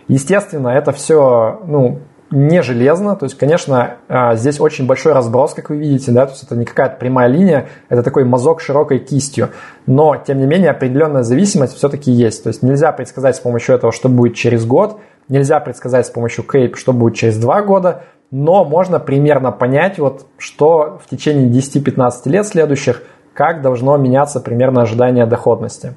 Естественно, 0.06 0.68
это 0.68 0.92
все, 0.92 1.60
ну, 1.66 1.98
не 2.30 2.62
железно, 2.62 3.16
то 3.16 3.26
есть, 3.26 3.36
конечно, 3.36 3.96
а, 4.08 4.36
здесь 4.36 4.60
очень 4.60 4.86
большой 4.86 5.12
разброс, 5.12 5.52
как 5.52 5.70
вы 5.70 5.78
видите, 5.78 6.12
да, 6.12 6.26
то 6.26 6.32
есть 6.32 6.44
это 6.44 6.54
не 6.54 6.64
какая-то 6.64 6.96
прямая 6.96 7.26
линия, 7.26 7.68
это 7.88 8.04
такой 8.04 8.24
мазок 8.24 8.60
широкой 8.60 9.00
кистью, 9.00 9.50
но, 9.86 10.16
тем 10.16 10.38
не 10.38 10.46
менее, 10.46 10.70
определенная 10.70 11.24
зависимость 11.24 11.74
все-таки 11.74 12.12
есть, 12.12 12.44
то 12.44 12.48
есть 12.48 12.62
нельзя 12.62 12.92
предсказать 12.92 13.34
с 13.34 13.40
помощью 13.40 13.74
этого, 13.74 13.92
что 13.92 14.08
будет 14.08 14.36
через 14.36 14.64
год, 14.64 15.00
Нельзя 15.30 15.60
предсказать 15.60 16.06
с 16.06 16.10
помощью 16.10 16.44
Cape, 16.44 16.74
что 16.74 16.92
будет 16.92 17.14
через 17.14 17.38
два 17.38 17.62
года, 17.62 18.02
но 18.32 18.64
можно 18.64 18.98
примерно 18.98 19.52
понять, 19.52 19.98
вот, 20.00 20.26
что 20.38 21.00
в 21.02 21.08
течение 21.08 21.48
10-15 21.48 22.12
лет 22.24 22.46
следующих, 22.46 23.04
как 23.32 23.62
должно 23.62 23.96
меняться 23.96 24.40
примерно 24.40 24.82
ожидание 24.82 25.26
доходности. 25.26 25.94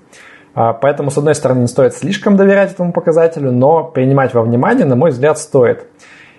А, 0.53 0.73
поэтому, 0.73 1.09
с 1.09 1.17
одной 1.17 1.33
стороны, 1.33 1.61
не 1.61 1.67
стоит 1.67 1.95
слишком 1.95 2.37
доверять 2.37 2.73
этому 2.73 2.93
показателю, 2.93 3.51
но 3.51 3.83
принимать 3.83 4.35
во 4.35 4.43
внимание, 4.43 4.85
на 4.85 4.95
мой 4.95 5.09
взгляд, 5.09 5.39
стоит. 5.39 5.87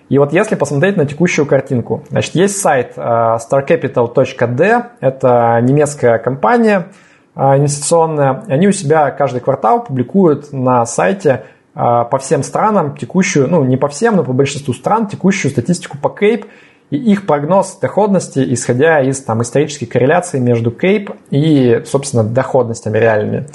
И 0.07 0.17
вот 0.17 0.31
если 0.31 0.55
посмотреть 0.55 0.95
на 0.95 1.05
текущую 1.05 1.45
картинку, 1.45 2.03
значит, 2.09 2.33
есть 2.35 2.61
сайт 2.61 2.93
а, 2.95 3.37
starcapital.d, 3.37 4.83
это 5.01 5.59
немецкая 5.61 6.17
компания 6.19 6.87
а, 7.35 7.57
инвестиционная, 7.57 8.43
они 8.47 8.69
у 8.69 8.71
себя 8.71 9.11
каждый 9.11 9.41
квартал 9.41 9.83
публикуют 9.83 10.53
на 10.53 10.85
сайте 10.85 11.43
по 11.75 12.17
всем 12.19 12.41
странам 12.41 12.95
текущую, 12.95 13.49
ну 13.49 13.63
не 13.65 13.75
по 13.75 13.89
всем, 13.89 14.15
но 14.15 14.23
по 14.23 14.31
большинству 14.31 14.73
стран 14.73 15.07
текущую 15.07 15.51
статистику 15.51 15.97
по 15.97 16.09
Кейп 16.09 16.45
и 16.89 16.97
их 16.97 17.25
прогноз 17.25 17.77
доходности, 17.81 18.43
исходя 18.53 19.01
из 19.01 19.21
там, 19.21 19.41
исторической 19.41 19.85
корреляции 19.85 20.39
между 20.39 20.71
Кейп 20.71 21.11
и, 21.31 21.81
собственно, 21.85 22.23
доходностями 22.23 22.97
реальными. 22.97 23.47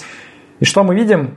И 0.58 0.64
что 0.64 0.82
мы 0.82 0.94
видим? 0.94 1.36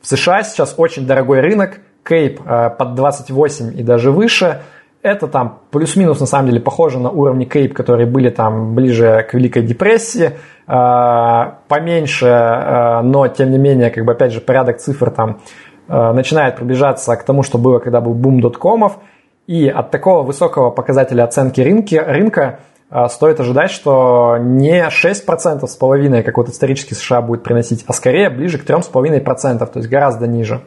В 0.00 0.06
США 0.08 0.42
сейчас 0.42 0.74
очень 0.76 1.06
дорогой 1.06 1.40
рынок, 1.40 1.80
Кейп 2.04 2.40
э, 2.44 2.70
под 2.70 2.94
28 2.94 3.78
и 3.78 3.82
даже 3.82 4.10
выше. 4.10 4.62
Это 5.02 5.28
там 5.28 5.60
плюс-минус 5.70 6.20
на 6.20 6.26
самом 6.26 6.48
деле 6.48 6.60
похоже 6.60 6.98
на 6.98 7.10
уровни 7.10 7.44
Кейп, 7.44 7.74
которые 7.74 8.06
были 8.06 8.30
там 8.30 8.74
ближе 8.74 9.26
к 9.30 9.34
Великой 9.34 9.62
депрессии. 9.62 10.32
Э, 10.66 11.52
поменьше, 11.68 13.00
но 13.04 13.28
тем 13.28 13.50
не 13.50 13.58
менее, 13.58 13.90
как 13.90 14.04
бы 14.04 14.12
опять 14.12 14.32
же 14.32 14.40
порядок 14.40 14.78
цифр 14.78 15.10
там 15.10 15.40
начинает 15.94 16.56
приближаться 16.56 17.16
к 17.16 17.24
тому, 17.24 17.42
что 17.42 17.58
было, 17.58 17.78
когда 17.78 18.00
был 18.00 18.14
бум 18.14 18.40
доткомов, 18.40 18.98
и 19.50 19.68
от 19.68 19.90
такого 19.90 20.22
высокого 20.22 20.70
показателя 20.70 21.24
оценки 21.24 21.60
рынки, 21.60 21.96
рынка 21.96 22.60
э, 22.88 23.08
стоит 23.08 23.40
ожидать, 23.40 23.72
что 23.72 24.36
не 24.38 24.86
6% 24.86 25.66
с 25.66 25.74
половиной, 25.74 26.22
как 26.22 26.36
вот 26.36 26.48
исторически 26.48 26.94
США 26.94 27.20
будет 27.20 27.42
приносить, 27.42 27.84
а 27.88 27.92
скорее 27.92 28.30
ближе 28.30 28.58
к 28.58 28.64
3,5%, 28.64 29.58
то 29.58 29.78
есть 29.80 29.88
гораздо 29.88 30.28
ниже. 30.28 30.60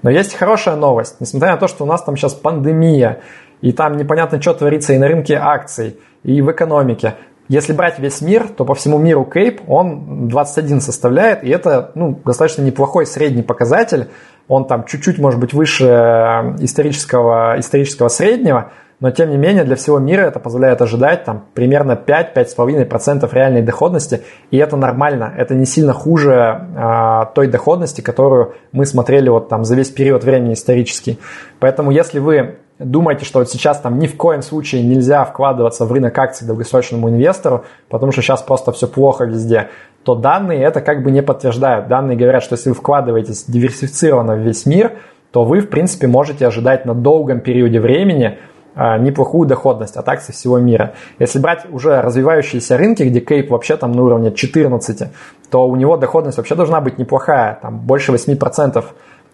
Но 0.00 0.08
есть 0.08 0.34
хорошая 0.34 0.76
новость. 0.76 1.16
Несмотря 1.20 1.52
на 1.52 1.56
то, 1.58 1.68
что 1.68 1.84
у 1.84 1.86
нас 1.86 2.02
там 2.02 2.16
сейчас 2.16 2.32
пандемия, 2.32 3.20
и 3.60 3.70
там 3.72 3.98
непонятно, 3.98 4.40
что 4.40 4.54
творится 4.54 4.94
и 4.94 4.98
на 4.98 5.08
рынке 5.08 5.34
акций, 5.34 5.98
и 6.22 6.40
в 6.40 6.50
экономике, 6.50 7.16
если 7.48 7.72
брать 7.72 7.98
весь 7.98 8.20
мир, 8.20 8.48
то 8.48 8.64
по 8.64 8.74
всему 8.74 8.98
миру 8.98 9.24
Кейп 9.24 9.60
он 9.68 10.28
21 10.28 10.80
составляет, 10.80 11.44
и 11.44 11.50
это 11.50 11.92
ну, 11.94 12.18
достаточно 12.24 12.62
неплохой 12.62 13.06
средний 13.06 13.42
показатель. 13.42 14.08
Он 14.48 14.66
там 14.66 14.84
чуть-чуть, 14.84 15.18
может 15.18 15.38
быть, 15.40 15.52
выше 15.52 15.84
э, 15.84 16.56
исторического, 16.60 17.56
исторического 17.58 18.08
среднего, 18.08 18.72
но 19.02 19.10
тем 19.10 19.30
не 19.30 19.36
менее 19.36 19.64
для 19.64 19.74
всего 19.74 19.98
мира 19.98 20.22
это 20.22 20.38
позволяет 20.38 20.80
ожидать 20.80 21.24
там, 21.24 21.46
примерно 21.54 21.92
5-5,5% 21.92 23.28
реальной 23.34 23.62
доходности, 23.62 24.22
и 24.52 24.58
это 24.58 24.76
нормально, 24.76 25.34
это 25.36 25.56
не 25.56 25.66
сильно 25.66 25.92
хуже 25.92 26.68
а, 26.76 27.24
той 27.34 27.48
доходности, 27.48 28.00
которую 28.00 28.54
мы 28.70 28.86
смотрели 28.86 29.28
вот 29.28 29.48
там 29.48 29.64
за 29.64 29.74
весь 29.74 29.90
период 29.90 30.22
времени 30.22 30.52
исторический. 30.52 31.18
Поэтому 31.58 31.90
если 31.90 32.20
вы 32.20 32.58
думаете, 32.84 33.24
что 33.24 33.38
вот 33.38 33.50
сейчас 33.50 33.80
там 33.80 33.98
ни 33.98 34.06
в 34.06 34.16
коем 34.16 34.42
случае 34.42 34.82
нельзя 34.82 35.24
вкладываться 35.24 35.84
в 35.84 35.92
рынок 35.92 36.16
акций 36.18 36.46
долгосрочному 36.46 37.08
инвестору, 37.08 37.64
потому 37.88 38.12
что 38.12 38.22
сейчас 38.22 38.42
просто 38.42 38.72
все 38.72 38.86
плохо 38.86 39.24
везде, 39.24 39.68
то 40.04 40.14
данные 40.14 40.62
это 40.62 40.80
как 40.80 41.02
бы 41.02 41.10
не 41.10 41.22
подтверждают. 41.22 41.88
Данные 41.88 42.16
говорят, 42.16 42.42
что 42.42 42.54
если 42.54 42.70
вы 42.70 42.74
вкладываетесь 42.74 43.44
диверсифицированно 43.44 44.34
в 44.34 44.40
весь 44.40 44.66
мир, 44.66 44.92
то 45.30 45.44
вы, 45.44 45.60
в 45.60 45.70
принципе, 45.70 46.06
можете 46.06 46.46
ожидать 46.46 46.84
на 46.84 46.94
долгом 46.94 47.40
периоде 47.40 47.80
времени 47.80 48.38
а, 48.74 48.98
неплохую 48.98 49.46
доходность 49.46 49.96
от 49.96 50.08
акций 50.08 50.32
всего 50.32 50.58
мира. 50.58 50.94
Если 51.18 51.38
брать 51.38 51.66
уже 51.70 52.00
развивающиеся 52.00 52.76
рынки, 52.76 53.02
где 53.02 53.20
кейп 53.20 53.50
вообще 53.50 53.76
там 53.76 53.92
на 53.92 54.02
уровне 54.02 54.32
14, 54.32 55.10
то 55.50 55.68
у 55.68 55.76
него 55.76 55.96
доходность 55.96 56.38
вообще 56.38 56.54
должна 56.54 56.80
быть 56.80 56.98
неплохая, 56.98 57.58
там 57.60 57.78
больше 57.80 58.12
8%. 58.12 58.84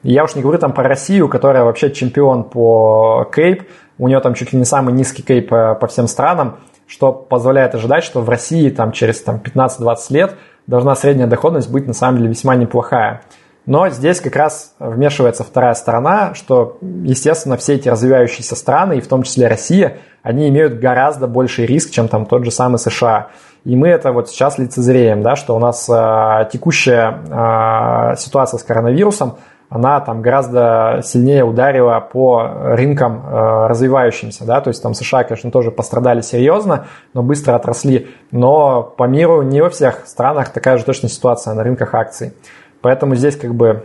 Я 0.02 0.24
уж 0.24 0.34
не 0.34 0.42
говорю 0.42 0.58
там 0.58 0.72
про 0.72 0.88
Россию, 0.88 1.28
которая 1.28 1.64
вообще 1.64 1.90
чемпион 1.90 2.44
по 2.44 3.28
кейп, 3.34 3.64
у 3.98 4.08
нее 4.08 4.20
там 4.20 4.34
чуть 4.34 4.52
ли 4.52 4.58
не 4.58 4.64
самый 4.64 4.94
низкий 4.94 5.22
кейп 5.22 5.48
по, 5.48 5.74
по 5.74 5.86
всем 5.88 6.06
странам, 6.06 6.58
что 6.86 7.12
позволяет 7.12 7.74
ожидать, 7.74 8.04
что 8.04 8.20
в 8.20 8.28
России 8.28 8.70
там 8.70 8.92
через 8.92 9.20
там, 9.22 9.40
15-20 9.44 9.96
лет 10.10 10.34
должна 10.66 10.94
средняя 10.94 11.26
доходность 11.26 11.70
быть 11.70 11.86
на 11.86 11.94
самом 11.94 12.18
деле 12.18 12.30
весьма 12.30 12.54
неплохая. 12.54 13.22
Но 13.66 13.90
здесь 13.90 14.20
как 14.20 14.34
раз 14.34 14.74
вмешивается 14.78 15.44
вторая 15.44 15.74
сторона, 15.74 16.32
что, 16.32 16.78
естественно, 16.80 17.58
все 17.58 17.74
эти 17.74 17.90
развивающиеся 17.90 18.56
страны, 18.56 18.96
и 18.96 19.00
в 19.02 19.08
том 19.08 19.24
числе 19.24 19.46
Россия, 19.46 19.98
они 20.22 20.48
имеют 20.48 20.78
гораздо 20.78 21.26
больший 21.26 21.66
риск, 21.66 21.90
чем 21.90 22.08
там 22.08 22.24
тот 22.24 22.46
же 22.46 22.50
самый 22.50 22.78
США. 22.78 23.28
И 23.64 23.76
мы 23.76 23.88
это 23.88 24.12
вот 24.12 24.30
сейчас 24.30 24.56
лицезреем, 24.56 25.22
да, 25.22 25.36
что 25.36 25.54
у 25.54 25.58
нас 25.58 25.86
э, 25.86 26.48
текущая 26.50 27.18
э, 27.28 28.16
ситуация 28.16 28.56
с 28.56 28.62
коронавирусом, 28.62 29.36
она 29.68 30.00
там 30.00 30.22
гораздо 30.22 31.00
сильнее 31.04 31.44
ударила 31.44 32.00
по 32.00 32.42
рынкам 32.42 33.22
э, 33.26 33.66
развивающимся, 33.66 34.44
да, 34.44 34.60
то 34.60 34.68
есть 34.68 34.82
там 34.82 34.94
США, 34.94 35.24
конечно, 35.24 35.50
тоже 35.50 35.70
пострадали 35.70 36.22
серьезно, 36.22 36.86
но 37.12 37.22
быстро 37.22 37.54
отросли, 37.54 38.08
но 38.30 38.82
по 38.82 39.04
миру 39.04 39.42
не 39.42 39.60
во 39.60 39.68
всех 39.68 40.06
странах 40.06 40.50
такая 40.50 40.78
же 40.78 40.84
точно 40.84 41.08
ситуация 41.08 41.54
на 41.54 41.62
рынках 41.62 41.94
акций. 41.94 42.32
Поэтому 42.80 43.14
здесь 43.14 43.36
как 43.36 43.54
бы 43.54 43.84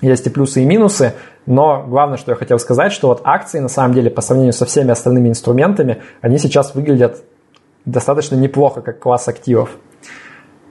есть 0.00 0.26
и 0.26 0.30
плюсы, 0.30 0.62
и 0.62 0.64
минусы, 0.64 1.14
но 1.44 1.84
главное, 1.86 2.16
что 2.16 2.32
я 2.32 2.36
хотел 2.36 2.58
сказать, 2.58 2.92
что 2.92 3.08
вот 3.08 3.20
акции 3.24 3.58
на 3.58 3.68
самом 3.68 3.94
деле 3.94 4.10
по 4.10 4.22
сравнению 4.22 4.52
со 4.52 4.64
всеми 4.64 4.90
остальными 4.90 5.28
инструментами, 5.28 6.02
они 6.22 6.38
сейчас 6.38 6.74
выглядят 6.74 7.22
достаточно 7.84 8.36
неплохо 8.36 8.80
как 8.80 8.98
класс 8.98 9.28
активов. 9.28 9.70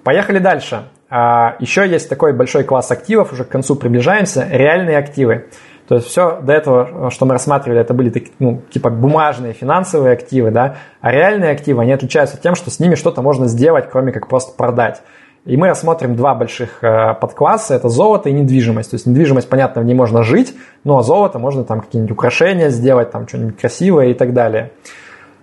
Поехали 0.03 0.39
дальше. 0.39 0.85
А, 1.13 1.57
еще 1.59 1.85
есть 1.85 2.07
такой 2.07 2.31
большой 2.31 2.63
класс 2.63 2.89
активов, 2.89 3.33
уже 3.33 3.43
к 3.43 3.49
концу 3.49 3.75
приближаемся, 3.75 4.47
реальные 4.49 4.97
активы. 4.97 5.47
То 5.89 5.95
есть 5.95 6.07
все 6.07 6.39
до 6.41 6.53
этого, 6.53 7.11
что 7.11 7.25
мы 7.25 7.33
рассматривали, 7.33 7.81
это 7.81 7.93
были 7.93 8.31
ну, 8.39 8.61
типа 8.71 8.89
бумажные 8.89 9.51
финансовые 9.51 10.13
активы, 10.13 10.51
да, 10.51 10.77
а 11.01 11.11
реальные 11.11 11.51
активы, 11.51 11.81
они 11.81 11.91
отличаются 11.91 12.37
тем, 12.37 12.55
что 12.55 12.71
с 12.71 12.79
ними 12.79 12.95
что-то 12.95 13.21
можно 13.21 13.47
сделать, 13.47 13.89
кроме 13.91 14.13
как 14.13 14.29
просто 14.29 14.55
продать. 14.55 15.01
И 15.43 15.57
мы 15.57 15.67
рассмотрим 15.67 16.15
два 16.15 16.33
больших 16.33 16.81
э, 16.81 17.13
подкласса, 17.15 17.75
это 17.75 17.89
золото 17.89 18.29
и 18.29 18.31
недвижимость. 18.31 18.91
То 18.91 18.95
есть 18.95 19.05
недвижимость, 19.05 19.49
понятно, 19.49 19.81
в 19.81 19.85
ней 19.85 19.95
можно 19.95 20.23
жить, 20.23 20.55
но 20.85 21.01
золото 21.01 21.39
можно 21.39 21.65
там 21.65 21.81
какие-нибудь 21.81 22.13
украшения 22.13 22.69
сделать, 22.69 23.11
там 23.11 23.27
что-нибудь 23.27 23.59
красивое 23.59 24.11
и 24.11 24.13
так 24.13 24.33
далее. 24.33 24.71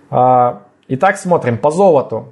Итак, 0.09 1.17
смотрим 1.17 1.59
по 1.59 1.69
золоту. 1.69 2.29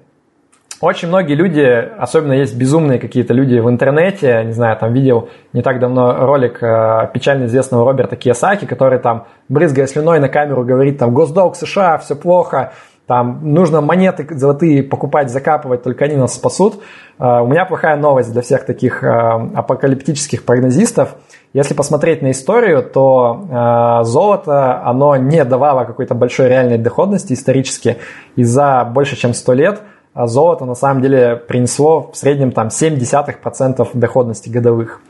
Очень 0.80 1.08
многие 1.08 1.34
люди, 1.34 1.62
особенно 1.98 2.34
есть 2.34 2.56
безумные 2.56 3.00
какие-то 3.00 3.34
люди 3.34 3.58
в 3.58 3.68
интернете, 3.68 4.44
не 4.46 4.52
знаю, 4.52 4.78
там 4.78 4.94
видел 4.94 5.30
не 5.52 5.64
так 5.64 5.80
давно 5.80 6.26
ролик 6.26 6.62
э, 6.62 7.10
печально 7.16 7.46
известного 7.46 7.84
Роберта 7.84 8.16
Кiyosaki, 8.16 8.68
который 8.68 9.00
там, 9.00 9.26
брызгая 9.50 9.88
слюной 9.88 10.20
на 10.20 10.30
камеру, 10.30 10.64
говорит 10.64 11.00
там 11.00 11.16
«Госдолг 11.16 11.56
США, 11.56 11.98
все 11.98 12.16
плохо», 12.16 12.74
там 13.08 13.40
нужно 13.54 13.80
монеты 13.80 14.28
золотые 14.38 14.84
покупать, 14.84 15.32
закапывать, 15.32 15.82
только 15.82 16.06
они 16.06 16.18
нас 16.18 16.36
спасут. 16.36 16.76
Э, 17.18 17.40
у 17.42 17.48
меня 17.48 17.66
плохая 17.66 17.96
новость 17.96 18.32
для 18.32 18.44
всех 18.44 18.64
таких 18.68 19.04
э, 19.04 19.08
апокалиптических 19.08 20.46
прогнозистов. 20.46 21.16
Если 21.54 21.74
посмотреть 21.74 22.22
на 22.22 22.32
историю, 22.32 22.84
то 22.84 24.04
золото, 24.04 24.84
оно 24.84 25.16
не 25.16 25.44
давало 25.44 25.86
какой-то 25.86 26.14
большой 26.14 26.50
реальной 26.50 26.78
доходности 26.78 27.34
исторически. 27.34 27.98
И 28.36 28.44
за 28.44 28.84
больше 28.86 29.16
чем 29.16 29.34
100 29.34 29.54
лет– 29.54 29.82
золото 30.26 30.66
на 30.66 30.74
самом 30.74 31.02
деле 31.02 31.36
принесло 31.36 32.10
в 32.12 32.18
среднем 32.18 32.52
там 32.52 32.68
0,7% 32.70 33.88
доходности 33.94 34.50
годовых. 34.50 35.02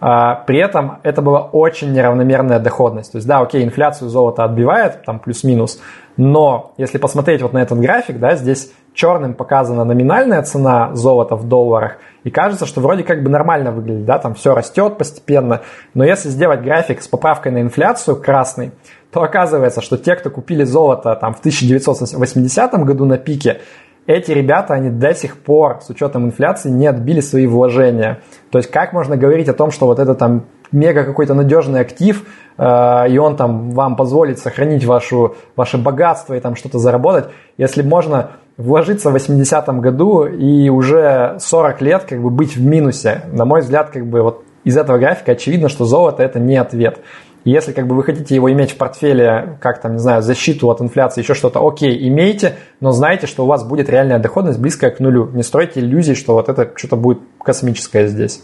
А, 0.00 0.36
при 0.46 0.58
этом 0.58 0.98
это 1.02 1.20
была 1.20 1.42
очень 1.42 1.92
неравномерная 1.92 2.58
доходность. 2.58 3.12
То 3.12 3.16
есть, 3.16 3.28
да, 3.28 3.40
окей, 3.40 3.62
инфляцию 3.62 4.08
золото 4.08 4.44
отбивает, 4.44 5.04
там 5.04 5.18
плюс-минус, 5.18 5.80
но 6.16 6.72
если 6.78 6.98
посмотреть 6.98 7.42
вот 7.42 7.52
на 7.52 7.58
этот 7.58 7.78
график, 7.78 8.18
да, 8.18 8.34
здесь 8.34 8.72
черным 8.94 9.34
показана 9.34 9.84
номинальная 9.84 10.42
цена 10.42 10.94
золота 10.94 11.36
в 11.36 11.46
долларах, 11.46 11.98
и 12.24 12.30
кажется, 12.30 12.66
что 12.66 12.80
вроде 12.80 13.04
как 13.04 13.22
бы 13.22 13.28
нормально 13.28 13.72
выглядит, 13.72 14.04
да, 14.06 14.18
там 14.18 14.34
все 14.34 14.54
растет 14.54 14.96
постепенно, 14.96 15.60
но 15.92 16.04
если 16.04 16.30
сделать 16.30 16.62
график 16.62 17.02
с 17.02 17.08
поправкой 17.08 17.52
на 17.52 17.60
инфляцию 17.60 18.16
красный, 18.16 18.72
то 19.12 19.22
оказывается, 19.22 19.80
что 19.82 19.98
те, 19.98 20.14
кто 20.14 20.30
купили 20.30 20.64
золото 20.64 21.14
там 21.16 21.34
в 21.34 21.40
1980 21.40 22.72
году 22.84 23.04
на 23.04 23.18
пике, 23.18 23.60
эти 24.06 24.32
ребята, 24.32 24.74
они 24.74 24.90
до 24.90 25.14
сих 25.14 25.36
пор, 25.36 25.80
с 25.82 25.90
учетом 25.90 26.26
инфляции, 26.26 26.70
не 26.70 26.86
отбили 26.86 27.20
свои 27.20 27.46
вложения. 27.46 28.20
То 28.50 28.58
есть 28.58 28.70
как 28.70 28.92
можно 28.92 29.16
говорить 29.16 29.48
о 29.48 29.54
том, 29.54 29.70
что 29.70 29.86
вот 29.86 29.98
это 29.98 30.14
там 30.14 30.46
мега 30.72 31.04
какой-то 31.04 31.34
надежный 31.34 31.80
актив, 31.80 32.24
э, 32.58 33.08
и 33.10 33.18
он 33.18 33.36
там 33.36 33.70
вам 33.70 33.96
позволит 33.96 34.38
сохранить 34.38 34.84
вашу, 34.84 35.36
ваше 35.56 35.78
богатство 35.78 36.34
и 36.34 36.40
там 36.40 36.56
что-то 36.56 36.78
заработать, 36.78 37.26
если 37.56 37.82
можно 37.82 38.32
вложиться 38.56 39.10
в 39.10 39.16
80-м 39.16 39.80
году 39.80 40.24
и 40.26 40.68
уже 40.68 41.36
40 41.38 41.80
лет 41.80 42.04
как 42.08 42.20
бы 42.20 42.30
быть 42.30 42.56
в 42.56 42.64
минусе. 42.64 43.22
На 43.32 43.44
мой 43.44 43.60
взгляд, 43.60 43.90
как 43.90 44.06
бы 44.06 44.22
вот 44.22 44.44
из 44.64 44.76
этого 44.76 44.98
графика 44.98 45.32
очевидно, 45.32 45.68
что 45.68 45.84
золото 45.84 46.22
это 46.22 46.38
не 46.38 46.56
ответ. 46.56 47.00
Если 47.44 47.72
как 47.72 47.86
бы 47.86 47.94
вы 47.94 48.04
хотите 48.04 48.34
его 48.34 48.52
иметь 48.52 48.72
в 48.72 48.76
портфеле, 48.76 49.58
как 49.60 49.80
там, 49.80 49.92
не 49.92 49.98
знаю, 49.98 50.20
защиту 50.22 50.68
от 50.70 50.82
инфляции, 50.82 51.22
еще 51.22 51.34
что-то, 51.34 51.66
окей, 51.66 52.08
имейте, 52.08 52.56
но 52.80 52.92
знайте, 52.92 53.26
что 53.26 53.44
у 53.44 53.46
вас 53.46 53.64
будет 53.64 53.88
реальная 53.88 54.18
доходность 54.18 54.58
близкая 54.58 54.90
к 54.90 55.00
нулю. 55.00 55.30
Не 55.32 55.42
стройте 55.42 55.80
иллюзий, 55.80 56.14
что 56.14 56.34
вот 56.34 56.48
это 56.48 56.70
что-то 56.76 56.96
будет 56.96 57.20
космическое 57.42 58.08
здесь. 58.08 58.42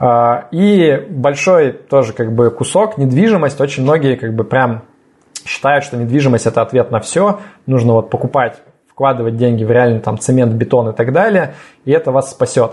А, 0.00 0.48
и 0.50 1.06
большой 1.10 1.72
тоже 1.72 2.12
как 2.12 2.32
бы 2.32 2.50
кусок, 2.50 2.98
недвижимость, 2.98 3.60
очень 3.60 3.84
многие 3.84 4.16
как 4.16 4.34
бы 4.34 4.44
прям 4.44 4.82
считают, 5.44 5.84
что 5.84 5.96
недвижимость 5.96 6.46
это 6.46 6.62
ответ 6.62 6.90
на 6.90 7.00
все, 7.00 7.40
нужно 7.66 7.94
вот 7.94 8.10
покупать, 8.10 8.60
вкладывать 8.88 9.36
деньги 9.36 9.64
в 9.64 9.70
реальный 9.70 10.00
там 10.00 10.18
цемент, 10.18 10.52
бетон 10.54 10.90
и 10.90 10.92
так 10.92 11.12
далее, 11.12 11.54
и 11.84 11.92
это 11.92 12.12
вас 12.12 12.30
спасет. 12.30 12.72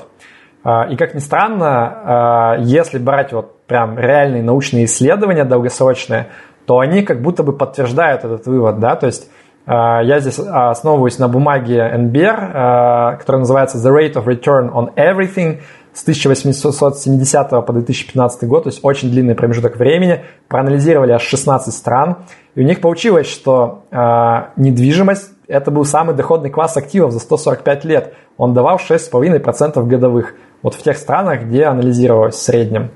А, 0.64 0.88
и 0.90 0.96
как 0.96 1.14
ни 1.14 1.20
странно, 1.20 1.68
а, 1.70 2.58
если 2.60 2.98
брать 2.98 3.32
вот 3.32 3.55
прям 3.68 3.98
реальные 3.98 4.44
научные 4.44 4.86
исследования 4.86 5.44
долгосрочные, 5.46 6.28
то 6.66 6.80
они 6.80 7.04
как 7.04 7.22
будто 7.22 7.44
бы 7.44 7.54
подтверждают 7.54 8.24
этот 8.24 8.48
вывод, 8.48 8.80
да, 8.80 8.96
то 8.96 9.08
есть 9.08 9.30
а, 9.66 10.02
я 10.04 10.20
здесь 10.20 10.40
основываюсь 10.40 11.18
на 11.20 11.28
бумаге 11.28 11.78
NBR, 11.78 13.18
которая 13.18 13.40
называется 13.40 13.78
The 13.78 13.92
Rate 13.92 14.14
of 14.14 14.26
Return 14.26 14.72
on 14.72 14.94
Everything 14.96 15.62
с 15.94 16.02
1870 16.04 17.50
по 17.50 17.74
2015 17.74 18.48
год, 18.48 18.64
то 18.64 18.70
есть 18.70 18.80
очень 18.84 19.10
длинный 19.10 19.36
промежуток 19.36 19.78
времени, 19.78 20.24
проанализировали 20.48 21.12
аж 21.12 21.24
16 21.24 21.74
стран, 21.74 22.18
и 22.54 22.62
у 22.62 22.64
них 22.64 22.82
получилось, 22.82 23.28
что 23.28 23.84
недвижимость 24.56 25.36
это 25.48 25.72
был 25.72 25.86
самый 25.86 26.16
доходный 26.16 26.50
класс 26.50 26.78
активов 26.78 27.12
за 27.12 27.20
145 27.20 27.86
лет. 27.86 28.14
Он 28.38 28.54
давал 28.54 28.78
6,5% 28.78 29.84
годовых. 29.86 30.36
Вот 30.62 30.74
в 30.74 30.82
тех 30.82 30.98
странах, 30.98 31.44
где 31.44 31.66
анализировалось 31.66 32.36
в 32.36 32.42
среднем. 32.42 32.92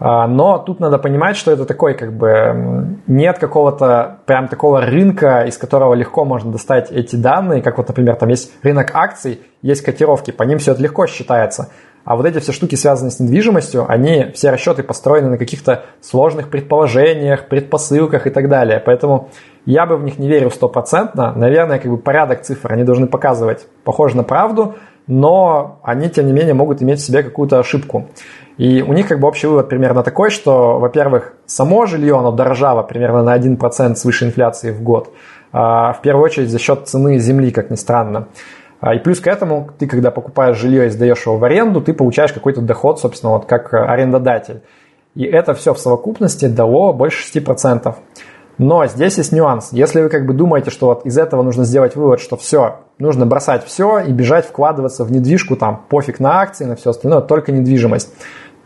А, 0.00 0.26
но 0.26 0.58
тут 0.58 0.80
надо 0.80 0.98
понимать, 0.98 1.36
что 1.36 1.52
это 1.52 1.66
такой, 1.66 1.92
как 1.92 2.14
бы, 2.14 2.96
нет 3.06 3.38
какого-то 3.38 4.20
прям 4.24 4.48
такого 4.48 4.80
рынка, 4.80 5.42
из 5.42 5.58
которого 5.58 5.92
легко 5.92 6.24
можно 6.24 6.50
достать 6.50 6.90
эти 6.90 7.16
данные, 7.16 7.60
как 7.60 7.76
вот, 7.76 7.88
например, 7.88 8.16
там 8.16 8.30
есть 8.30 8.50
рынок 8.62 8.92
акций, 8.94 9.42
есть 9.60 9.82
котировки, 9.82 10.30
по 10.30 10.44
ним 10.44 10.58
все 10.58 10.72
это 10.72 10.80
легко 10.80 11.06
считается. 11.06 11.68
А 12.02 12.16
вот 12.16 12.24
эти 12.24 12.38
все 12.38 12.52
штуки, 12.52 12.76
связанные 12.76 13.10
с 13.10 13.20
недвижимостью, 13.20 13.84
они, 13.86 14.30
все 14.32 14.48
расчеты 14.48 14.82
построены 14.82 15.28
на 15.28 15.36
каких-то 15.36 15.84
сложных 16.00 16.48
предположениях, 16.48 17.48
предпосылках 17.48 18.26
и 18.26 18.30
так 18.30 18.48
далее. 18.48 18.82
Поэтому 18.84 19.28
я 19.66 19.84
бы 19.84 19.98
в 19.98 20.02
них 20.02 20.18
не 20.18 20.26
верил 20.26 20.50
стопроцентно. 20.50 21.34
Наверное, 21.34 21.78
как 21.78 21.90
бы 21.90 21.98
порядок 21.98 22.40
цифр 22.40 22.72
они 22.72 22.84
должны 22.84 23.06
показывать 23.06 23.66
похоже 23.84 24.16
на 24.16 24.24
правду– 24.24 24.76
но 25.10 25.80
они, 25.82 26.08
тем 26.08 26.26
не 26.26 26.32
менее, 26.32 26.54
могут 26.54 26.82
иметь 26.82 27.00
в 27.00 27.04
себе 27.04 27.22
какую-то 27.22 27.58
ошибку. 27.58 28.06
И 28.56 28.80
у 28.82 28.92
них 28.92 29.08
как 29.08 29.20
бы 29.20 29.26
общий 29.26 29.46
вывод 29.46 29.68
примерно 29.68 30.02
такой, 30.02 30.30
что, 30.30 30.78
во-первых, 30.78 31.34
само 31.46 31.86
жилье, 31.86 32.16
оно 32.16 32.30
дорожало 32.30 32.82
примерно 32.82 33.22
на 33.22 33.36
1% 33.36 33.94
свыше 33.96 34.26
инфляции 34.26 34.70
в 34.70 34.82
год, 34.82 35.12
а, 35.52 35.92
в 35.92 36.00
первую 36.00 36.24
очередь 36.24 36.50
за 36.50 36.58
счет 36.58 36.86
цены 36.86 37.18
земли, 37.18 37.50
как 37.50 37.70
ни 37.70 37.74
странно. 37.74 38.28
А, 38.80 38.94
и 38.94 38.98
плюс 38.98 39.20
к 39.20 39.26
этому, 39.26 39.70
ты 39.78 39.86
когда 39.86 40.10
покупаешь 40.10 40.58
жилье 40.58 40.86
и 40.86 40.90
сдаешь 40.90 41.26
его 41.26 41.36
в 41.36 41.44
аренду, 41.44 41.80
ты 41.80 41.92
получаешь 41.92 42.32
какой-то 42.32 42.60
доход, 42.60 43.00
собственно, 43.00 43.32
вот 43.32 43.46
как 43.46 43.74
арендодатель. 43.74 44.62
И 45.16 45.24
это 45.24 45.54
все 45.54 45.74
в 45.74 45.78
совокупности 45.80 46.46
дало 46.46 46.92
больше 46.92 47.26
6%. 47.36 47.94
Но 48.62 48.84
здесь 48.84 49.16
есть 49.16 49.32
нюанс. 49.32 49.70
Если 49.72 50.02
вы 50.02 50.10
как 50.10 50.26
бы 50.26 50.34
думаете, 50.34 50.70
что 50.70 50.88
вот 50.88 51.06
из 51.06 51.16
этого 51.16 51.42
нужно 51.42 51.64
сделать 51.64 51.96
вывод, 51.96 52.20
что 52.20 52.36
все, 52.36 52.80
нужно 52.98 53.24
бросать 53.24 53.64
все 53.64 54.00
и 54.00 54.12
бежать 54.12 54.44
вкладываться 54.44 55.02
в 55.04 55.10
недвижку, 55.10 55.56
там 55.56 55.86
пофиг 55.88 56.20
на 56.20 56.40
акции, 56.42 56.66
на 56.66 56.76
все 56.76 56.90
остальное, 56.90 57.22
только 57.22 57.52
недвижимость, 57.52 58.12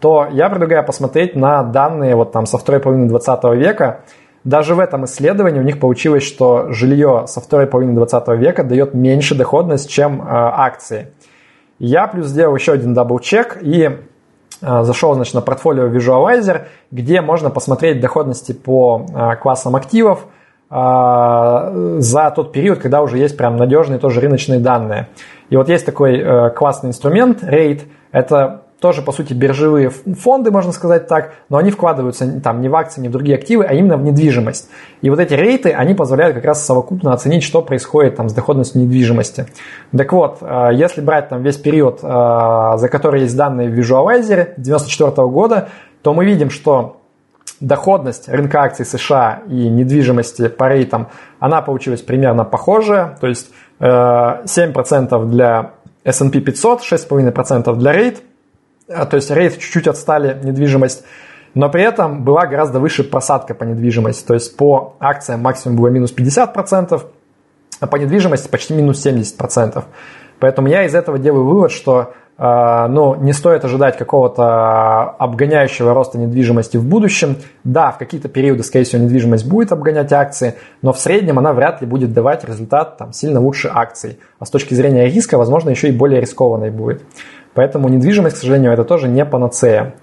то 0.01 0.27
я 0.33 0.51
предлагаю 0.51 0.85
посмотреть 0.85 1.37
на 1.37 1.63
данные 1.63 2.17
вот 2.17 2.33
там 2.33 2.45
со 2.45 2.59
второй 2.59 2.81
половины 2.81 3.07
20 3.07 3.45
века. 3.55 4.01
Даже 4.43 4.75
в 4.75 4.81
этом 4.81 5.05
исследовании 5.05 5.61
у 5.61 5.63
них 5.65 5.79
получилось, 5.79 6.25
что 6.25 6.73
жилье 6.73 7.27
со 7.29 7.41
второй 7.41 7.69
половины 7.69 7.95
20 7.95 8.29
века 8.31 8.65
дает 8.65 8.95
меньше 8.95 9.37
доходность, 9.37 9.89
чем 9.89 10.23
э, 10.23 10.25
акции. 10.27 11.13
Я 11.79 12.09
плюс 12.09 12.27
сделал 12.27 12.57
еще 12.57 12.73
один 12.73 12.95
double-check 12.95 13.59
и 13.63 14.01
зашел 14.85 15.15
значит, 15.15 15.35
на 15.35 15.41
Portfolio 15.41 15.89
Visualizer, 15.89 16.67
где 16.91 17.21
можно 17.21 17.51
посмотреть 17.51 18.01
доходности 18.01 18.53
по 18.53 19.07
э, 19.07 19.37
классам 19.37 19.77
активов 19.77 20.27
э, 20.71 21.97
за 21.99 22.33
тот 22.35 22.53
период, 22.53 22.79
когда 22.79 23.03
уже 23.03 23.19
есть 23.19 23.37
прям 23.37 23.57
надежные 23.57 23.99
тоже 23.99 24.21
рыночные 24.21 24.61
данные. 24.61 25.09
И 25.51 25.57
вот 25.57 25.69
есть 25.69 25.85
такой 25.87 26.51
классный 26.53 26.89
инструмент, 26.91 27.43
REIT, 27.43 27.83
это 28.13 28.64
тоже, 28.85 29.01
по 29.01 29.13
сути, 29.13 29.33
биржевые 29.33 29.89
фонды, 29.89 30.51
можно 30.51 30.71
сказать 30.71 31.09
так, 31.09 31.33
но 31.49 31.57
они 31.57 31.71
вкладываются 31.71 32.39
там 32.43 32.61
не 32.61 32.69
в 32.69 32.77
акции, 32.77 33.01
не 33.01 33.09
в 33.09 33.13
другие 33.13 33.39
активы, 33.39 33.65
а 33.65 33.73
именно 33.73 33.97
в 33.97 34.03
недвижимость. 34.03 34.69
И 35.01 35.09
вот 35.09 35.19
эти 35.19 35.33
REIT 35.33 35.58
ы, 35.58 35.71
они 35.71 35.95
позволяют 35.95 36.35
как 36.37 36.45
раз 36.45 36.67
совокупно 36.67 37.15
оценить, 37.15 37.45
что 37.45 37.63
происходит 37.63 38.17
там 38.17 38.29
с 38.29 38.35
доходностью 38.35 38.83
недвижимости. 38.83 39.47
Так 39.97 40.13
вот, 40.13 40.37
э, 40.43 40.73
если 40.75 41.01
брать 41.01 41.31
там 41.31 41.43
весь 41.43 41.57
период, 41.57 42.01
э, 42.03 42.07
за 42.77 42.89
который 42.91 43.23
есть 43.23 43.35
данные 43.35 43.71
в 43.71 43.73
Visualizer 43.73 44.53
1994 44.59 45.29
года, 45.29 45.69
то 46.03 46.13
мы 46.13 46.27
видим, 46.27 46.51
что 46.51 47.01
доходность 47.61 48.29
рынка 48.29 48.65
акций 48.65 48.85
США 48.85 49.45
и 49.49 49.71
недвижимости 49.71 50.49
по 50.49 50.69
рейтам, 50.69 51.09
она 51.39 51.63
получилась 51.63 52.03
примерно 52.03 52.45
похожая, 52.45 53.17
то 53.19 53.29
есть 53.29 53.49
7% 53.81 55.23
э, 55.23 55.25
для 55.25 55.71
S&P 56.05 56.41
500, 56.41 56.83
6,5% 56.83 57.75
для 57.77 57.93
рейт, 57.93 58.23
то 58.87 59.17
есть 59.17 59.31
рейд 59.31 59.59
чуть-чуть 59.59 59.87
отстали 59.87 60.39
недвижимость, 60.43 61.05
но 61.55 61.71
при 61.71 61.83
этом 61.83 62.25
была 62.25 62.47
гораздо 62.47 62.81
выше 62.81 63.05
просадка 63.05 63.55
по 63.55 63.65
недвижимости. 63.65 64.27
То 64.27 64.35
есть 64.35 64.57
по 64.57 64.97
акциям 65.01 65.41
максимум 65.41 65.77
было 65.77 65.89
минус 65.89 66.13
50%, 66.15 67.03
а 67.81 67.87
по 67.87 67.97
недвижимости 67.97 68.49
почти 68.49 68.75
минус 68.75 69.05
70%. 69.05 69.85
Поэтому 70.41 70.69
я 70.69 70.85
из 70.85 70.95
этого 70.95 71.19
делаю 71.19 71.45
вывод, 71.45 71.71
что 71.71 72.15
ну, 72.37 73.15
не 73.15 73.33
стоит 73.33 73.65
ожидать 73.65 73.97
какого-то 73.97 75.11
обгоняющего 75.19 75.95
роста 75.95 76.19
недвижимости 76.19 76.77
в 76.77 76.85
будущем. 76.85 77.37
Да, 77.63 77.93
в 77.93 77.99
какие-то 77.99 78.29
периоды, 78.29 78.65
скорее 78.65 78.85
всего, 78.85 79.03
недвижимость 79.03 79.49
будет 79.49 79.71
обгонять 79.71 80.13
акции, 80.13 80.55
но 80.83 80.93
в 80.93 80.99
среднем 80.99 81.39
она 81.39 81.53
вряд 81.53 81.81
ли 81.81 81.87
будет 81.87 82.13
давать 82.13 82.45
результат 82.45 82.97
там, 82.97 83.13
сильно 83.13 83.41
лучше 83.41 83.71
акций. 83.73 84.19
А 84.41 84.47
с 84.47 84.51
точки 84.51 84.75
зрения 84.75 85.07
риска, 85.07 85.39
возможно, 85.39 85.71
еще 85.71 85.89
и 85.89 85.93
более 85.93 86.21
рискованной 86.21 86.71
будет. 86.71 87.03
Поэтому 87.55 87.89
недвижимость, 87.89 88.37
к 88.37 88.39
сожалению, 88.41 88.73
это 88.73 88.85
тоже 88.85 89.09
не 89.09 89.25
панацея. 89.25 89.95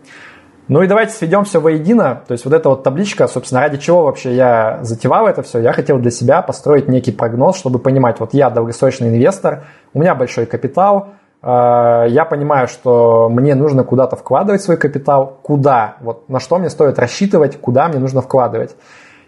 Ну 0.69 0.81
и 0.81 0.87
давайте 0.87 1.13
сведем 1.13 1.43
все 1.43 1.59
воедино. 1.59 2.21
То 2.25 2.31
есть 2.31 2.45
вот 2.45 2.53
эта 2.53 2.69
вот 2.69 2.81
табличка, 2.81 3.27
собственно, 3.27 3.59
ради 3.59 3.77
чего 3.77 4.03
вообще 4.03 4.33
я 4.33 4.79
затевал 4.83 5.27
это 5.27 5.43
все, 5.43 5.59
я 5.59 5.73
хотел 5.73 5.97
для 5.97 6.11
себя 6.11 6.41
построить 6.41 6.87
некий 6.87 7.11
прогноз, 7.11 7.57
чтобы 7.57 7.77
понимать, 7.77 8.21
вот 8.21 8.33
я 8.33 8.49
долгосрочный 8.49 9.09
инвестор, 9.09 9.65
у 9.93 9.99
меня 9.99 10.15
большой 10.15 10.45
капитал, 10.45 11.09
я 11.43 12.27
понимаю, 12.29 12.67
что 12.67 13.27
мне 13.29 13.55
нужно 13.55 13.83
куда-то 13.83 14.15
вкладывать 14.15 14.61
свой 14.61 14.77
капитал, 14.77 15.39
куда, 15.41 15.95
вот 16.01 16.29
на 16.29 16.39
что 16.39 16.59
мне 16.59 16.69
стоит 16.69 16.99
рассчитывать, 16.99 17.59
куда 17.59 17.87
мне 17.87 17.97
нужно 17.97 18.21
вкладывать. 18.21 18.75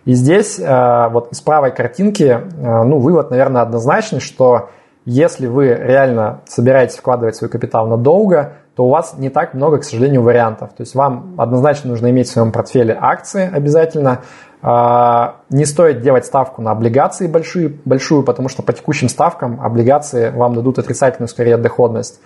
И 0.06 0.14
здесь 0.14 0.60
э, 0.60 1.10
вот 1.10 1.32
из 1.32 1.40
правой 1.42 1.72
картинки, 1.72 2.24
э, 2.24 2.84
ну, 2.84 3.00
вывод, 3.00 3.32
наверное, 3.32 3.62
однозначный, 3.62 4.20
что 4.20 4.70
если 5.06 5.48
вы 5.48 5.68
реально 5.68 6.42
собираетесь 6.46 6.98
вкладывать 6.98 7.36
свой 7.36 7.50
капитал 7.50 7.88
надолго, 7.88 8.54
то 8.76 8.86
у 8.86 8.90
вас 8.90 9.16
не 9.18 9.30
так 9.30 9.54
много, 9.54 9.80
к 9.80 9.84
сожалению, 9.84 10.24
вариантов. 10.24 10.70
То 10.70 10.82
есть 10.82 10.96
вам 10.96 11.36
однозначно 11.38 11.92
нужно 11.92 12.10
иметь 12.10 12.28
в 12.28 12.32
своем 12.32 12.52
портфеле 12.52 12.98
акции 13.00 13.50
обязательно. 13.52 14.22
А, 14.66 15.42
не 15.50 15.66
стоит 15.66 16.02
делать 16.02 16.26
ставку 16.26 16.62
на 16.62 16.72
облигации 16.72 17.28
большие, 17.28 17.76
большую, 17.84 18.24
потому 18.24 18.48
что 18.48 18.64
по 18.64 18.72
текущим 18.72 19.10
ставкам 19.10 19.60
облигации 19.62 20.30
вам 20.30 20.56
дадут 20.56 20.80
отрицательную 20.80 21.28
скорее 21.28 21.58
доходность. 21.58 22.22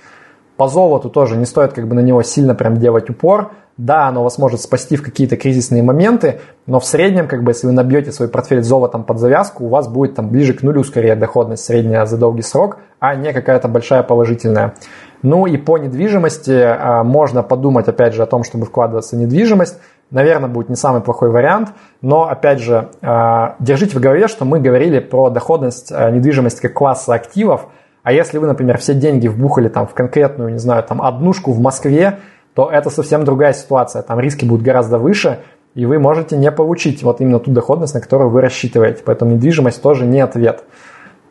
По 0.55 0.67
золоту 0.67 1.09
тоже 1.09 1.35
не 1.35 1.45
стоит 1.45 1.73
как 1.73 1.87
бы 1.87 1.95
на 1.95 1.99
него 1.99 2.21
сильно 2.21 2.53
прям 2.53 2.77
делать 2.77 3.09
упор. 3.09 3.51
Да, 3.77 4.07
оно 4.07 4.23
вас 4.23 4.37
может 4.37 4.61
спасти 4.61 4.95
в 4.95 5.03
какие-то 5.03 5.35
кризисные 5.35 5.83
моменты, 5.83 6.39
но 6.65 6.79
в 6.79 6.85
среднем, 6.85 7.27
как 7.27 7.43
бы, 7.43 7.51
если 7.51 7.67
вы 7.67 7.73
набьете 7.73 8.11
свой 8.11 8.27
портфель 8.27 8.63
золотом 8.63 9.03
под 9.03 9.19
завязку, 9.19 9.65
у 9.65 9.69
вас 9.69 9.87
будет 9.87 10.15
там 10.15 10.29
ближе 10.29 10.53
к 10.53 10.63
нулю 10.63 10.83
скорее 10.83 11.15
доходность 11.15 11.63
средняя 11.63 12.05
за 12.05 12.17
долгий 12.17 12.41
срок, 12.41 12.77
а 12.99 13.15
не 13.15 13.33
какая-то 13.33 13.67
большая 13.67 14.01
положительная. 14.01 14.73
Ну 15.21 15.45
и 15.45 15.57
по 15.57 15.77
недвижимости 15.77 16.51
а, 16.51 17.03
можно 17.03 17.43
подумать, 17.43 17.87
опять 17.87 18.13
же, 18.13 18.23
о 18.23 18.27
том, 18.27 18.43
чтобы 18.43 18.65
вкладываться 18.65 19.15
в 19.15 19.19
недвижимость. 19.19 19.79
Наверное, 20.09 20.47
будет 20.49 20.69
не 20.69 20.75
самый 20.75 21.01
плохой 21.01 21.29
вариант, 21.29 21.69
но, 22.01 22.29
опять 22.29 22.59
же, 22.59 22.89
а, 23.01 23.55
держите 23.59 23.97
в 23.97 24.01
голове, 24.01 24.27
что 24.27 24.45
мы 24.45 24.59
говорили 24.59 24.99
про 24.99 25.29
доходность 25.29 25.91
а, 25.91 26.09
недвижимости 26.11 26.61
как 26.61 26.73
класса 26.73 27.13
активов, 27.13 27.67
а 28.03 28.13
если 28.13 28.37
вы, 28.37 28.47
например, 28.47 28.77
все 28.77 28.93
деньги 28.93 29.27
вбухали 29.27 29.67
там 29.67 29.85
в 29.85 29.93
конкретную, 29.93 30.53
не 30.53 30.59
знаю, 30.59 30.81
там 30.83 31.01
однушку 31.01 31.51
в 31.51 31.59
Москве, 31.59 32.19
то 32.53 32.69
это 32.71 32.89
совсем 32.89 33.25
другая 33.25 33.51
ситуация. 33.51 34.01
Там 34.01 34.17
риски 34.21 34.45
будут 34.45 34.63
гораздо 34.63 34.97
выше, 34.97 35.39
и 35.75 35.85
вы 35.85 35.99
можете 35.99 36.37
не 36.37 36.49
получить 36.49 37.03
вот 37.03 37.19
именно 37.19 37.39
ту 37.39 37.51
доходность, 37.51 37.93
на 37.93 37.99
которую 37.99 38.29
вы 38.29 38.39
рассчитываете. 38.39 39.03
Поэтому 39.05 39.31
недвижимость 39.31 39.81
тоже 39.81 40.05
не 40.05 40.21
ответ. 40.21 40.63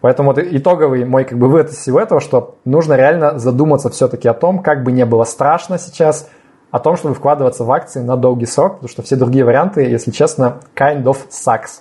Поэтому 0.03 0.33
вот 0.33 0.39
итоговый 0.39 1.07
мой 1.07 1.25
как 1.25 1.39
бы 1.39 1.49
вывод 1.49 1.71
из 1.71 1.79
всего 1.79 1.99
этого, 1.99 2.21
что 2.21 2.59
нужно 2.67 2.93
реально 2.93 3.39
задуматься 3.39 3.89
все-таки 3.89 4.29
о 4.29 4.35
том, 4.35 4.59
как 4.59 4.85
бы 4.85 4.93
не 4.93 5.07
было 5.07 5.25
страшно 5.25 5.79
сейчас, 5.79 6.29
о 6.77 6.79
том, 6.79 6.97
чтобы 6.99 7.15
вкладываться 7.15 7.65
в 7.65 7.73
акции 7.73 8.01
на 8.01 8.19
долгий 8.19 8.45
срок, 8.45 8.75
потому 8.75 8.91
что 8.91 9.03
все 9.03 9.17
другие 9.17 9.47
варианты, 9.47 9.85
если 9.85 10.11
честно, 10.11 10.59
kind 10.75 11.05
of 11.05 11.17
sucks. 11.31 11.81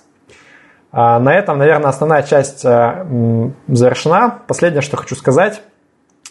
А 0.90 1.18
на 1.18 1.34
этом, 1.34 1.58
наверное, 1.58 1.90
основная 1.90 2.22
часть 2.22 2.64
э, 2.64 3.50
завершена. 3.68 4.38
Последнее, 4.48 4.80
что 4.80 4.96
хочу 4.96 5.14
сказать, 5.14 5.60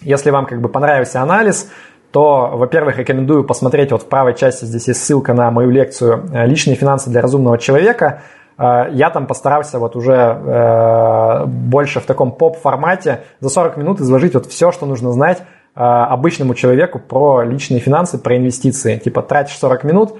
если 0.02 0.32
вам 0.32 0.48
как 0.48 0.62
бы 0.62 0.70
понравился 0.70 1.22
анализ, 1.22 1.70
то, 2.10 2.54
во-первых, 2.56 2.98
рекомендую 2.98 3.44
посмотреть 3.44 3.92
вот 3.92 4.02
в 4.02 4.08
правой 4.08 4.34
части, 4.34 4.66
здесь 4.66 4.88
есть 4.88 5.04
ссылка 5.04 5.36
на 5.36 5.52
мою 5.52 5.70
лекцию 5.70 6.28
э, 6.34 6.48
«Личные 6.48 6.76
финансы 6.76 7.12
для 7.12 7.22
разумного 7.22 7.60
человека», 7.60 8.24
я 8.58 9.10
там 9.10 9.28
постарался 9.28 9.80
вот 9.80 9.98
уже 9.98 11.44
больше 11.46 12.00
в 12.00 12.06
таком 12.06 12.32
поп-формате 12.32 13.24
за 13.42 13.50
40 13.50 13.76
минут 13.76 14.00
изложить 14.00 14.34
вот 14.34 14.46
все, 14.46 14.72
что 14.72 14.86
нужно 14.86 15.12
знать 15.12 15.42
обычному 15.76 16.56
человеку 16.56 17.00
про 17.00 17.44
личные 17.44 17.80
финансы, 17.80 18.18
про 18.18 18.38
инвестиции. 18.38 18.98
Типа 18.98 19.22
тратишь 19.22 19.58
40 19.58 19.84
минут, 19.84 20.14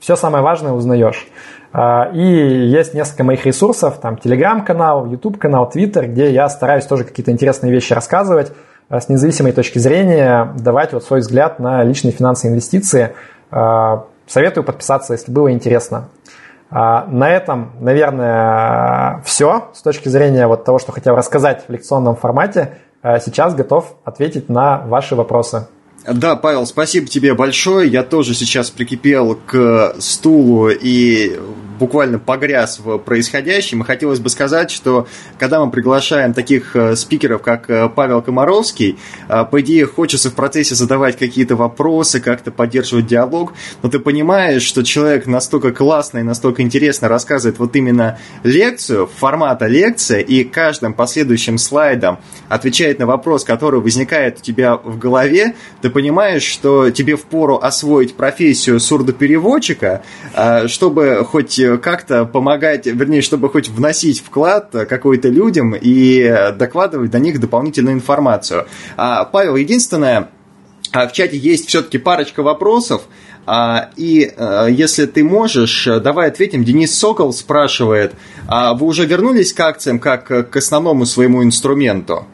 все 0.00 0.16
самое 0.16 0.42
важное 0.42 0.72
узнаешь. 0.72 1.26
И 2.14 2.68
есть 2.70 2.94
несколько 2.94 3.22
моих 3.22 3.44
ресурсов, 3.44 3.98
там 4.00 4.16
телеграм-канал, 4.16 5.06
YouTube-канал, 5.06 5.70
Twitter, 5.74 6.06
где 6.06 6.32
я 6.32 6.48
стараюсь 6.48 6.86
тоже 6.86 7.04
какие-то 7.04 7.30
интересные 7.30 7.70
вещи 7.70 7.92
рассказывать 7.92 8.52
с 8.88 9.08
независимой 9.08 9.52
точки 9.52 9.78
зрения, 9.78 10.54
давать 10.58 10.92
вот 10.92 11.04
свой 11.04 11.20
взгляд 11.20 11.58
на 11.58 11.82
личные 11.82 12.12
финансы 12.12 12.46
и 12.46 12.50
инвестиции. 12.50 13.12
Советую 13.50 14.64
подписаться, 14.64 15.12
если 15.12 15.30
было 15.30 15.52
интересно. 15.52 16.08
На 16.70 17.30
этом, 17.30 17.72
наверное, 17.80 19.22
все 19.24 19.68
с 19.74 19.82
точки 19.82 20.08
зрения 20.08 20.46
вот 20.46 20.64
того, 20.64 20.78
что 20.78 20.92
хотел 20.92 21.14
рассказать 21.14 21.64
в 21.68 21.72
лекционном 21.72 22.16
формате. 22.16 22.78
А, 23.08 23.20
сейчас 23.20 23.54
готов 23.54 23.94
ответить 24.02 24.48
на 24.48 24.78
ваши 24.78 25.14
вопросы. 25.14 25.68
Да, 26.12 26.34
Павел, 26.34 26.66
спасибо 26.66 27.06
тебе 27.06 27.34
большое. 27.34 27.88
Я 27.88 28.02
тоже 28.02 28.34
сейчас 28.34 28.70
прикипел 28.70 29.38
к 29.46 29.94
стулу 30.00 30.70
и 30.70 31.38
буквально 31.78 32.18
погряз 32.18 32.78
в 32.78 32.98
происходящем. 32.98 33.82
И 33.82 33.84
хотелось 33.84 34.20
бы 34.20 34.28
сказать, 34.28 34.70
что 34.70 35.06
когда 35.38 35.64
мы 35.64 35.70
приглашаем 35.70 36.34
таких 36.34 36.74
э, 36.76 36.96
спикеров, 36.96 37.42
как 37.42 37.68
э, 37.70 37.88
Павел 37.88 38.22
Комаровский, 38.22 38.98
э, 39.28 39.44
по 39.44 39.60
идее 39.60 39.86
хочется 39.86 40.30
в 40.30 40.34
процессе 40.34 40.74
задавать 40.74 41.16
какие-то 41.16 41.56
вопросы, 41.56 42.20
как-то 42.20 42.50
поддерживать 42.50 43.06
диалог, 43.06 43.52
но 43.82 43.88
ты 43.88 43.98
понимаешь, 43.98 44.62
что 44.62 44.82
человек 44.82 45.26
настолько 45.26 45.72
классно 45.72 46.18
и 46.18 46.22
настолько 46.22 46.62
интересно 46.62 47.08
рассказывает 47.08 47.58
вот 47.58 47.76
именно 47.76 48.18
лекцию, 48.42 49.08
формата 49.14 49.66
лекции, 49.66 50.22
и 50.22 50.44
каждым 50.44 50.94
последующим 50.94 51.58
слайдом 51.58 52.18
отвечает 52.48 52.98
на 52.98 53.06
вопрос, 53.06 53.44
который 53.44 53.80
возникает 53.80 54.38
у 54.38 54.42
тебя 54.42 54.76
в 54.76 54.98
голове, 54.98 55.54
ты 55.82 55.90
понимаешь, 55.90 56.42
что 56.42 56.90
тебе 56.90 57.16
впору 57.16 57.56
освоить 57.56 58.14
профессию 58.14 58.80
сурдопереводчика, 58.80 60.02
чтобы 60.66 61.24
хоть 61.24 61.58
как-то 61.82 62.24
помогать, 62.24 62.86
вернее, 62.86 63.22
чтобы 63.22 63.48
хоть 63.48 63.68
вносить 63.68 64.20
вклад 64.20 64.70
какой-то 64.70 65.28
людям 65.28 65.74
и 65.74 66.52
докладывать 66.56 67.10
до 67.10 67.18
них 67.18 67.40
дополнительную 67.40 67.94
информацию. 67.94 68.66
А, 68.96 69.24
Павел, 69.24 69.56
единственное, 69.56 70.30
а, 70.92 71.08
в 71.08 71.12
чате 71.12 71.36
есть 71.36 71.68
все-таки 71.68 71.98
парочка 71.98 72.42
вопросов, 72.42 73.02
а, 73.46 73.90
и 73.96 74.32
если 74.70 75.06
ты 75.06 75.22
можешь, 75.22 75.88
давай 76.02 76.28
ответим. 76.28 76.64
Денис 76.64 76.92
Сокол 76.96 77.32
спрашивает, 77.32 78.14
вы 78.48 78.86
уже 78.86 79.06
вернулись 79.06 79.52
к 79.52 79.60
акциям 79.60 79.98
как 79.98 80.50
к 80.50 80.56
основному 80.56 81.06
своему 81.06 81.44
инструменту? 81.44 82.26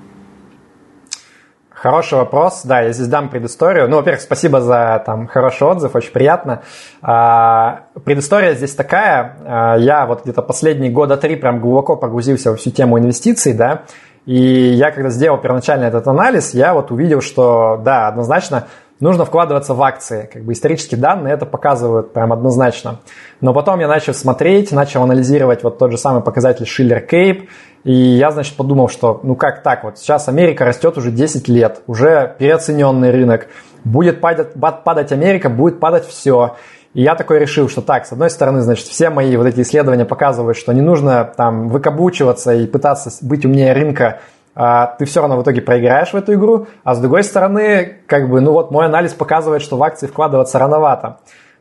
Хороший 1.82 2.18
вопрос. 2.18 2.62
Да, 2.62 2.80
я 2.80 2.92
здесь 2.92 3.08
дам 3.08 3.28
предысторию. 3.28 3.88
Ну, 3.88 3.96
во-первых, 3.96 4.20
спасибо 4.20 4.60
за 4.60 5.02
там 5.04 5.26
хороший 5.26 5.66
отзыв, 5.66 5.96
очень 5.96 6.12
приятно. 6.12 6.62
А, 7.02 7.86
предыстория 8.04 8.54
здесь 8.54 8.72
такая. 8.76 9.36
А, 9.44 9.76
я 9.78 10.06
вот 10.06 10.22
где-то 10.22 10.42
последние 10.42 10.92
года 10.92 11.16
три 11.16 11.34
прям 11.34 11.58
глубоко 11.58 11.96
погрузился 11.96 12.52
во 12.52 12.56
всю 12.56 12.70
тему 12.70 13.00
инвестиций, 13.00 13.52
да. 13.52 13.82
И 14.26 14.36
я 14.36 14.92
когда 14.92 15.10
сделал 15.10 15.38
первоначально 15.38 15.86
этот 15.86 16.06
анализ, 16.06 16.54
я 16.54 16.72
вот 16.72 16.92
увидел, 16.92 17.20
что, 17.20 17.80
да, 17.84 18.06
однозначно 18.06 18.68
нужно 19.02 19.24
вкладываться 19.24 19.74
в 19.74 19.82
акции. 19.82 20.30
Как 20.32 20.44
бы 20.44 20.52
исторические 20.52 21.00
данные 21.00 21.34
это 21.34 21.44
показывают 21.44 22.12
прям 22.12 22.32
однозначно. 22.32 23.00
Но 23.40 23.52
потом 23.52 23.80
я 23.80 23.88
начал 23.88 24.14
смотреть, 24.14 24.70
начал 24.70 25.02
анализировать 25.02 25.64
вот 25.64 25.78
тот 25.78 25.90
же 25.90 25.98
самый 25.98 26.22
показатель 26.22 26.64
Schiller 26.64 27.04
Cape, 27.06 27.48
и 27.82 27.92
я, 27.92 28.30
значит, 28.30 28.56
подумал, 28.56 28.88
что 28.88 29.18
ну 29.24 29.34
как 29.34 29.64
так, 29.64 29.82
вот 29.82 29.98
сейчас 29.98 30.28
Америка 30.28 30.64
растет 30.64 30.96
уже 30.96 31.10
10 31.10 31.48
лет, 31.48 31.82
уже 31.88 32.36
переоцененный 32.38 33.10
рынок, 33.10 33.48
будет 33.82 34.20
падать, 34.20 34.52
падать 34.84 35.10
Америка, 35.10 35.50
будет 35.50 35.80
падать 35.80 36.06
все. 36.06 36.54
И 36.94 37.02
я 37.02 37.16
такой 37.16 37.40
решил, 37.40 37.68
что 37.68 37.80
так, 37.82 38.06
с 38.06 38.12
одной 38.12 38.30
стороны, 38.30 38.60
значит, 38.60 38.86
все 38.86 39.10
мои 39.10 39.36
вот 39.36 39.46
эти 39.46 39.62
исследования 39.62 40.04
показывают, 40.04 40.56
что 40.56 40.72
не 40.72 40.80
нужно 40.80 41.24
там 41.36 41.68
выкаблучиваться 41.68 42.54
и 42.54 42.66
пытаться 42.68 43.10
быть 43.26 43.44
умнее 43.44 43.72
рынка, 43.72 44.20
а 44.54 44.86
ты 44.98 45.04
все 45.04 45.20
равно 45.20 45.38
в 45.38 45.42
итоге 45.42 45.62
проиграешь 45.62 46.12
в 46.12 46.16
эту 46.16 46.34
игру, 46.34 46.66
а 46.84 46.94
с 46.94 47.00
другой 47.00 47.24
стороны, 47.24 47.98
как 48.06 48.28
бы, 48.28 48.40
ну 48.40 48.52
вот 48.52 48.70
мой 48.70 48.86
анализ 48.86 49.12
показывает, 49.12 49.62
что 49.62 49.76
в 49.76 49.82
акции 49.82 50.06
вкладываться 50.06 50.58
рановато. 50.58 51.18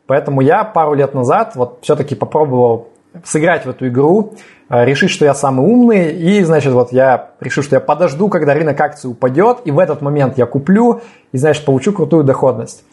Поэтому 0.07 0.41
я 0.41 0.63
пару 0.63 0.93
лет 0.93 1.13
назад 1.13 1.55
вот 1.55 1.79
все-таки 1.81 2.15
попробовал 2.15 2.89
сыграть 3.23 3.65
в 3.65 3.69
эту 3.69 3.87
игру, 3.87 4.33
а, 4.69 4.85
решить, 4.85 5.09
что 5.09 5.25
я 5.25 5.33
самый 5.33 5.65
умный, 5.65 6.13
и, 6.13 6.43
значит, 6.43 6.73
вот 6.73 6.91
я 6.91 7.31
решил, 7.39 7.63
что 7.63 7.75
я 7.75 7.79
подожду, 7.81 8.29
когда 8.29 8.53
рынок 8.53 8.79
акций 8.79 9.09
упадет, 9.09 9.59
и 9.65 9.71
в 9.71 9.79
этот 9.79 10.01
момент 10.01 10.37
я 10.37 10.45
куплю, 10.45 11.01
и, 11.31 11.37
значит, 11.37 11.65
получу 11.65 11.91
крутую 11.91 12.23
доходность. 12.23 12.83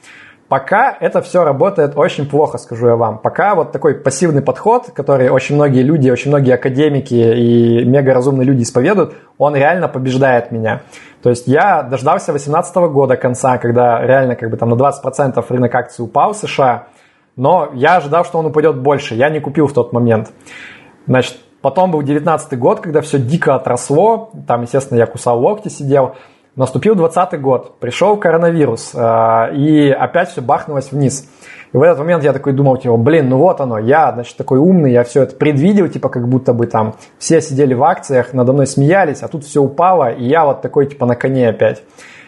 Пока 0.48 0.96
это 0.98 1.20
все 1.20 1.44
работает 1.44 1.92
очень 1.96 2.26
плохо, 2.26 2.56
скажу 2.56 2.88
я 2.88 2.96
вам. 2.96 3.18
Пока 3.18 3.54
вот 3.54 3.70
такой 3.70 3.94
пассивный 3.94 4.40
подход, 4.40 4.90
который 4.94 5.28
очень 5.28 5.56
многие 5.56 5.82
люди, 5.82 6.08
очень 6.08 6.30
многие 6.30 6.54
академики 6.54 7.14
и 7.14 7.84
мега 7.84 8.14
разумные 8.14 8.46
люди 8.46 8.62
исповедуют, 8.62 9.14
он 9.36 9.54
реально 9.54 9.88
побеждает 9.88 10.50
меня. 10.50 10.80
То 11.22 11.28
есть 11.28 11.46
я 11.46 11.82
дождался 11.82 12.32
2018 12.32 12.76
года 12.90 13.16
конца, 13.16 13.58
когда 13.58 14.00
реально 14.00 14.36
как 14.36 14.50
бы 14.50 14.56
там 14.56 14.70
на 14.70 14.74
20% 14.74 15.44
рынок 15.50 15.74
акций 15.74 16.02
упал 16.02 16.32
в 16.32 16.36
США, 16.36 16.86
но 17.36 17.70
я 17.74 17.96
ожидал, 17.96 18.24
что 18.24 18.38
он 18.38 18.46
упадет 18.46 18.78
больше. 18.78 19.14
Я 19.14 19.28
не 19.28 19.40
купил 19.40 19.66
в 19.66 19.74
тот 19.74 19.92
момент. 19.92 20.30
Значит, 21.06 21.36
потом 21.60 21.90
был 21.90 22.02
19 22.02 22.58
год, 22.58 22.80
когда 22.80 23.02
все 23.02 23.18
дико 23.18 23.54
отросло. 23.54 24.30
Там, 24.46 24.62
естественно, 24.62 24.98
я 24.98 25.06
кусал 25.06 25.40
локти, 25.40 25.68
сидел. 25.68 26.14
Наступил 26.58 26.96
20 26.96 27.40
год, 27.40 27.78
пришел 27.78 28.16
коронавирус, 28.16 28.90
э, 28.92 29.54
и 29.54 29.90
опять 29.90 30.30
все 30.30 30.40
бахнулось 30.40 30.90
вниз. 30.90 31.30
И 31.72 31.76
в 31.76 31.80
этот 31.80 32.00
момент 32.00 32.24
я 32.24 32.32
такой 32.32 32.52
думал, 32.52 32.78
типа, 32.78 32.96
блин, 32.96 33.28
ну 33.28 33.38
вот 33.38 33.60
оно, 33.60 33.78
я, 33.78 34.10
значит, 34.12 34.36
такой 34.36 34.58
умный, 34.58 34.90
я 34.90 35.04
все 35.04 35.22
это 35.22 35.36
предвидел, 35.36 35.86
типа, 35.86 36.08
как 36.08 36.26
будто 36.28 36.52
бы 36.52 36.66
там 36.66 36.96
все 37.16 37.40
сидели 37.40 37.74
в 37.74 37.84
акциях, 37.84 38.32
надо 38.32 38.52
мной 38.52 38.66
смеялись, 38.66 39.22
а 39.22 39.28
тут 39.28 39.44
все 39.44 39.62
упало, 39.62 40.10
и 40.10 40.24
я 40.24 40.44
вот 40.44 40.60
такой, 40.60 40.86
типа, 40.86 41.06
на 41.06 41.14
коне 41.14 41.48
опять. 41.48 41.84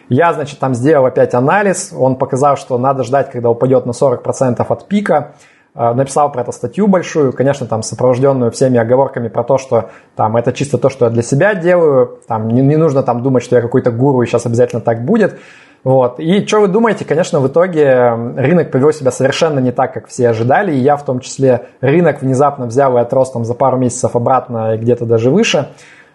Я, 0.09 0.33
значит, 0.33 0.61
там 0.61 0.75
сделал 0.75 1.07
опять 1.07 1.35
анализ, 1.35 1.93
он 1.93 2.15
показал, 2.15 2.57
что 2.57 2.79
надо 2.79 3.03
ждать, 3.03 3.33
когда 3.33 3.51
упадет 3.51 3.85
на 3.85 3.91
40% 3.91 4.65
от 4.65 4.87
пика, 4.87 5.35
написал 5.75 6.33
про 6.33 6.43
это 6.43 6.53
статью 6.53 6.89
большую, 6.89 7.33
конечно, 7.33 7.67
там 7.67 7.83
сопровожденную 7.83 8.51
всеми 8.51 8.79
оговорками 8.79 9.29
про 9.29 9.45
то, 9.45 9.57
что 9.57 9.91
там 10.17 10.37
это 10.37 10.53
чисто 10.53 10.79
то, 10.79 10.91
что 10.91 11.05
я 11.05 11.11
для 11.11 11.23
себя 11.23 11.55
делаю, 11.55 12.19
там 12.27 12.49
не, 12.49 12.61
не 12.61 12.77
нужно 12.77 13.03
там 13.03 13.23
думать, 13.23 13.43
что 13.43 13.57
я 13.57 13.63
какой-то 13.63 13.91
гуру 13.93 14.23
и 14.23 14.27
сейчас 14.27 14.47
обязательно 14.47 14.81
так 14.81 15.05
будет. 15.05 15.39
Вот. 15.83 16.21
И 16.21 16.47
что 16.47 16.61
вы 16.61 16.69
думаете, 16.69 17.05
конечно, 17.05 17.41
в 17.41 17.49
итоге 17.49 18.11
рынок 18.37 18.71
повел 18.71 18.93
себя 18.93 19.11
совершенно 19.11 19.61
не 19.61 19.73
так, 19.73 19.95
как 19.95 20.09
все 20.09 20.29
ожидали, 20.29 20.73
и 20.73 20.79
я 20.79 20.97
в 20.97 21.05
том 21.05 21.21
числе 21.21 21.69
рынок 21.81 22.21
внезапно 22.21 22.67
взял 22.67 22.97
и 22.99 23.01
отрос 23.01 23.33
там 23.33 23.45
за 23.45 23.55
пару 23.55 23.79
месяцев 23.79 24.15
обратно 24.15 24.75
и 24.75 24.79
где-то 24.79 25.07
даже 25.07 25.31
выше. 25.31 25.69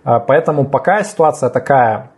Э, 0.04 0.20
поэтому 0.26 0.66
пока 0.66 1.04
ситуация 1.04 1.50
такая, 1.50 2.12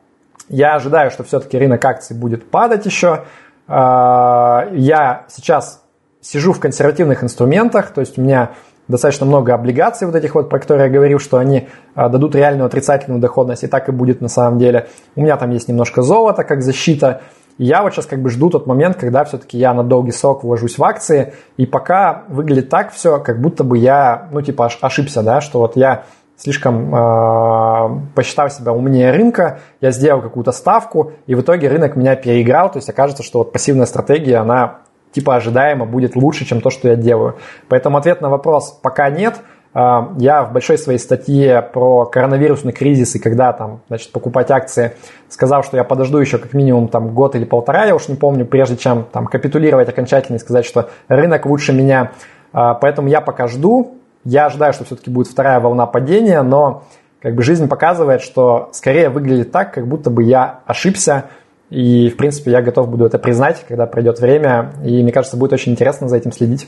я 0.49 0.75
ожидаю, 0.75 1.09
что 1.09 1.23
все-таки 1.23 1.57
рынок 1.57 1.83
акций 1.85 2.15
будет 2.15 2.49
падать 2.49 2.85
еще. 2.85 3.23
А, 3.67 4.67
я 4.71 5.25
сейчас 5.27 5.83
сижу 6.27 6.51
в 6.51 6.59
консервативных 6.59 7.23
инструментах, 7.23 7.91
то 7.91 8.01
есть 8.01 8.17
у 8.17 8.21
меня 8.21 8.51
достаточно 8.87 9.25
много 9.25 9.53
облигаций 9.53 10.07
вот 10.07 10.15
этих 10.15 10.35
вот, 10.35 10.49
про 10.49 10.59
которые 10.59 10.87
я 10.87 10.93
говорил, 10.93 11.19
что 11.19 11.37
они 11.37 11.69
а, 11.95 12.09
дадут 12.09 12.35
реальную 12.35 12.65
отрицательную 12.65 13.19
доходность, 13.19 13.63
и 13.63 13.67
так 13.67 13.87
и 13.89 13.91
будет 13.91 14.21
на 14.21 14.27
самом 14.27 14.59
деле. 14.59 14.87
У 15.15 15.21
меня 15.21 15.37
там 15.37 15.51
есть 15.51 15.67
немножко 15.67 16.01
золота 16.01 16.43
как 16.43 16.61
защита, 16.61 17.21
я 17.57 17.81
вот 17.81 17.93
сейчас 17.93 18.05
как 18.05 18.21
бы 18.21 18.29
жду 18.29 18.49
тот 18.49 18.67
момент, 18.67 18.97
когда 18.97 19.23
все-таки 19.23 19.57
я 19.57 19.73
на 19.73 19.83
долгий 19.83 20.11
срок 20.11 20.43
вложусь 20.43 20.77
в 20.77 20.83
акции, 20.83 21.33
и 21.55 21.65
пока 21.65 22.23
выглядит 22.27 22.69
так 22.69 22.91
все, 22.91 23.19
как 23.19 23.41
будто 23.41 23.63
бы 23.63 23.77
я, 23.77 24.27
ну 24.31 24.41
типа 24.41 24.69
ошибся, 24.81 25.23
да, 25.23 25.41
что 25.41 25.59
вот 25.59 25.75
я 25.75 26.03
слишком 26.35 26.93
э, 26.93 28.01
посчитав 28.13 28.53
себя 28.53 28.73
умнее 28.73 29.11
рынка, 29.11 29.59
я 29.81 29.89
сделал 29.89 30.21
какую-то 30.21 30.51
ставку, 30.51 31.13
и 31.25 31.33
в 31.33 31.41
итоге 31.41 31.67
рынок 31.67 31.95
меня 31.95 32.15
переиграл, 32.15 32.71
то 32.71 32.77
есть 32.77 32.89
окажется, 32.89 33.23
что 33.23 33.39
вот 33.39 33.51
пассивная 33.51 33.87
стратегия, 33.87 34.37
она 34.37 34.81
типа 35.17 35.35
ожидаемо 35.35 35.85
будет 35.85 36.15
лучше, 36.15 36.45
чем 36.45 36.61
то, 36.61 36.69
что 36.69 36.89
я 36.89 36.95
делаю. 36.95 37.37
Поэтому 37.69 37.97
ответ 37.97 38.21
на 38.21 38.29
вопрос 38.29 38.79
пока 38.83 39.09
нет. 39.09 39.41
Э, 39.73 40.09
я 40.19 40.43
в 40.43 40.53
большой 40.53 40.77
своей 40.77 40.99
статье 40.99 41.63
про 41.63 42.05
коронавирусный 42.05 42.71
кризис 42.71 43.15
и 43.15 43.19
когда 43.19 43.51
там, 43.51 43.81
значит, 43.87 44.11
покупать 44.11 44.51
акции, 44.51 44.93
сказал, 45.27 45.63
что 45.63 45.75
я 45.75 45.83
подожду 45.83 46.19
еще 46.19 46.37
как 46.37 46.53
минимум 46.53 46.87
там 46.87 47.15
год 47.15 47.35
или 47.35 47.45
полтора, 47.45 47.85
я 47.85 47.95
уж 47.95 48.07
не 48.09 48.15
помню, 48.15 48.45
прежде 48.45 48.77
чем 48.77 49.05
там 49.11 49.25
капитулировать 49.25 49.89
окончательно 49.89 50.35
и 50.35 50.39
сказать, 50.39 50.65
что 50.65 50.89
рынок 51.07 51.47
лучше 51.47 51.73
меня. 51.73 52.11
Э, 52.53 52.75
поэтому 52.79 53.07
я 53.07 53.19
пока 53.19 53.47
жду, 53.47 53.97
я 54.23 54.45
ожидаю, 54.45 54.73
что 54.73 54.83
все-таки 54.85 55.09
будет 55.09 55.29
вторая 55.29 55.59
волна 55.59 55.87
падения, 55.87 56.43
но 56.43 56.83
как 57.23 57.33
бы 57.33 57.41
жизнь 57.41 57.67
показывает, 57.67 58.21
что 58.21 58.69
скорее 58.71 59.09
выглядит 59.09 59.51
так, 59.51 59.73
как 59.73 59.87
будто 59.87 60.11
бы 60.11 60.21
я 60.21 60.59
ошибся, 60.67 61.25
и, 61.69 62.09
в 62.09 62.15
принципе, 62.15 62.51
я 62.51 62.61
готов 62.61 62.89
буду 62.89 63.05
это 63.05 63.19
признать, 63.19 63.65
когда 63.67 63.85
пройдет 63.85 64.19
время, 64.19 64.73
и 64.85 65.03
мне 65.03 65.11
кажется, 65.11 65.35
будет 65.35 65.53
очень 65.53 65.73
интересно 65.73 66.07
за 66.07 66.17
этим 66.17 66.31
следить. 66.31 66.67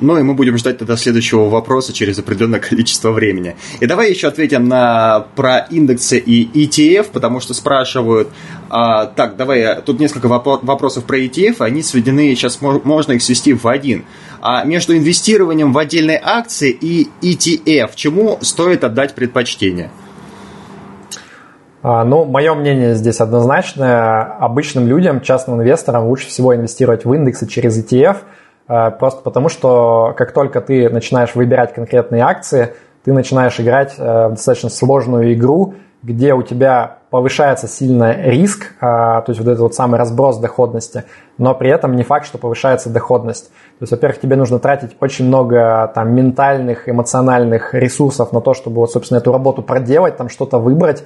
Ну 0.00 0.18
и 0.18 0.22
мы 0.22 0.34
будем 0.34 0.58
ждать 0.58 0.78
тогда 0.78 0.96
следующего 0.96 1.48
вопроса 1.48 1.92
через 1.92 2.18
определенное 2.18 2.60
количество 2.68 3.10
времени. 3.10 3.56
И 3.80 3.86
давай 3.86 4.10
еще 4.10 4.28
ответим 4.28 4.68
на 4.68 5.26
про 5.34 5.58
индексы 5.70 6.18
и 6.18 6.46
ETF, 6.46 7.10
потому 7.12 7.40
что 7.40 7.54
спрашивают, 7.54 8.28
а, 8.68 9.06
так, 9.06 9.36
давай, 9.36 9.80
тут 9.82 10.00
несколько 10.00 10.26
вопросов 10.26 11.04
про 11.04 11.18
ETF, 11.18 11.56
они 11.60 11.82
сведены, 11.82 12.34
сейчас 12.34 12.60
можно 12.60 13.12
их 13.12 13.22
свести 13.22 13.54
в 13.54 13.66
один. 13.66 14.04
А 14.40 14.64
между 14.64 14.96
инвестированием 14.96 15.72
в 15.72 15.78
отдельные 15.78 16.20
акции 16.22 16.70
и 16.70 17.08
ETF, 17.22 17.92
чему 17.94 18.38
стоит 18.42 18.84
отдать 18.84 19.14
предпочтение? 19.14 19.90
А, 21.84 22.04
ну, 22.04 22.24
мое 22.24 22.54
мнение 22.54 22.96
здесь 22.96 23.20
однозначное. 23.20 24.22
Обычным 24.40 24.88
людям, 24.88 25.20
частным 25.20 25.60
инвесторам 25.60 26.06
лучше 26.08 26.26
всего 26.26 26.56
инвестировать 26.56 27.04
в 27.04 27.12
индексы 27.12 27.46
через 27.46 27.78
ETF– 27.78 28.16
Э, 28.68 28.90
просто 28.90 29.22
потому, 29.22 29.48
что 29.48 30.14
как 30.16 30.32
только 30.32 30.60
ты 30.60 30.88
начинаешь 30.88 31.34
выбирать 31.34 31.74
конкретные 31.74 32.22
акции, 32.22 32.74
ты 33.04 33.12
начинаешь 33.12 33.58
играть 33.60 33.94
э, 33.98 34.28
в 34.28 34.30
достаточно 34.30 34.70
сложную 34.70 35.34
игру, 35.34 35.74
где 36.02 36.34
у 36.34 36.42
тебя 36.42 36.98
повышается 37.10 37.66
сильно 37.66 38.12
риск, 38.12 38.72
э, 38.76 38.80
то 38.80 39.24
есть 39.28 39.38
вот 39.38 39.48
этот 39.48 39.60
вот 39.60 39.74
самый 39.74 39.98
разброс 39.98 40.38
доходности, 40.38 41.04
но 41.36 41.54
при 41.54 41.70
этом 41.70 41.94
не 41.96 42.02
факт, 42.02 42.26
что 42.26 42.38
повышается 42.38 42.90
доходность. 42.90 43.48
То 43.78 43.82
есть, 43.82 43.92
во-первых, 43.92 44.20
тебе 44.20 44.36
нужно 44.36 44.58
тратить 44.58 44.96
очень 45.00 45.26
много 45.26 45.90
там 45.94 46.14
ментальных, 46.14 46.88
эмоциональных 46.88 47.74
ресурсов 47.74 48.32
на 48.32 48.40
то, 48.40 48.54
чтобы 48.54 48.76
вот, 48.76 48.90
собственно, 48.90 49.18
эту 49.18 49.32
работу 49.32 49.62
проделать, 49.62 50.16
там 50.16 50.28
что-то 50.28 50.58
выбрать, 50.58 51.02
а, 51.02 51.04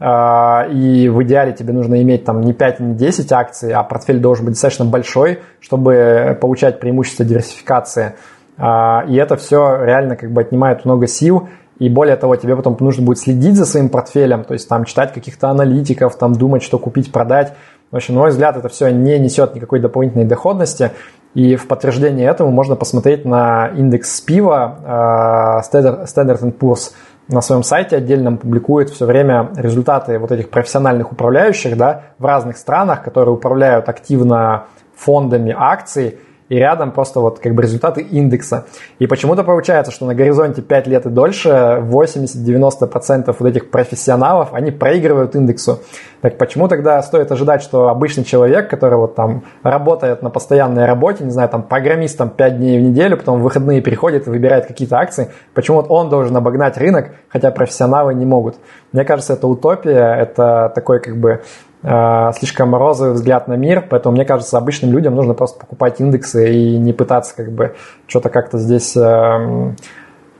и 0.00 1.08
в 1.10 1.22
идеале 1.24 1.52
тебе 1.52 1.74
нужно 1.74 2.00
иметь 2.02 2.24
там 2.24 2.40
не 2.40 2.54
5, 2.54 2.80
не 2.80 2.94
10 2.94 3.32
акций, 3.32 3.72
а 3.72 3.82
портфель 3.82 4.18
должен 4.18 4.46
быть 4.46 4.54
достаточно 4.54 4.86
большой, 4.86 5.40
чтобы 5.60 6.38
получать 6.40 6.80
преимущество 6.80 7.24
диверсификации. 7.24 8.14
А, 8.56 9.04
и 9.08 9.16
это 9.16 9.36
все 9.36 9.82
реально 9.84 10.16
как 10.16 10.30
бы 10.32 10.40
отнимает 10.40 10.84
много 10.84 11.06
сил, 11.06 11.48
и 11.78 11.88
более 11.88 12.16
того, 12.16 12.36
тебе 12.36 12.56
потом 12.56 12.76
нужно 12.78 13.04
будет 13.04 13.18
следить 13.18 13.56
за 13.56 13.64
своим 13.64 13.88
портфелем, 13.88 14.44
то 14.44 14.52
есть 14.52 14.68
там 14.68 14.84
читать 14.84 15.14
каких-то 15.14 15.48
аналитиков, 15.48 16.16
там 16.16 16.34
думать, 16.34 16.62
что 16.62 16.78
купить, 16.78 17.10
продать. 17.10 17.54
В 17.90 17.96
общем, 17.96 18.14
на 18.14 18.20
мой 18.20 18.30
взгляд, 18.30 18.56
это 18.56 18.68
все 18.68 18.90
не 18.90 19.18
несет 19.18 19.54
никакой 19.54 19.80
дополнительной 19.80 20.26
доходности. 20.26 20.92
И 21.34 21.56
в 21.56 21.66
подтверждение 21.68 22.28
этому 22.28 22.50
можно 22.50 22.76
посмотреть 22.76 23.24
на 23.24 23.68
индекс 23.68 24.20
пива 24.20 24.78
а, 24.84 25.60
Standard 25.62 26.58
Poor's 26.58 26.92
на 27.30 27.40
своем 27.40 27.62
сайте 27.62 27.96
отдельном 27.96 28.38
публикует 28.38 28.90
все 28.90 29.06
время 29.06 29.50
результаты 29.56 30.18
вот 30.18 30.32
этих 30.32 30.50
профессиональных 30.50 31.12
управляющих 31.12 31.76
да, 31.76 32.02
в 32.18 32.24
разных 32.24 32.56
странах, 32.56 33.02
которые 33.02 33.34
управляют 33.34 33.88
активно 33.88 34.66
фондами 34.96 35.54
акций, 35.56 36.18
и 36.50 36.56
рядом 36.56 36.90
просто 36.90 37.20
вот 37.20 37.38
как 37.38 37.54
бы 37.54 37.62
результаты 37.62 38.02
индекса. 38.02 38.66
И 38.98 39.06
почему-то 39.06 39.44
получается, 39.44 39.92
что 39.92 40.04
на 40.04 40.14
горизонте 40.14 40.60
5 40.60 40.86
лет 40.88 41.06
и 41.06 41.08
дольше 41.08 41.48
80-90% 41.48 43.34
вот 43.38 43.48
этих 43.48 43.70
профессионалов, 43.70 44.52
они 44.52 44.72
проигрывают 44.72 45.34
индексу. 45.36 45.78
Так 46.20 46.36
почему 46.36 46.68
тогда 46.68 47.00
стоит 47.02 47.30
ожидать, 47.32 47.62
что 47.62 47.88
обычный 47.88 48.24
человек, 48.24 48.68
который 48.68 48.98
вот 48.98 49.14
там 49.14 49.44
работает 49.62 50.22
на 50.22 50.28
постоянной 50.28 50.86
работе, 50.86 51.24
не 51.24 51.30
знаю, 51.30 51.48
там 51.48 51.62
программистом 51.62 52.30
5 52.30 52.58
дней 52.58 52.78
в 52.78 52.82
неделю, 52.82 53.16
потом 53.16 53.40
в 53.40 53.42
выходные 53.42 53.80
приходит 53.80 54.26
и 54.26 54.30
выбирает 54.30 54.66
какие-то 54.66 54.98
акции, 54.98 55.30
почему 55.54 55.76
вот 55.76 55.86
он 55.88 56.10
должен 56.10 56.36
обогнать 56.36 56.76
рынок, 56.76 57.12
хотя 57.28 57.52
профессионалы 57.52 58.12
не 58.12 58.26
могут? 58.26 58.56
Мне 58.92 59.04
кажется, 59.04 59.34
это 59.34 59.46
утопия, 59.46 60.16
это 60.16 60.72
такой 60.74 61.00
как 61.00 61.16
бы 61.16 61.42
слишком 61.82 62.74
розовый 62.74 63.14
взгляд 63.14 63.48
на 63.48 63.54
мир, 63.54 63.86
поэтому 63.88 64.14
мне 64.14 64.26
кажется, 64.26 64.58
обычным 64.58 64.92
людям 64.92 65.14
нужно 65.14 65.32
просто 65.32 65.58
покупать 65.60 65.98
индексы 66.00 66.54
и 66.54 66.76
не 66.76 66.92
пытаться 66.92 67.34
как 67.34 67.52
бы 67.52 67.74
что-то 68.06 68.28
как-то 68.28 68.58
здесь 68.58 68.94
э, 68.96 69.74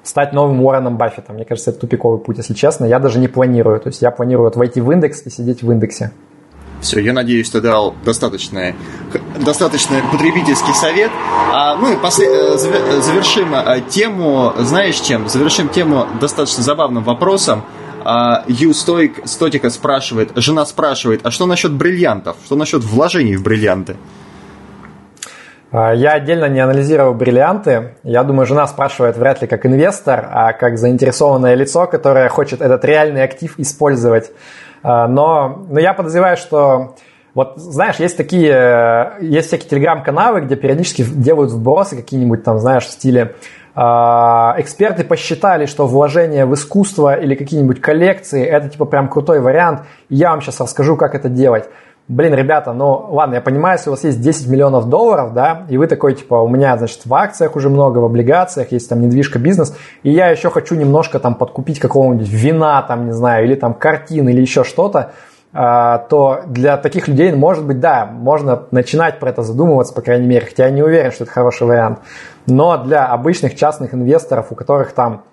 стать 0.02 0.32
новым 0.32 0.62
Уорреном 0.62 0.96
Баффетом. 0.96 1.36
Мне 1.36 1.44
кажется, 1.44 1.70
это 1.70 1.80
тупиковый 1.80 2.20
путь, 2.20 2.38
если 2.38 2.54
честно. 2.54 2.84
Я 2.84 2.98
даже 2.98 3.18
не 3.18 3.28
планирую. 3.28 3.80
То 3.80 3.88
есть 3.88 4.02
я 4.02 4.10
планирую 4.10 4.46
вот 4.46 4.56
войти 4.56 4.80
в 4.80 4.90
индекс 4.90 5.26
и 5.26 5.30
сидеть 5.30 5.62
в 5.62 5.70
индексе. 5.70 6.12
Все, 6.80 6.98
я 7.00 7.12
надеюсь, 7.12 7.50
ты 7.50 7.60
дал 7.60 7.94
достаточный, 8.06 8.74
достаточный 9.38 10.02
потребительский 10.10 10.72
совет. 10.72 11.10
А, 11.52 11.76
ну 11.76 11.92
и 11.92 11.96
после, 11.96 12.26
э, 12.26 12.56
завершим 12.56 13.54
тему, 13.90 14.54
знаешь 14.58 14.98
чем? 14.98 15.28
Завершим 15.28 15.68
тему 15.68 16.06
достаточно 16.20 16.62
забавным 16.62 17.04
вопросом. 17.04 17.64
А 18.04 18.44
Ю 18.48 18.72
Стоик, 18.72 19.20
Стотика 19.26 19.70
спрашивает, 19.70 20.32
жена 20.36 20.64
спрашивает, 20.64 21.20
а 21.24 21.30
что 21.30 21.46
насчет 21.46 21.72
бриллиантов? 21.72 22.36
Что 22.44 22.56
насчет 22.56 22.82
вложений 22.82 23.36
в 23.36 23.42
бриллианты? 23.42 23.96
А, 25.72 25.92
я 25.94 26.12
отдельно 26.12 26.46
не 26.46 26.60
анализировал 26.60 27.14
бриллианты. 27.14 27.94
Я 28.02 28.24
думаю, 28.24 28.46
жена 28.46 28.66
спрашивает 28.66 29.16
вряд 29.16 29.42
ли 29.42 29.48
как 29.48 29.66
инвестор, 29.66 30.28
а 30.30 30.52
как 30.52 30.78
заинтересованное 30.78 31.54
лицо, 31.54 31.86
которое 31.86 32.28
хочет 32.28 32.60
этот 32.60 32.84
реальный 32.84 33.22
актив 33.22 33.54
использовать. 33.58 34.32
А, 34.82 35.06
но, 35.06 35.66
но 35.68 35.78
я 35.78 35.94
подозреваю, 35.94 36.36
что 36.36 36.96
вот, 37.34 37.54
знаешь, 37.58 37.96
есть 37.96 38.16
такие, 38.16 39.12
есть 39.20 39.48
всякие 39.48 39.70
телеграм-каналы, 39.70 40.40
где 40.40 40.56
периодически 40.56 41.04
делают 41.04 41.52
вбросы 41.52 41.94
какие-нибудь 41.94 42.42
там, 42.42 42.58
знаешь, 42.58 42.84
в 42.84 42.90
стиле 42.90 43.36
эксперты 43.74 45.04
посчитали, 45.04 45.66
что 45.66 45.86
вложение 45.86 46.44
в 46.44 46.54
искусство 46.54 47.14
или 47.14 47.34
какие-нибудь 47.34 47.80
коллекции 47.80 48.44
это 48.44 48.68
типа 48.68 48.84
прям 48.84 49.08
крутой 49.08 49.40
вариант. 49.40 49.82
Я 50.08 50.30
вам 50.30 50.40
сейчас 50.42 50.60
расскажу, 50.60 50.96
как 50.96 51.14
это 51.14 51.28
делать. 51.28 51.68
Блин, 52.10 52.34
ребята, 52.34 52.72
ну 52.72 53.06
ладно, 53.10 53.36
я 53.36 53.40
понимаю, 53.40 53.78
если 53.78 53.88
у 53.88 53.92
вас 53.92 54.02
есть 54.02 54.20
10 54.20 54.48
миллионов 54.48 54.88
долларов, 54.88 55.32
да, 55.32 55.64
и 55.68 55.76
вы 55.76 55.86
такой, 55.86 56.14
типа, 56.14 56.34
у 56.34 56.48
меня, 56.48 56.76
значит, 56.76 57.06
в 57.06 57.14
акциях 57.14 57.54
уже 57.54 57.70
много, 57.70 57.98
в 57.98 58.04
облигациях, 58.04 58.72
есть 58.72 58.88
там 58.88 59.00
недвижка, 59.00 59.38
бизнес, 59.38 59.76
и 60.02 60.10
я 60.10 60.28
еще 60.28 60.50
хочу 60.50 60.74
немножко 60.74 61.20
там 61.20 61.36
подкупить 61.36 61.78
какого-нибудь 61.78 62.28
вина, 62.28 62.82
там, 62.82 63.06
не 63.06 63.12
знаю, 63.12 63.44
или 63.44 63.54
там 63.54 63.74
картин, 63.74 64.28
или 64.28 64.40
еще 64.40 64.64
что-то, 64.64 64.98
а, 64.98 65.12
то 65.52 66.42
для 66.46 66.76
таких 66.76 67.08
людей, 67.08 67.32
может 67.32 67.66
быть, 67.66 67.80
да, 67.80 68.06
можно 68.06 68.64
начинать 68.70 69.18
про 69.18 69.30
это 69.30 69.42
задумываться, 69.42 69.92
по 69.92 70.00
крайней 70.00 70.26
мере, 70.26 70.46
хотя 70.46 70.66
я 70.66 70.70
не 70.70 70.82
уверен, 70.82 71.10
что 71.10 71.24
это 71.24 71.32
хороший 71.32 71.66
вариант. 71.66 71.98
Но 72.46 72.76
для 72.78 73.06
обычных 73.06 73.56
частных 73.56 73.92
инвесторов, 73.92 74.46
у 74.50 74.54
которых 74.54 74.92
там, 74.92 75.24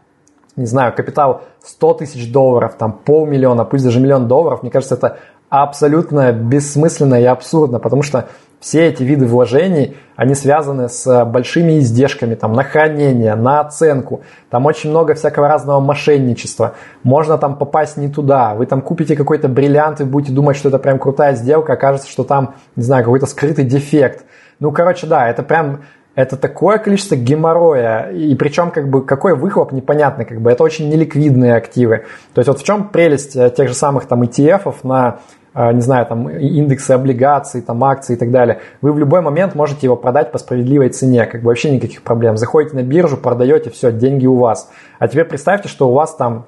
не 0.55 0.65
знаю, 0.65 0.93
капитал 0.95 1.43
100 1.63 1.93
тысяч 1.93 2.31
долларов, 2.31 2.75
там 2.79 2.93
полмиллиона, 2.93 3.63
пусть 3.63 3.83
даже 3.83 3.99
миллион 3.99 4.27
долларов, 4.27 4.63
мне 4.63 4.71
кажется, 4.71 4.95
это 4.95 5.17
абсолютно 5.49 6.31
бессмысленно 6.31 7.21
и 7.21 7.25
абсурдно, 7.25 7.79
потому 7.79 8.01
что 8.01 8.27
все 8.59 8.87
эти 8.87 9.03
виды 9.03 9.27
вложений, 9.27 9.95
они 10.15 10.33
связаны 10.33 10.89
с 10.89 11.25
большими 11.25 11.79
издержками 11.79 12.33
там, 12.33 12.53
на 12.53 12.63
хранение, 12.63 13.35
на 13.35 13.59
оценку. 13.59 14.21
Там 14.49 14.65
очень 14.65 14.89
много 14.89 15.13
всякого 15.13 15.47
разного 15.47 15.79
мошенничества. 15.79 16.73
Можно 17.03 17.37
там 17.37 17.55
попасть 17.55 17.97
не 17.97 18.09
туда. 18.09 18.55
Вы 18.55 18.65
там 18.65 18.81
купите 18.81 19.15
какой-то 19.15 19.47
бриллиант 19.47 20.01
и 20.01 20.05
будете 20.05 20.33
думать, 20.33 20.57
что 20.57 20.69
это 20.69 20.79
прям 20.79 20.97
крутая 20.97 21.35
сделка, 21.35 21.73
окажется, 21.73 22.09
что 22.09 22.23
там, 22.23 22.55
не 22.75 22.83
знаю, 22.83 23.03
какой-то 23.03 23.27
скрытый 23.27 23.63
дефект. 23.63 24.25
Ну, 24.59 24.71
короче, 24.71 25.05
да, 25.05 25.29
это 25.29 25.43
прям 25.43 25.81
это 26.17 26.35
такое 26.35 26.79
количество 26.79 27.15
геморроя, 27.15 28.09
и 28.09 28.33
причем 28.33 28.71
как 28.71 28.89
бы 28.89 29.05
какой 29.05 29.35
выхлоп 29.35 29.71
непонятно, 29.71 30.25
как 30.25 30.41
бы 30.41 30.51
это 30.51 30.63
очень 30.63 30.89
неликвидные 30.89 31.55
активы. 31.55 32.05
То 32.33 32.41
есть 32.41 32.47
вот 32.47 32.59
в 32.59 32.63
чем 32.63 32.89
прелесть 32.89 33.35
э, 33.35 33.51
тех 33.55 33.67
же 33.67 33.75
самых 33.75 34.07
там 34.07 34.23
ETF 34.23 34.77
на 34.81 35.19
не 35.57 35.81
знаю, 35.81 36.05
там 36.05 36.29
индексы 36.29 36.91
облигаций, 36.91 37.61
там 37.61 37.83
акции 37.83 38.13
и 38.13 38.15
так 38.15 38.29
далее, 38.29 38.61
вы 38.81 38.93
в 38.93 38.99
любой 38.99 39.21
момент 39.21 39.55
можете 39.55 39.87
его 39.87 39.95
продать 39.95 40.31
по 40.31 40.37
справедливой 40.37 40.89
цене, 40.89 41.25
как 41.25 41.41
бы 41.41 41.47
вообще 41.47 41.71
никаких 41.71 42.03
проблем. 42.03 42.37
Заходите 42.37 42.75
на 42.75 42.83
биржу, 42.83 43.17
продаете, 43.17 43.71
все, 43.71 43.91
деньги 43.91 44.27
у 44.27 44.35
вас. 44.35 44.69
А 44.99 45.07
теперь 45.07 45.25
представьте, 45.25 45.67
что 45.67 45.89
у 45.89 45.93
вас 45.93 46.15
там 46.15 46.45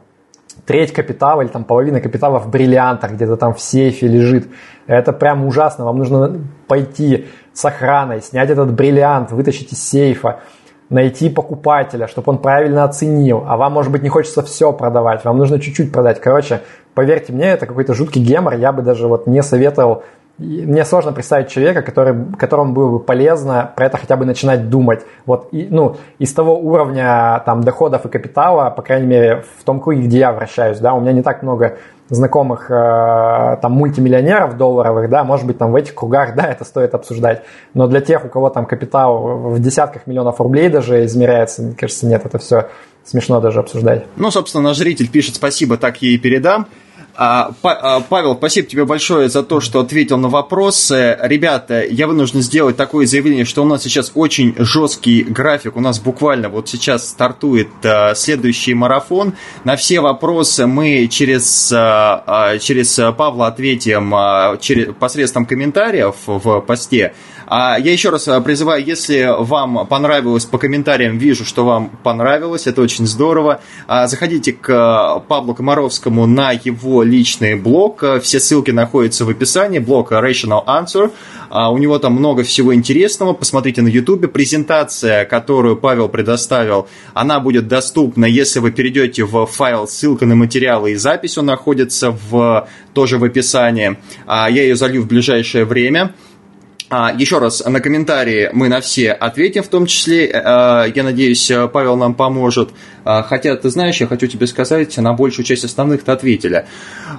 треть 0.65 0.93
капитала 0.93 1.41
или 1.41 1.47
там 1.49 1.63
половина 1.63 2.01
капитала 2.01 2.39
в 2.39 2.49
бриллиантах, 2.49 3.13
где-то 3.13 3.37
там 3.37 3.53
в 3.53 3.61
сейфе 3.61 4.07
лежит. 4.07 4.47
Это 4.87 5.13
прям 5.13 5.45
ужасно. 5.45 5.85
Вам 5.85 5.97
нужно 5.97 6.41
пойти 6.67 7.27
с 7.53 7.65
охраной, 7.65 8.21
снять 8.21 8.49
этот 8.49 8.73
бриллиант, 8.73 9.31
вытащить 9.31 9.73
из 9.73 9.83
сейфа, 9.83 10.41
найти 10.89 11.29
покупателя, 11.29 12.07
чтобы 12.07 12.31
он 12.31 12.39
правильно 12.39 12.83
оценил. 12.83 13.43
А 13.47 13.57
вам, 13.57 13.73
может 13.73 13.91
быть, 13.91 14.03
не 14.03 14.09
хочется 14.09 14.41
все 14.41 14.73
продавать, 14.73 15.23
вам 15.23 15.37
нужно 15.37 15.59
чуть-чуть 15.59 15.91
продать. 15.91 16.19
Короче, 16.19 16.61
поверьте 16.99 17.31
мне, 17.31 17.45
это 17.45 17.65
какой-то 17.65 17.93
жуткий 17.93 18.21
гемор. 18.21 18.55
Я 18.55 18.73
бы 18.73 18.81
даже 18.81 19.07
вот 19.07 19.25
не 19.25 19.41
советовал 19.41 20.03
мне 20.37 20.83
сложно 20.83 21.13
представить 21.13 21.49
человека, 21.49 21.81
который, 21.81 22.15
которому 22.37 22.73
было 22.73 22.91
бы 22.91 22.99
полезно 22.99 23.71
про 23.75 23.85
это 23.85 23.97
хотя 23.97 24.17
бы 24.17 24.25
начинать 24.25 24.69
думать. 24.69 25.01
Вот, 25.25 25.49
и, 25.51 25.67
ну, 25.69 25.95
из 26.17 26.33
того 26.33 26.57
уровня 26.57 27.41
там, 27.45 27.61
доходов 27.61 28.05
и 28.05 28.09
капитала, 28.09 28.69
по 28.69 28.81
крайней 28.81 29.07
мере, 29.07 29.43
в 29.57 29.63
том 29.63 29.79
круге, 29.79 30.01
где 30.01 30.19
я 30.19 30.33
вращаюсь, 30.33 30.79
да, 30.79 30.93
у 30.93 30.99
меня 30.99 31.13
не 31.13 31.23
так 31.23 31.41
много 31.41 31.77
знакомых 32.09 32.69
э, 32.69 33.57
там 33.61 33.71
мультимиллионеров 33.73 34.57
долларовых, 34.57 35.09
да, 35.09 35.23
может 35.23 35.45
быть, 35.45 35.57
там 35.57 35.71
в 35.71 35.75
этих 35.75 35.95
кругах, 35.95 36.35
да, 36.35 36.47
это 36.47 36.65
стоит 36.65 36.93
обсуждать. 36.93 37.43
Но 37.73 37.87
для 37.87 38.01
тех, 38.01 38.25
у 38.25 38.29
кого 38.29 38.49
там 38.49 38.65
капитал 38.65 39.37
в 39.37 39.59
десятках 39.59 40.05
миллионов 40.07 40.39
рублей 40.41 40.69
даже 40.69 41.05
измеряется, 41.05 41.61
мне 41.61 41.75
кажется, 41.75 42.07
нет, 42.07 42.25
это 42.25 42.39
все 42.39 42.67
смешно 43.03 43.41
даже 43.41 43.59
обсуждать. 43.59 44.05
Ну, 44.15 44.31
собственно, 44.31 44.63
наш 44.63 44.77
зритель 44.77 45.09
пишет 45.09 45.35
спасибо, 45.35 45.77
так 45.77 46.01
ей 46.01 46.17
передам. 46.17 46.67
А, 47.21 47.51
а, 47.63 47.99
Павел, 47.99 48.33
спасибо 48.33 48.65
тебе 48.65 48.85
большое 48.85 49.27
за 49.27 49.43
то, 49.43 49.59
что 49.59 49.81
ответил 49.81 50.15
на 50.15 50.29
вопросы. 50.29 51.17
Ребята, 51.21 51.83
я 51.83 52.07
вынужден 52.07 52.41
сделать 52.41 52.77
такое 52.77 53.05
заявление, 53.07 53.43
что 53.43 53.61
у 53.61 53.65
нас 53.65 53.83
сейчас 53.83 54.13
очень 54.15 54.55
жесткий 54.57 55.23
график. 55.23 55.75
У 55.75 55.81
нас 55.81 55.99
буквально 55.99 56.47
вот 56.47 56.69
сейчас 56.69 57.09
стартует 57.09 57.67
а, 57.83 58.15
следующий 58.15 58.73
марафон. 58.73 59.33
На 59.65 59.75
все 59.75 59.99
вопросы 59.99 60.65
мы 60.65 61.09
через, 61.11 61.67
через 61.67 62.95
Павла 63.17 63.47
ответим 63.47 64.15
через, 64.61 64.95
посредством 64.95 65.45
комментариев 65.45 66.15
в 66.25 66.61
посте. 66.61 67.13
А 67.49 67.79
я 67.79 67.91
еще 67.91 68.09
раз 68.09 68.27
а, 68.27 68.39
призываю, 68.41 68.85
если 68.85 69.27
вам 69.39 69.87
понравилось 69.87 70.45
по 70.45 70.59
комментариям, 70.59 71.17
вижу, 71.17 71.45
что 71.45 71.65
вам 71.65 71.89
понравилось, 72.03 72.67
это 72.67 72.81
очень 72.83 73.07
здорово. 73.07 73.61
А, 73.87 74.05
заходите 74.05 74.53
к 74.53 74.69
а, 74.69 75.19
Павлу 75.19 75.55
Комаровскому 75.55 76.27
на 76.27 76.51
его 76.51 77.01
личный 77.01 77.55
блог. 77.55 78.03
Все 78.21 78.39
ссылки 78.39 78.69
находятся 78.69 79.25
в 79.25 79.29
описании. 79.29 79.79
Блог 79.79 80.11
Rational 80.11 80.63
Answer. 80.65 81.11
У 81.49 81.77
него 81.79 81.97
там 81.97 82.13
много 82.13 82.43
всего 82.43 82.75
интересного. 82.75 83.33
Посмотрите 83.33 83.81
на 83.81 83.87
YouTube. 83.87 84.31
Презентация, 84.31 85.25
которую 85.25 85.77
Павел 85.77 86.07
предоставил, 86.07 86.87
она 87.15 87.39
будет 87.39 87.67
доступна, 87.67 88.25
если 88.25 88.59
вы 88.59 88.69
перейдете 88.69 89.23
в 89.23 89.47
файл 89.47 89.87
ссылка 89.87 90.27
на 90.27 90.35
материалы 90.35 90.91
и 90.91 90.95
запись. 90.95 91.39
Он 91.39 91.47
находится 91.47 92.11
в, 92.11 92.67
тоже 92.93 93.17
в 93.17 93.23
описании. 93.23 93.97
Я 94.27 94.47
ее 94.49 94.75
залью 94.75 95.01
в 95.01 95.07
ближайшее 95.07 95.65
время. 95.65 96.13
А, 96.91 97.13
еще 97.15 97.37
раз, 97.37 97.63
на 97.63 97.81
комментарии 97.81 98.49
мы 98.51 98.67
на 98.67 98.81
все 98.81 99.11
ответим, 99.11 99.61
в 99.61 99.67
том 99.67 99.85
числе, 99.85 100.25
э, 100.25 100.31
э, 100.33 100.91
я 100.95 101.03
надеюсь, 101.03 101.51
Павел 101.71 101.95
нам 101.97 102.15
поможет. 102.15 102.71
А, 103.05 103.21
хотя, 103.21 103.55
ты 103.55 103.69
знаешь, 103.69 104.01
я 104.01 104.07
хочу 104.07 104.25
тебе 104.25 104.47
сказать, 104.47 104.97
на 104.97 105.13
большую 105.13 105.45
часть 105.45 105.63
основных-то 105.63 106.13
ответили. 106.13 106.65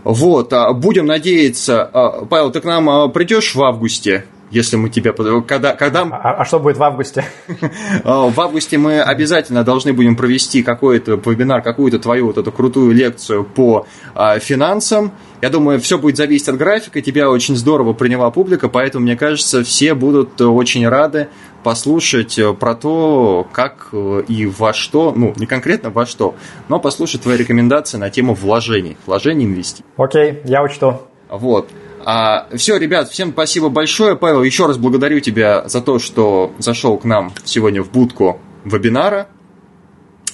Вот, 0.02 0.52
а, 0.52 0.72
будем 0.72 1.06
надеяться. 1.06 1.88
Павел, 2.28 2.50
ты 2.50 2.60
к 2.60 2.64
нам 2.64 3.12
придешь 3.12 3.54
в 3.54 3.62
августе? 3.62 4.24
Если 4.51 4.76
мы 4.76 4.90
тебя... 4.90 5.12
Когда, 5.12 5.74
когда... 5.74 6.03
А, 6.03 6.42
а 6.42 6.44
что 6.44 6.59
будет 6.59 6.76
в 6.76 6.82
августе? 6.82 7.24
В 8.05 8.40
августе 8.40 8.78
мы 8.78 9.01
обязательно 9.01 9.64
должны 9.64 9.92
будем 9.92 10.16
провести 10.16 10.62
какой-то 10.62 11.12
вебинар, 11.12 11.62
какую-то 11.62 11.98
твою 11.98 12.26
вот 12.26 12.38
эту 12.38 12.51
крутую 12.51 12.92
лекцию 12.92 13.44
по 13.44 13.86
а, 14.14 14.38
финансам. 14.38 15.12
Я 15.42 15.48
думаю, 15.51 15.80
все 15.80 15.98
будет 15.98 16.16
зависеть 16.16 16.48
от 16.48 16.57
графика. 16.57 17.01
Тебя 17.01 17.30
очень 17.30 17.57
здорово 17.57 17.92
приняла 17.92 18.30
публика, 18.30 18.68
поэтому, 18.68 19.05
мне 19.05 19.16
кажется, 19.16 19.62
все 19.62 19.94
будут 19.94 20.40
очень 20.40 20.86
рады 20.86 21.28
послушать 21.62 22.38
э, 22.38 22.53
про 22.55 22.74
то, 22.74 23.46
как 23.53 23.88
э, 23.92 24.22
и 24.28 24.46
во 24.46 24.72
что, 24.72 25.12
ну, 25.14 25.34
не 25.36 25.46
конкретно 25.46 25.90
во 25.90 26.07
что, 26.07 26.34
но 26.68 26.80
послушать 26.80 27.22
твои 27.22 27.36
рекомендации 27.36 27.98
на 27.98 28.11
тему 28.11 28.34
вложений, 28.34 28.96
вложений 29.07 29.44
инвестиций. 29.46 29.84
Окей, 29.96 30.40
я 30.44 30.62
учту. 30.62 31.01
Вот. 31.28 31.68
А, 32.05 32.46
все, 32.57 32.76
ребят, 32.76 33.09
всем 33.11 33.32
спасибо 33.32 33.68
большое. 33.68 34.16
Павел, 34.16 34.42
еще 34.42 34.66
раз 34.66 34.78
благодарю 34.78 35.20
тебя 35.20 35.68
за 35.68 35.80
то, 35.80 35.98
что 35.98 36.53
зашел 36.59 36.98
к 36.98 37.05
нам 37.05 37.32
сегодня 37.44 37.82
в 37.82 37.90
будку 37.90 38.40
вебинара. 38.64 39.28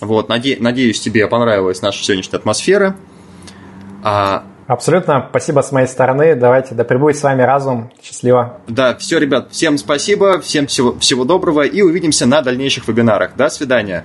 Вот, 0.01 0.29
наде- 0.29 0.57
надеюсь, 0.61 1.01
тебе 1.01 1.27
понравилась 1.27 1.83
наша 1.83 2.05
сегодняшняя 2.05 2.39
атмосфера. 2.39 2.97
А... 4.03 4.45
Абсолютно. 4.67 5.27
Спасибо 5.31 5.61
с 5.61 5.71
моей 5.71 5.87
стороны. 5.87 6.35
Давайте, 6.35 6.75
да 6.75 6.83
пребудет 6.83 7.17
с 7.17 7.23
вами 7.23 7.43
разум. 7.43 7.93
Счастливо. 8.03 8.59
Да, 8.67 8.97
все, 8.97 9.19
ребят, 9.19 9.53
всем 9.53 9.79
спасибо, 9.79 10.41
всем 10.41 10.67
всего, 10.67 10.99
всего 10.99 11.25
доброго 11.25 11.62
и 11.62 11.83
увидимся 11.83 12.27
на 12.27 12.43
дальнейших 12.43 12.89
вебинарах. 12.89 13.37
До 13.37 13.49
свидания. 13.49 14.05